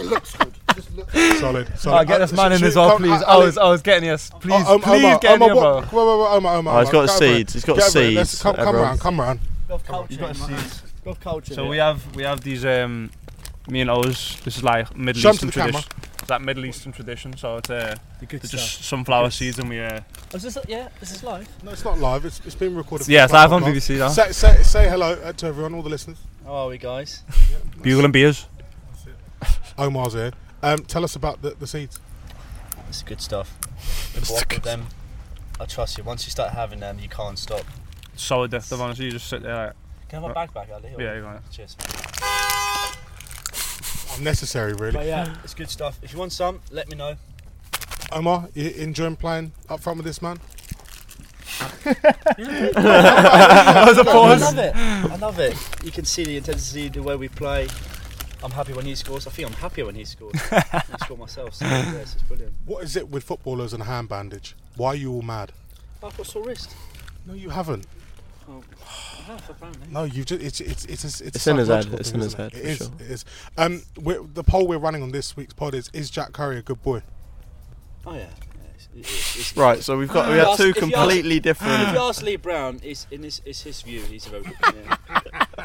It 0.00 0.06
looks 0.06 0.34
good. 0.36 0.52
It 0.68 0.74
just 0.76 0.88
Solid. 1.40 1.78
solid. 1.78 2.00
Oh, 2.00 2.04
get 2.04 2.16
Uh, 2.16 2.18
this 2.18 2.32
man 2.32 2.50
sh- 2.50 2.54
in 2.54 2.60
sh- 2.60 2.62
as 2.64 2.76
well, 2.76 2.96
please. 2.96 3.10
uh, 3.22 3.24
I 3.26 3.32
Ali- 3.34 3.46
was, 3.46 3.58
I 3.58 3.68
was 3.68 3.82
getting 3.82 4.04
yes. 4.04 4.30
Please, 4.40 4.64
Oh, 4.66 4.74
um, 4.74 4.80
please 4.80 5.04
Omar, 5.04 5.18
get 5.18 5.34
in 5.34 5.40
here, 5.42 5.54
bro. 5.54 5.84
Omar, 5.92 6.56
Omar, 6.58 6.76
Oh, 6.76 6.80
he's 6.80 6.90
got 6.90 6.92
go 6.92 6.98
over 7.00 7.12
it. 7.12 7.18
seeds. 7.18 7.52
He's 7.54 7.64
got 7.64 7.76
Get 7.76 7.88
over 7.96 7.98
it. 8.00 8.26
seeds. 8.26 8.42
Come, 8.42 8.54
come 8.56 8.66
everyone. 8.68 8.88
around, 8.88 9.00
come 9.00 9.20
around. 9.20 9.40
Love 9.68 9.84
culture. 9.84 10.16
got 10.16 10.36
seeds. 10.36 10.82
Love 11.04 11.20
culture. 11.20 11.54
So 11.54 11.66
we 11.68 11.78
have 11.78 12.14
we 12.16 12.22
have 12.24 12.40
these 12.42 12.64
um, 12.64 13.10
me 13.68 13.80
and 13.80 13.90
O's. 13.90 14.36
This 14.44 14.56
is 14.56 14.62
like 14.64 14.94
Middle 14.96 15.20
Show 15.20 15.30
'em 15.30 15.36
to 15.36 15.46
Eastern 15.46 15.50
tradition. 15.62 15.90
It's 16.18 16.28
that 16.28 16.42
Middle 16.42 16.64
Eastern 16.66 16.92
tradition. 16.92 17.36
So 17.36 17.56
it's 17.56 17.70
uh, 17.70 17.94
The 18.20 18.26
good 18.26 18.42
it's 18.44 18.50
just 18.52 18.84
sunflower 18.84 19.30
seeds 19.30 19.58
and 19.58 19.68
we 19.68 19.80
uh, 19.80 20.00
Oh, 20.32 20.36
is 20.36 20.42
this, 20.42 20.58
yeah, 20.68 20.88
Is 21.00 21.10
this 21.10 21.22
live. 21.22 21.48
No, 21.64 21.70
it's 21.72 21.84
not 21.84 21.98
live. 21.98 22.24
It's, 22.24 22.40
it's 22.44 22.54
been 22.54 22.76
recorded. 22.76 23.04
for 23.06 23.10
yeah, 23.10 23.24
it's 23.24 23.32
live 23.32 23.52
on. 23.52 23.62
BBC 23.62 23.98
now. 23.98 24.08
Say, 24.08 24.30
say, 24.32 24.62
say 24.62 24.88
hello 24.88 25.12
uh, 25.24 25.32
to 25.32 25.46
everyone, 25.46 25.74
all 25.74 25.82
the 25.82 25.88
listeners. 25.88 26.18
How 26.44 26.52
are 26.52 26.68
we, 26.68 26.78
guys? 26.78 27.22
Bugle 27.82 28.04
and 28.04 28.12
beers. 28.12 28.46
Omar's 29.78 30.14
here. 30.14 30.32
Um, 30.62 30.78
tell 30.80 31.04
us 31.04 31.16
about 31.16 31.42
the, 31.42 31.50
the 31.50 31.66
seeds. 31.66 31.98
It's 32.88 33.02
good 33.02 33.20
stuff. 33.20 33.56
Been 34.14 34.22
brought 34.24 34.42
up 34.42 34.52
with 34.52 34.62
them. 34.62 34.86
I 35.58 35.64
trust 35.66 35.98
you. 35.98 36.04
Once 36.04 36.26
you 36.26 36.30
start 36.30 36.52
having 36.52 36.80
them, 36.80 36.98
you 36.98 37.08
can't 37.08 37.38
stop. 37.38 37.62
So 38.16 38.46
addictive, 38.46 38.80
honestly. 38.80 39.06
You 39.06 39.12
just 39.12 39.28
sit 39.28 39.42
there 39.42 39.54
like, 39.54 39.72
Can 40.08 40.18
I 40.18 40.26
have 40.26 40.28
my 40.28 40.32
bag 40.46 40.54
back, 40.54 40.68
Ali? 40.72 40.94
or- 40.94 41.02
yeah, 41.02 41.14
you 41.16 41.22
got 41.22 41.36
it. 41.36 41.42
Cheers. 41.50 41.76
Unnecessary, 44.18 44.74
really. 44.74 44.92
But 44.92 45.06
yeah, 45.06 45.34
it's 45.44 45.54
good 45.54 45.70
stuff. 45.70 45.98
If 46.02 46.12
you 46.12 46.18
want 46.18 46.32
some, 46.32 46.60
let 46.70 46.88
me 46.90 46.96
know. 46.96 47.14
Omar, 48.12 48.48
you 48.54 48.70
enjoying 48.70 49.16
playing 49.16 49.52
up 49.68 49.80
front 49.80 49.98
with 49.98 50.06
this 50.06 50.20
man? 50.20 50.38
That 51.84 53.84
was 53.86 53.98
a 53.98 54.00
I 54.00 54.04
pause. 54.12 54.40
love 54.42 54.58
it. 54.58 54.72
I 54.76 55.16
love 55.16 55.38
it. 55.38 55.54
You 55.84 55.90
can 55.92 56.04
see 56.04 56.24
the 56.24 56.36
intensity, 56.36 56.88
the 56.88 57.02
way 57.02 57.16
we 57.16 57.28
play. 57.28 57.68
I'm 58.42 58.50
happy 58.50 58.72
when 58.72 58.86
he 58.86 58.94
scores. 58.94 59.26
I 59.26 59.30
think 59.30 59.48
I'm 59.48 59.54
happier 59.54 59.84
when 59.86 59.94
he 59.94 60.04
scores. 60.04 60.34
I 60.52 60.82
score 61.04 61.16
myself. 61.18 61.54
So 61.54 61.66
yeah, 61.66 61.92
it's 61.96 62.14
brilliant. 62.14 62.54
What 62.64 62.84
is 62.84 62.96
it 62.96 63.08
with 63.08 63.24
footballers 63.24 63.72
and 63.72 63.82
a 63.82 63.86
hand 63.86 64.08
bandage? 64.08 64.56
Why 64.76 64.88
are 64.88 64.94
you 64.96 65.12
all 65.12 65.22
mad? 65.22 65.52
I've 66.02 66.16
got 66.16 66.20
a 66.20 66.24
sore 66.30 66.44
wrist. 66.46 66.74
No, 67.26 67.34
you 67.34 67.50
haven't. 67.50 67.86
Oh, 68.48 68.62
I 68.82 69.22
have, 69.32 69.50
apparently. 69.50 69.86
No, 69.92 70.04
you 70.04 70.24
just 70.24 70.42
it's 70.42 70.60
it's 70.60 70.84
it's 70.86 71.04
a, 71.04 71.06
it's, 71.06 71.20
It's 71.36 71.46
in 71.46 71.58
his 71.58 71.68
head, 71.68 71.86
it's 71.92 72.10
thing, 72.10 72.20
in 72.20 72.24
his 72.24 72.34
head, 72.34 72.52
It 72.54 72.56
for 72.56 72.58
It 72.58 72.66
is. 72.66 72.76
sure. 72.78 72.90
It 72.98 73.10
is. 73.10 73.24
Um, 73.58 73.82
we're, 74.00 74.22
the 74.22 74.42
poll 74.42 74.66
we're 74.66 74.78
running 74.78 75.02
on 75.02 75.12
this 75.12 75.36
week's 75.36 75.52
pod 75.54 75.74
is: 75.74 75.90
Is 75.92 76.10
Jack 76.10 76.32
Currie 76.32 76.58
a 76.58 76.62
good 76.62 76.82
boy? 76.82 77.02
Oh 78.06 78.14
yeah. 78.14 78.26
Yeah 78.94 79.00
it's, 79.00 79.10
it's, 79.36 79.38
it's 79.52 79.56
Right, 79.56 79.82
so 79.82 79.96
we've 79.98 80.08
got 80.12 80.30
we 80.30 80.38
have 80.38 80.56
two 80.56 80.64
if 80.70 80.76
you 80.76 80.82
ask- 80.82 80.92
completely 80.94 81.36
If 81.36 81.42
different. 81.42 81.92
you 81.92 81.98
ask 81.98 82.22
Lee 82.22 82.36
Brown, 82.36 82.80
it's 82.82 83.06
in 83.10 83.22
his, 83.22 83.40
it's 83.44 83.62
his 83.62 83.82
view. 83.82 84.00
He's 84.02 84.26
a 84.26 84.30
very 84.30 84.42
good. 84.42 84.56
Yeah. 84.62 84.96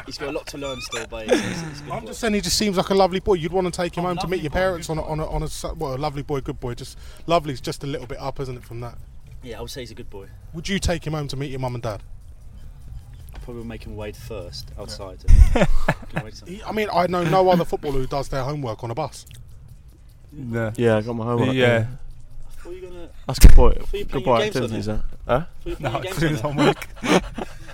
he's 0.06 0.18
got 0.18 0.28
a 0.28 0.32
lot 0.32 0.46
to 0.48 0.58
learn 0.58 0.80
still, 0.80 1.06
but 1.08 1.28
he's, 1.30 1.40
he's, 1.40 1.80
I'm 1.90 2.00
boy. 2.00 2.06
just 2.06 2.20
saying 2.20 2.34
he 2.34 2.40
just 2.40 2.56
seems 2.58 2.76
like 2.76 2.90
a 2.90 2.94
lovely 2.94 3.20
boy. 3.20 3.34
You'd 3.34 3.52
want 3.52 3.66
to 3.66 3.70
take 3.82 3.96
him 3.96 4.04
Oh, 4.04 4.08
home 4.08 4.18
to 4.18 4.28
meet 4.28 4.42
your 4.42 4.50
boy, 4.50 4.54
parents 4.58 4.88
on 4.90 4.98
a, 4.98 5.02
on 5.04 5.20
a 5.20 5.26
on 5.28 5.42
a 5.42 5.48
su- 5.48 5.74
well, 5.76 5.94
a 5.94 5.98
lovely 5.98 6.22
boy, 6.22 6.40
good 6.40 6.60
boy. 6.60 6.74
Just 6.74 6.98
lovely's 7.26 7.60
just 7.60 7.82
a 7.84 7.86
little 7.86 8.06
bit 8.06 8.18
up, 8.20 8.38
isn't 8.40 8.56
it? 8.56 8.64
From 8.64 8.80
that, 8.80 8.96
Yeah, 9.42 9.58
I 9.58 9.60
would 9.62 9.70
say 9.70 9.80
he's 9.80 9.90
a 9.90 9.94
good 9.94 10.10
boy. 10.10 10.28
would 10.52 10.68
you 10.68 10.78
take 10.78 11.06
him 11.06 11.12
home 11.14 11.28
to 11.28 11.36
meet 11.36 11.50
your 11.50 11.60
mum 11.60 11.74
and 11.74 11.82
dad? 11.82 12.02
I 13.34 13.38
probably 13.38 13.64
make 13.64 13.84
him 13.84 13.96
wait 13.96 14.16
first 14.16 14.70
outside. 14.78 15.18
Can 15.52 15.66
I 16.14 16.30
He- 16.46 16.62
I 16.64 16.72
mean, 16.72 16.88
I 16.92 17.06
know 17.06 17.22
no 17.24 17.48
other 17.50 17.64
footballer 17.64 17.98
who 18.00 18.06
does 18.06 18.28
their 18.28 18.42
homework 18.44 18.82
on 18.84 18.90
a 18.90 18.94
bus. 18.94 19.26
Yeah. 20.32 20.72
Yeah, 20.76 20.96
I 20.96 21.02
got 21.02 21.14
my 21.14 21.24
homework. 21.24 21.54
Yeah. 21.54 21.86
What 22.62 22.72
are 22.72 22.78
you 22.78 22.88
gonna? 22.88 23.05
That's 23.26 23.38
good 23.40 23.54
boy. 23.56 23.76
you 23.92 24.04
Good 24.04 24.08
playing 24.10 24.24
boy 24.24 24.30
your 24.30 24.38
games 24.44 24.56
activities. 24.56 24.86
That. 24.86 25.00
Huh? 25.26 25.44
What 25.64 25.80
No, 25.80 25.98
it's 26.04 26.16
his 26.18 26.40
homework. 26.40 26.88
there? 27.02 27.20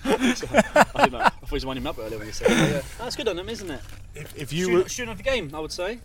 I 0.05 0.17
don't. 0.17 0.35
I 1.15 1.29
thought 1.29 1.33
he 1.49 1.55
was 1.55 1.67
winding 1.67 1.83
him 1.83 1.87
up 1.88 1.99
earlier 1.99 2.19
when 2.19 2.27
you 2.27 2.33
said. 2.33 2.49
But 2.49 2.57
yeah, 2.71 2.83
that's 2.99 3.17
good 3.17 3.29
on 3.29 3.38
him, 3.38 3.49
isn't 3.49 3.71
it? 3.71 3.81
If, 4.15 4.37
if 4.38 4.53
you 4.53 4.65
Shooting, 4.65 4.83
were 4.83 4.88
shooting 4.88 5.12
of 5.12 5.19
the 5.19 5.25
game, 5.25 5.51
I 5.55 5.61
would 5.61 5.73
say. 5.73 5.99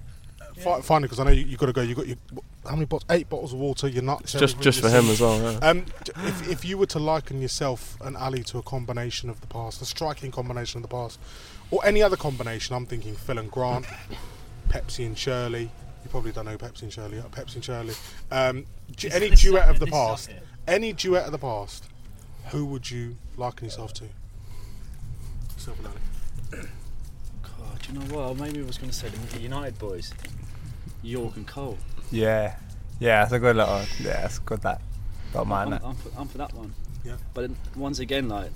fi- 0.58 0.82
finally, 0.82 1.08
because 1.08 1.20
I 1.20 1.24
know 1.24 1.32
you, 1.32 1.46
you 1.46 1.56
got 1.58 1.68
to 1.68 1.74
go. 1.74 1.82
You 1.82 1.96
got 1.96 2.08
your 2.08 2.18
how 2.66 2.74
many 2.74 2.86
bottles? 2.86 3.06
Eight 3.10 3.30
bottles 3.30 3.54
of 3.54 3.60
water. 3.60 3.88
You're 3.88 4.04
nuts. 4.04 4.34
Just 4.34 4.60
just 4.60 4.82
for 4.82 4.90
him 4.90 5.10
as 5.10 5.22
well. 5.22 5.40
Yeah. 5.42 5.60
Um, 5.70 5.86
if, 6.26 6.50
if 6.50 6.66
you 6.66 6.78
were 6.78 6.86
to 6.88 7.00
liken 7.00 7.42
yourself 7.42 7.96
and 8.02 8.18
Ali 8.18 8.44
to 8.44 8.58
a 8.58 8.62
combination 8.64 9.30
of 9.30 9.40
the 9.40 9.48
past, 9.48 9.82
a 9.82 9.86
striking 9.86 10.30
combination 10.32 10.80
of 10.80 10.90
the 10.90 10.94
past, 10.94 11.20
or 11.72 11.86
any 11.86 12.04
other 12.04 12.18
combination, 12.18 12.76
I'm 12.76 12.86
thinking 12.86 13.16
Phil 13.16 13.38
and 13.38 13.50
Grant, 13.50 13.86
Pepsi 14.70 15.06
and 15.06 15.18
Shirley. 15.18 15.72
You 16.04 16.10
probably 16.10 16.32
don't 16.32 16.46
know 16.46 16.52
who 16.52 16.58
Pepsi 16.58 16.84
and 16.84 16.94
Shirley. 16.94 17.20
Are. 17.20 17.24
Pepsi 17.24 17.56
and 17.56 17.66
Shirley. 17.66 17.94
Um, 18.32 18.66
du- 18.96 19.10
any 19.10 19.30
this 19.30 19.42
duet 19.42 19.70
of 19.70 19.80
the 19.80 19.86
this 19.86 19.94
past. 19.94 20.30
here. 20.30 20.40
Any 20.68 20.94
duet 20.94 21.26
of 21.26 21.32
the 21.32 21.38
past. 21.38 21.86
Who 22.50 22.66
would 22.66 22.90
you 22.90 23.18
liken 23.36 23.66
yourself 23.66 23.94
to? 23.96 24.06
Yourself 25.56 25.78
and 26.54 26.68
God, 27.44 27.82
do 27.82 27.94
you 27.94 28.00
know 28.00 28.16
what? 28.16 28.38
Maybe 28.38 28.62
I 28.62 28.66
was 28.66 28.78
going 28.78 28.90
to 28.90 28.96
say 28.96 29.10
the 29.10 29.40
United 29.40 29.78
boys, 29.80 30.14
Yorke 31.04 31.36
and 31.36 31.48
Cole. 31.48 31.78
Yeah. 32.12 32.56
Yeah, 33.00 33.22
that's 33.22 33.34
a 33.34 33.40
good 33.40 33.56
little. 33.58 33.82
Yeah, 34.00 34.22
that's 34.22 34.40
good 34.40 34.62
that. 34.62 34.82
Don't 35.34 35.48
mind 35.48 35.74
I'm, 35.74 35.82
that. 35.82 35.88
I'm, 35.88 35.96
for, 35.96 36.10
I'm 36.18 36.28
for 36.28 36.38
that 36.38 36.54
one. 36.54 36.74
Yeah. 37.04 37.18
But 37.34 37.52
once 37.76 38.00
again, 38.00 38.30
like, 38.30 38.52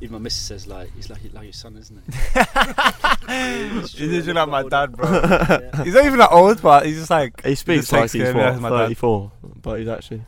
even 0.00 0.12
my 0.14 0.18
missus 0.18 0.44
says, 0.44 0.66
like, 0.66 0.90
he's 0.94 1.10
like, 1.10 1.20
like 1.32 1.44
your 1.44 1.52
son, 1.52 1.76
isn't 1.76 1.96
he? 2.04 2.12
It's 3.30 3.92
He's 3.92 4.08
I 4.08 4.12
literally 4.12 4.32
like 4.32 4.48
my 4.48 4.62
dad, 4.68 4.92
bro. 4.92 5.08
Yeah. 5.10 5.84
He's 5.84 5.94
not 5.94 6.04
even 6.06 6.18
that 6.18 6.30
old, 6.32 6.62
but 6.62 6.86
he's 6.86 6.96
just 6.98 7.10
like. 7.10 7.44
He 7.44 7.54
speaks 7.54 7.82
just 7.82 7.92
like 7.92 8.02
takes 8.02 8.12
he's 8.14 8.22
care 8.22 8.34
what, 8.34 8.46
as 8.54 8.60
my 8.60 8.70
dad. 8.70 8.76
34, 8.84 9.32
but 9.62 9.78
he's 9.80 9.88
actually 9.88 10.22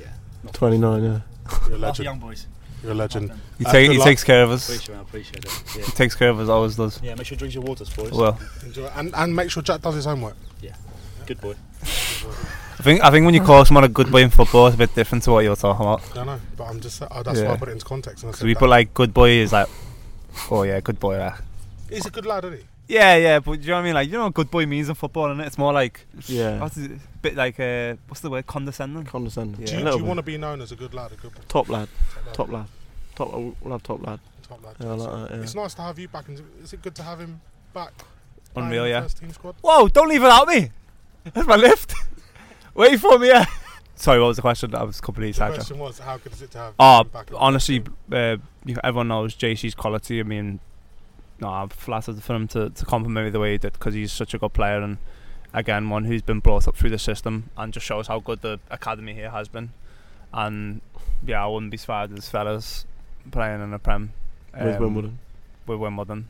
Yeah, 0.00 0.06
not 0.42 0.54
29. 0.54 1.02
Yeah. 1.02 1.08
You're 1.08 1.18
a 1.18 1.20
Half 1.50 1.68
the 1.68 1.78
legend. 1.78 2.04
young 2.04 2.18
boys. 2.18 2.46
You're 2.82 2.92
a 2.92 2.94
legend. 2.94 3.32
He, 3.58 3.64
Uh, 3.66 3.72
take, 3.72 3.90
he 3.90 3.98
luck. 3.98 4.06
takes 4.06 4.24
care 4.24 4.42
of 4.42 4.50
us. 4.50 4.68
Appreciate 4.68 4.94
it, 4.94 4.98
I 4.98 5.02
appreciate 5.02 5.44
it. 5.44 5.50
He 5.74 5.78
Yeah. 5.80 5.84
takes 5.86 6.14
care 6.14 6.30
of 6.30 6.40
us, 6.40 6.48
always 6.48 6.76
does. 6.76 7.00
yeah, 7.02 7.14
make 7.14 7.26
sure 7.26 7.34
you 7.34 7.38
drink 7.40 7.54
your 7.54 7.62
waters, 7.64 7.90
boys. 7.90 8.12
Well, 8.12 8.38
Enjoy. 8.64 8.86
And, 8.96 9.14
and 9.14 9.36
make 9.36 9.50
sure 9.50 9.62
Jack 9.62 9.82
does 9.82 9.94
his 9.96 10.04
homework. 10.06 10.36
Good 11.26 11.40
boy. 11.40 11.54
I 12.78 12.82
think 12.82 13.02
I 13.02 13.10
think 13.10 13.24
when 13.24 13.34
you 13.34 13.42
call 13.42 13.64
someone 13.64 13.84
a 13.84 13.88
good 13.88 14.10
boy 14.10 14.22
in 14.22 14.30
football, 14.30 14.66
it's 14.68 14.74
a 14.74 14.78
bit 14.78 14.94
different 14.94 15.24
to 15.24 15.32
what 15.32 15.44
you're 15.44 15.56
talking 15.56 15.84
about. 15.84 16.16
I 16.16 16.24
know, 16.24 16.40
but 16.56 16.64
I'm 16.64 16.80
just. 16.80 17.02
Uh, 17.02 17.22
that's 17.22 17.38
why 17.40 17.46
Yeah. 17.46 17.52
I 17.52 17.56
put 17.56 17.68
it 17.68 17.72
into 17.72 17.84
context. 17.84 18.22
And 18.22 18.28
I 18.28 18.30
Because 18.30 18.40
said 18.40 18.46
we 18.46 18.54
that. 18.54 18.60
put 18.60 18.68
like 18.68 18.94
good 18.94 19.12
boy 19.14 19.30
is 19.30 19.52
like, 19.52 19.68
oh 20.50 20.62
yeah, 20.62 20.80
good 20.80 21.00
boy. 21.00 21.18
Like. 21.18 21.34
He's 21.88 22.06
a 22.06 22.10
good 22.10 22.26
lad, 22.26 22.44
isn't 22.44 22.58
he? 22.58 22.64
Yeah, 22.88 23.16
yeah, 23.16 23.38
but 23.40 23.54
do 23.56 23.60
you 23.62 23.66
know 23.68 23.74
what 23.74 23.80
I 23.80 23.84
mean? 23.84 23.94
Like, 23.94 24.06
you 24.08 24.12
know 24.14 24.24
what 24.24 24.34
good 24.34 24.50
boy 24.50 24.64
means 24.66 24.88
in 24.88 24.94
football, 24.94 25.30
and 25.32 25.40
it's 25.40 25.58
more 25.58 25.72
like, 25.72 26.06
Yeah. 26.26 26.60
what's 26.60 26.76
it, 26.76 26.92
bit 27.20 27.34
like, 27.34 27.58
uh, 27.58 27.96
what's 28.06 28.20
the 28.20 28.30
word, 28.30 28.46
condescending? 28.46 29.04
Condescending. 29.04 29.60
Yeah. 29.62 29.66
Do 29.66 29.72
A 29.74 29.78
you, 29.78 29.84
little 29.84 29.98
you 29.98 30.04
bit. 30.04 30.08
want 30.08 30.18
to 30.18 30.22
be 30.22 30.38
known 30.38 30.60
as 30.60 30.70
a 30.70 30.76
good 30.76 30.94
lad, 30.94 31.10
a 31.10 31.16
good 31.16 31.34
boy? 31.34 31.40
Top 31.48 31.68
lad. 31.68 31.88
Top 32.32 32.48
lad. 32.48 32.66
Top, 33.16 33.32
we'll 33.32 33.78
top 33.80 34.06
lad. 34.06 34.20
Top 34.48 34.62
lad. 34.64 34.76
Yeah, 34.78 34.86
I 34.90 34.92
like 34.94 35.10
that, 35.30 35.36
yeah. 35.36 35.42
It's 35.42 35.54
nice 35.56 35.74
to 35.74 35.82
have 35.82 35.98
you 35.98 36.06
back. 36.06 36.28
And 36.28 36.40
is 36.62 36.72
it 36.72 36.82
good 36.82 36.94
to 36.96 37.02
have 37.02 37.18
him 37.18 37.40
back? 37.74 37.92
playing 38.54 38.66
Unreal, 38.68 38.84
in 38.84 38.90
the 38.90 38.94
yeah. 38.96 39.02
First 39.02 39.18
team 39.18 39.32
squad. 39.32 39.54
Whoa! 39.62 39.88
Don't 39.88 40.08
leave 40.08 40.22
without 40.22 40.46
me. 40.46 40.70
That's 41.34 41.46
my 41.46 41.56
lift. 41.56 41.94
Wait 42.74 43.00
for 43.00 43.18
me. 43.18 43.28
Yeah. 43.28 43.44
Sorry, 43.98 44.20
what 44.20 44.26
was 44.28 44.36
the 44.36 44.42
question? 44.42 44.74
I 44.74 44.82
was 44.82 45.00
completely 45.00 45.32
The 45.32 45.36
sidetracked. 45.38 45.60
question 45.68 45.78
was, 45.78 45.98
how 45.98 46.18
good 46.18 46.32
is 46.32 46.42
it 46.42 46.50
to 46.52 46.58
have 46.58 46.74
Oh, 46.78 47.00
him 47.00 47.08
back? 47.08 47.28
in 47.28 47.32
the 47.34 47.38
honestly, 47.38 47.80
team? 47.80 47.96
uh, 48.12 48.36
you- 48.64 48.76
everyone 48.84 49.08
knows 49.08 49.34
JC's 49.34 49.74
quality. 49.74 50.20
I 50.20 50.22
mean, 50.22 50.60
no, 51.40 51.48
I'm 51.48 51.68
flattered 51.70 52.22
for 52.22 52.34
him 52.34 52.46
to, 52.48 52.68
to 52.70 52.84
compliment 52.84 53.26
me 53.26 53.30
the 53.30 53.40
way 53.40 53.52
he 53.52 53.58
did 53.58 53.72
because 53.72 53.94
he's 53.94 54.12
such 54.12 54.34
a 54.34 54.38
good 54.38 54.52
player 54.52 54.80
and 54.82 54.98
again 55.54 55.88
one 55.88 56.04
who's 56.04 56.20
been 56.22 56.40
brought 56.40 56.68
up 56.68 56.76
through 56.76 56.90
the 56.90 56.98
system 56.98 57.48
and 57.56 57.72
just 57.72 57.86
shows 57.86 58.08
how 58.08 58.18
good 58.20 58.42
the 58.42 58.58
academy 58.70 59.14
here 59.14 59.30
has 59.30 59.48
been. 59.48 59.70
And 60.34 60.82
yeah, 61.26 61.42
I 61.42 61.46
wouldn't 61.46 61.70
be 61.70 61.76
surprised 61.78 62.10
if 62.12 62.16
this 62.16 62.28
fella's 62.28 62.84
playing 63.30 63.62
in 63.62 63.70
the 63.70 63.78
Prem 63.78 64.12
With 64.52 64.76
um, 64.76 64.82
Wimbledon. 64.82 65.18
With 65.66 65.78
Wimbledon. 65.78 66.28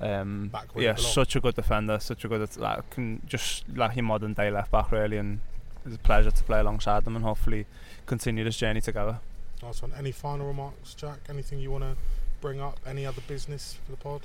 Um, 0.00 0.50
yeah, 0.76 0.94
such 0.94 1.36
a 1.36 1.40
good 1.40 1.54
defender, 1.54 1.98
such 1.98 2.24
a 2.24 2.28
good 2.28 2.56
like 2.58 2.90
can 2.90 3.22
just 3.26 3.64
like 3.74 3.96
your 3.96 4.04
modern 4.04 4.34
day 4.34 4.50
left 4.50 4.70
back 4.70 4.92
really, 4.92 5.16
and 5.16 5.40
it's 5.86 5.96
a 5.96 5.98
pleasure 5.98 6.30
to 6.30 6.44
play 6.44 6.60
alongside 6.60 7.04
them 7.04 7.16
and 7.16 7.24
hopefully 7.24 7.66
continue 8.04 8.44
this 8.44 8.56
journey 8.56 8.80
together. 8.80 9.20
Nice 9.62 9.80
one. 9.80 9.92
Any 9.96 10.12
final 10.12 10.46
remarks, 10.46 10.94
Jack? 10.94 11.20
Anything 11.30 11.60
you 11.60 11.70
want 11.70 11.84
to 11.84 11.96
bring 12.40 12.60
up? 12.60 12.78
Any 12.86 13.06
other 13.06 13.22
business 13.26 13.78
for 13.84 13.92
the 13.92 13.96
pod? 13.96 14.22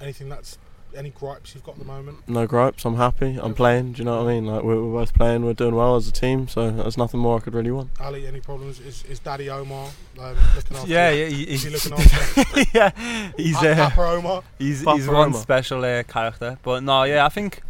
Anything 0.00 0.28
that's 0.28 0.58
any 0.96 1.10
gripes 1.10 1.54
you've 1.54 1.64
got 1.64 1.72
at 1.72 1.78
the 1.78 1.84
moment? 1.84 2.28
No 2.28 2.46
gripes. 2.46 2.84
I'm 2.84 2.96
happy. 2.96 3.38
I'm 3.40 3.54
playing. 3.54 3.92
Do 3.92 3.98
you 3.98 4.04
know 4.04 4.22
what 4.22 4.30
I 4.30 4.34
mean? 4.34 4.46
Like 4.46 4.62
we're, 4.62 4.82
we're 4.82 5.00
both 5.00 5.14
playing. 5.14 5.44
We're 5.44 5.54
doing 5.54 5.74
well 5.74 5.96
as 5.96 6.08
a 6.08 6.12
team. 6.12 6.48
So 6.48 6.70
there's 6.70 6.96
nothing 6.98 7.20
more 7.20 7.36
I 7.38 7.40
could 7.40 7.54
really 7.54 7.70
want. 7.70 7.90
Ali, 8.00 8.26
any 8.26 8.40
problems? 8.40 8.80
Is, 8.80 9.04
is 9.04 9.18
Daddy 9.18 9.50
Omar 9.50 9.88
um, 10.20 10.36
looking 10.56 10.76
after? 10.76 10.88
Yeah, 10.90 11.10
you? 11.10 11.24
yeah, 11.24 11.28
he- 11.30 11.42
Is 11.44 11.62
he 11.62 11.70
he's- 11.70 11.90
looking 11.90 12.04
after? 12.04 12.60
yeah, 12.74 13.30
he's 13.36 13.56
Pa- 13.56 13.66
uh, 13.66 13.90
Papa 13.90 14.02
Omar. 14.02 14.42
he's 14.58 14.82
Papa 14.82 14.96
he's 14.98 15.08
one 15.08 15.34
special 15.34 15.84
uh, 15.84 16.02
character. 16.04 16.58
But 16.62 16.82
no, 16.82 17.04
yeah, 17.04 17.24
I 17.24 17.28
think 17.28 17.60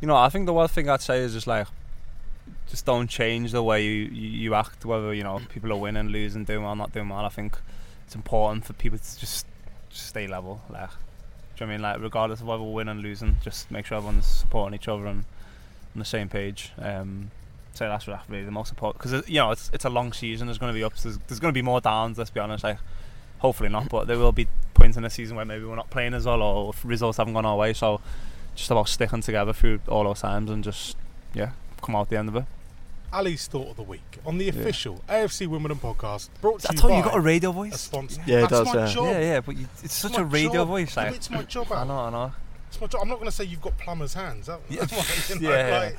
you 0.00 0.06
know, 0.08 0.16
I 0.16 0.28
think 0.28 0.46
the 0.46 0.52
one 0.52 0.68
thing 0.68 0.88
I'd 0.88 1.00
say 1.00 1.18
is 1.20 1.32
just 1.32 1.46
like, 1.46 1.66
just 2.68 2.86
don't 2.86 3.08
change 3.08 3.52
the 3.52 3.62
way 3.62 3.84
you, 3.84 3.92
you, 4.04 4.28
you 4.28 4.54
act. 4.54 4.84
Whether 4.84 5.12
you 5.14 5.24
know 5.24 5.40
people 5.48 5.72
are 5.72 5.76
winning, 5.76 6.08
losing, 6.08 6.44
doing 6.44 6.62
well, 6.62 6.76
not 6.76 6.92
doing 6.92 7.08
well. 7.08 7.24
I 7.24 7.28
think 7.30 7.58
it's 8.06 8.14
important 8.14 8.64
for 8.64 8.72
people 8.74 8.98
to 8.98 9.18
just, 9.18 9.44
just 9.90 10.06
stay 10.06 10.26
level. 10.26 10.62
Like, 10.70 10.90
you 11.60 11.66
know 11.66 11.72
I 11.72 11.76
mean? 11.76 11.82
Like, 11.82 12.00
regardless 12.00 12.40
of 12.40 12.46
whether 12.46 12.62
we're 12.62 12.72
winning, 12.72 12.98
losing, 12.98 13.36
just 13.42 13.70
make 13.70 13.86
sure 13.86 13.98
everyone's 13.98 14.26
supporting 14.26 14.74
each 14.74 14.88
other 14.88 15.06
and 15.06 15.24
on 15.94 15.98
the 15.98 16.04
same 16.04 16.28
page. 16.28 16.72
Um, 16.78 17.30
so 17.74 17.88
that's 17.88 18.06
what 18.06 18.20
really 18.28 18.44
the 18.44 18.50
most 18.50 18.70
important 18.70 19.00
because 19.00 19.28
you 19.28 19.36
know 19.36 19.52
it's 19.52 19.70
it's 19.72 19.84
a 19.84 19.90
long 19.90 20.12
season. 20.12 20.48
There's 20.48 20.58
going 20.58 20.72
to 20.72 20.78
be 20.78 20.82
ups. 20.82 21.04
There's, 21.04 21.18
there's 21.28 21.38
going 21.38 21.52
to 21.52 21.58
be 21.58 21.62
more 21.62 21.80
downs. 21.80 22.18
Let's 22.18 22.30
be 22.30 22.40
honest. 22.40 22.64
Like, 22.64 22.78
hopefully 23.38 23.68
not, 23.68 23.88
but 23.88 24.06
there 24.06 24.18
will 24.18 24.32
be 24.32 24.48
points 24.74 24.96
in 24.96 25.02
the 25.02 25.10
season 25.10 25.36
where 25.36 25.44
maybe 25.44 25.64
we're 25.64 25.76
not 25.76 25.90
playing 25.90 26.14
as 26.14 26.26
well 26.26 26.42
or 26.42 26.72
results 26.84 27.18
haven't 27.18 27.34
gone 27.34 27.46
our 27.46 27.56
way. 27.56 27.72
So 27.72 28.00
just 28.54 28.70
about 28.70 28.88
sticking 28.88 29.20
together 29.20 29.52
through 29.52 29.80
all 29.88 30.04
those 30.04 30.20
times 30.20 30.50
and 30.50 30.64
just 30.64 30.96
yeah, 31.34 31.50
come 31.82 31.94
out 31.94 32.08
the 32.10 32.18
end 32.18 32.28
of 32.28 32.36
it. 32.36 32.44
Ali's 33.12 33.46
thought 33.46 33.70
of 33.70 33.76
the 33.76 33.82
week 33.82 34.18
on 34.26 34.38
the 34.38 34.48
official 34.48 35.02
AFC 35.08 35.46
Wimbledon 35.46 35.78
podcast. 35.78 36.28
Brought 36.40 36.60
to 36.60 36.68
I 36.68 36.72
you 36.74 36.78
told 36.78 36.90
by 36.90 36.96
you 36.98 37.02
you 37.04 37.08
got 37.10 37.16
a 37.16 37.20
radio 37.20 37.50
a 37.50 37.52
voice. 37.52 37.80
sponsor. 37.80 38.20
Yeah, 38.26 38.38
it 38.38 38.40
That's 38.50 38.52
does, 38.52 38.66
my 38.74 38.80
yeah. 38.86 38.86
job. 38.94 39.04
Yeah, 39.06 39.18
yeah, 39.20 39.40
but 39.40 39.56
you, 39.56 39.66
it's 39.82 39.94
such 39.94 40.12
my 40.12 40.20
a 40.20 40.24
radio 40.24 40.52
job. 40.52 40.68
voice. 40.68 40.96
Yeah, 40.96 41.02
Like, 41.04 41.14
it's 41.14 41.30
my 41.30 41.42
job. 41.44 41.72
I 41.72 41.76
Al. 41.80 41.86
know, 41.86 41.98
I 41.98 42.10
know. 42.10 42.32
It's 42.68 42.80
my 42.80 42.86
job. 42.86 43.00
I'm 43.02 43.08
not 43.08 43.14
going 43.16 43.30
to 43.30 43.34
say 43.36 43.44
you've 43.44 43.62
got 43.62 43.78
plumber's 43.78 44.12
hands. 44.14 44.46
That, 44.46 44.60
Yeah. 44.68 44.80
that's 44.84 44.92
what, 44.92 45.40
you 45.40 45.40
know, 45.48 45.50
Yeah. 45.56 45.78
like, 45.78 45.98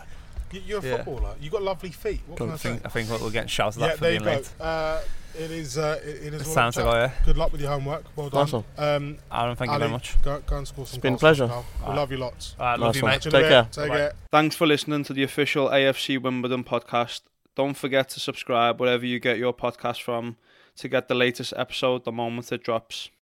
you- 0.51 0.61
you're 0.67 0.79
a 0.79 0.83
Yeah. 0.83 0.95
footballer. 0.97 1.35
You've 1.41 1.51
got 1.51 1.63
lovely 1.63 1.91
feet. 1.91 2.21
What 2.27 2.37
can 2.37 2.49
I 2.51 2.53
I 2.53 2.57
say? 2.57 2.69
think, 2.69 2.85
I 2.85 2.89
think 2.89 3.09
we're 3.21 3.29
getting 3.31 3.47
shouted 3.47 3.79
Yeah, 3.79 3.87
at 3.87 3.97
for 3.97 4.01
there 4.03 4.13
you 4.13 4.19
being 4.19 4.31
go. 4.31 4.37
late. 4.37 4.51
Uh, 4.59 4.99
it 5.35 5.51
is. 5.51 5.77
Uh, 5.77 5.99
it, 6.03 6.07
it 6.27 6.33
is. 6.33 6.41
It's 6.41 6.49
all 6.49 6.55
time 6.55 6.67
up, 6.69 6.73
to 6.75 6.79
Jack. 6.81 6.91
go, 6.91 6.97
yeah. 6.99 7.11
Good 7.25 7.37
luck 7.37 7.51
with 7.51 7.61
your 7.61 7.69
homework. 7.71 8.03
Well 8.15 8.29
done. 8.29 8.41
Nice 8.43 8.53
one. 8.53 8.63
Um, 8.77 9.17
Aaron, 9.31 9.55
thank 9.55 9.71
you 9.71 9.77
very 9.79 9.91
much. 9.91 10.21
Go, 10.21 10.39
go 10.45 10.57
and 10.57 10.67
score 10.67 10.85
some. 10.85 10.97
It's 10.97 11.01
been 11.01 11.13
a 11.15 11.17
pleasure. 11.17 11.47
pal. 11.47 11.65
We 11.79 11.83
Alright. 11.83 11.97
love 11.97 12.11
you 12.11 12.17
lots. 12.17 12.55
All 12.59 12.65
right, 12.65 12.79
love 12.79 12.87
Nice 12.93 12.95
you, 12.97 13.01
one. 13.03 13.11
mate. 13.11 13.21
Catch 13.21 13.25
you 13.25 13.29
in 13.31 13.35
a 13.35 13.39
Take 13.41 13.49
care. 13.49 13.63
Take 13.71 13.83
Bye-bye. 13.91 13.97
care. 13.97 14.13
Thanks 14.31 14.55
for 14.55 14.67
listening 14.67 15.03
to 15.05 15.13
the 15.13 15.23
official 15.23 15.69
AFC 15.69 16.21
Wimbledon 16.21 16.63
podcast. 16.63 17.21
Don't 17.55 17.75
forget 17.75 18.09
to 18.09 18.19
subscribe 18.19 18.79
wherever 18.79 19.05
you 19.05 19.19
get 19.19 19.37
your 19.37 19.53
podcast 19.53 20.01
from 20.01 20.37
to 20.77 20.87
get 20.87 21.07
the 21.09 21.15
latest 21.15 21.53
episode 21.57 22.05
the 22.05 22.11
moment 22.11 22.51
it 22.51 22.63
drops. 22.63 23.09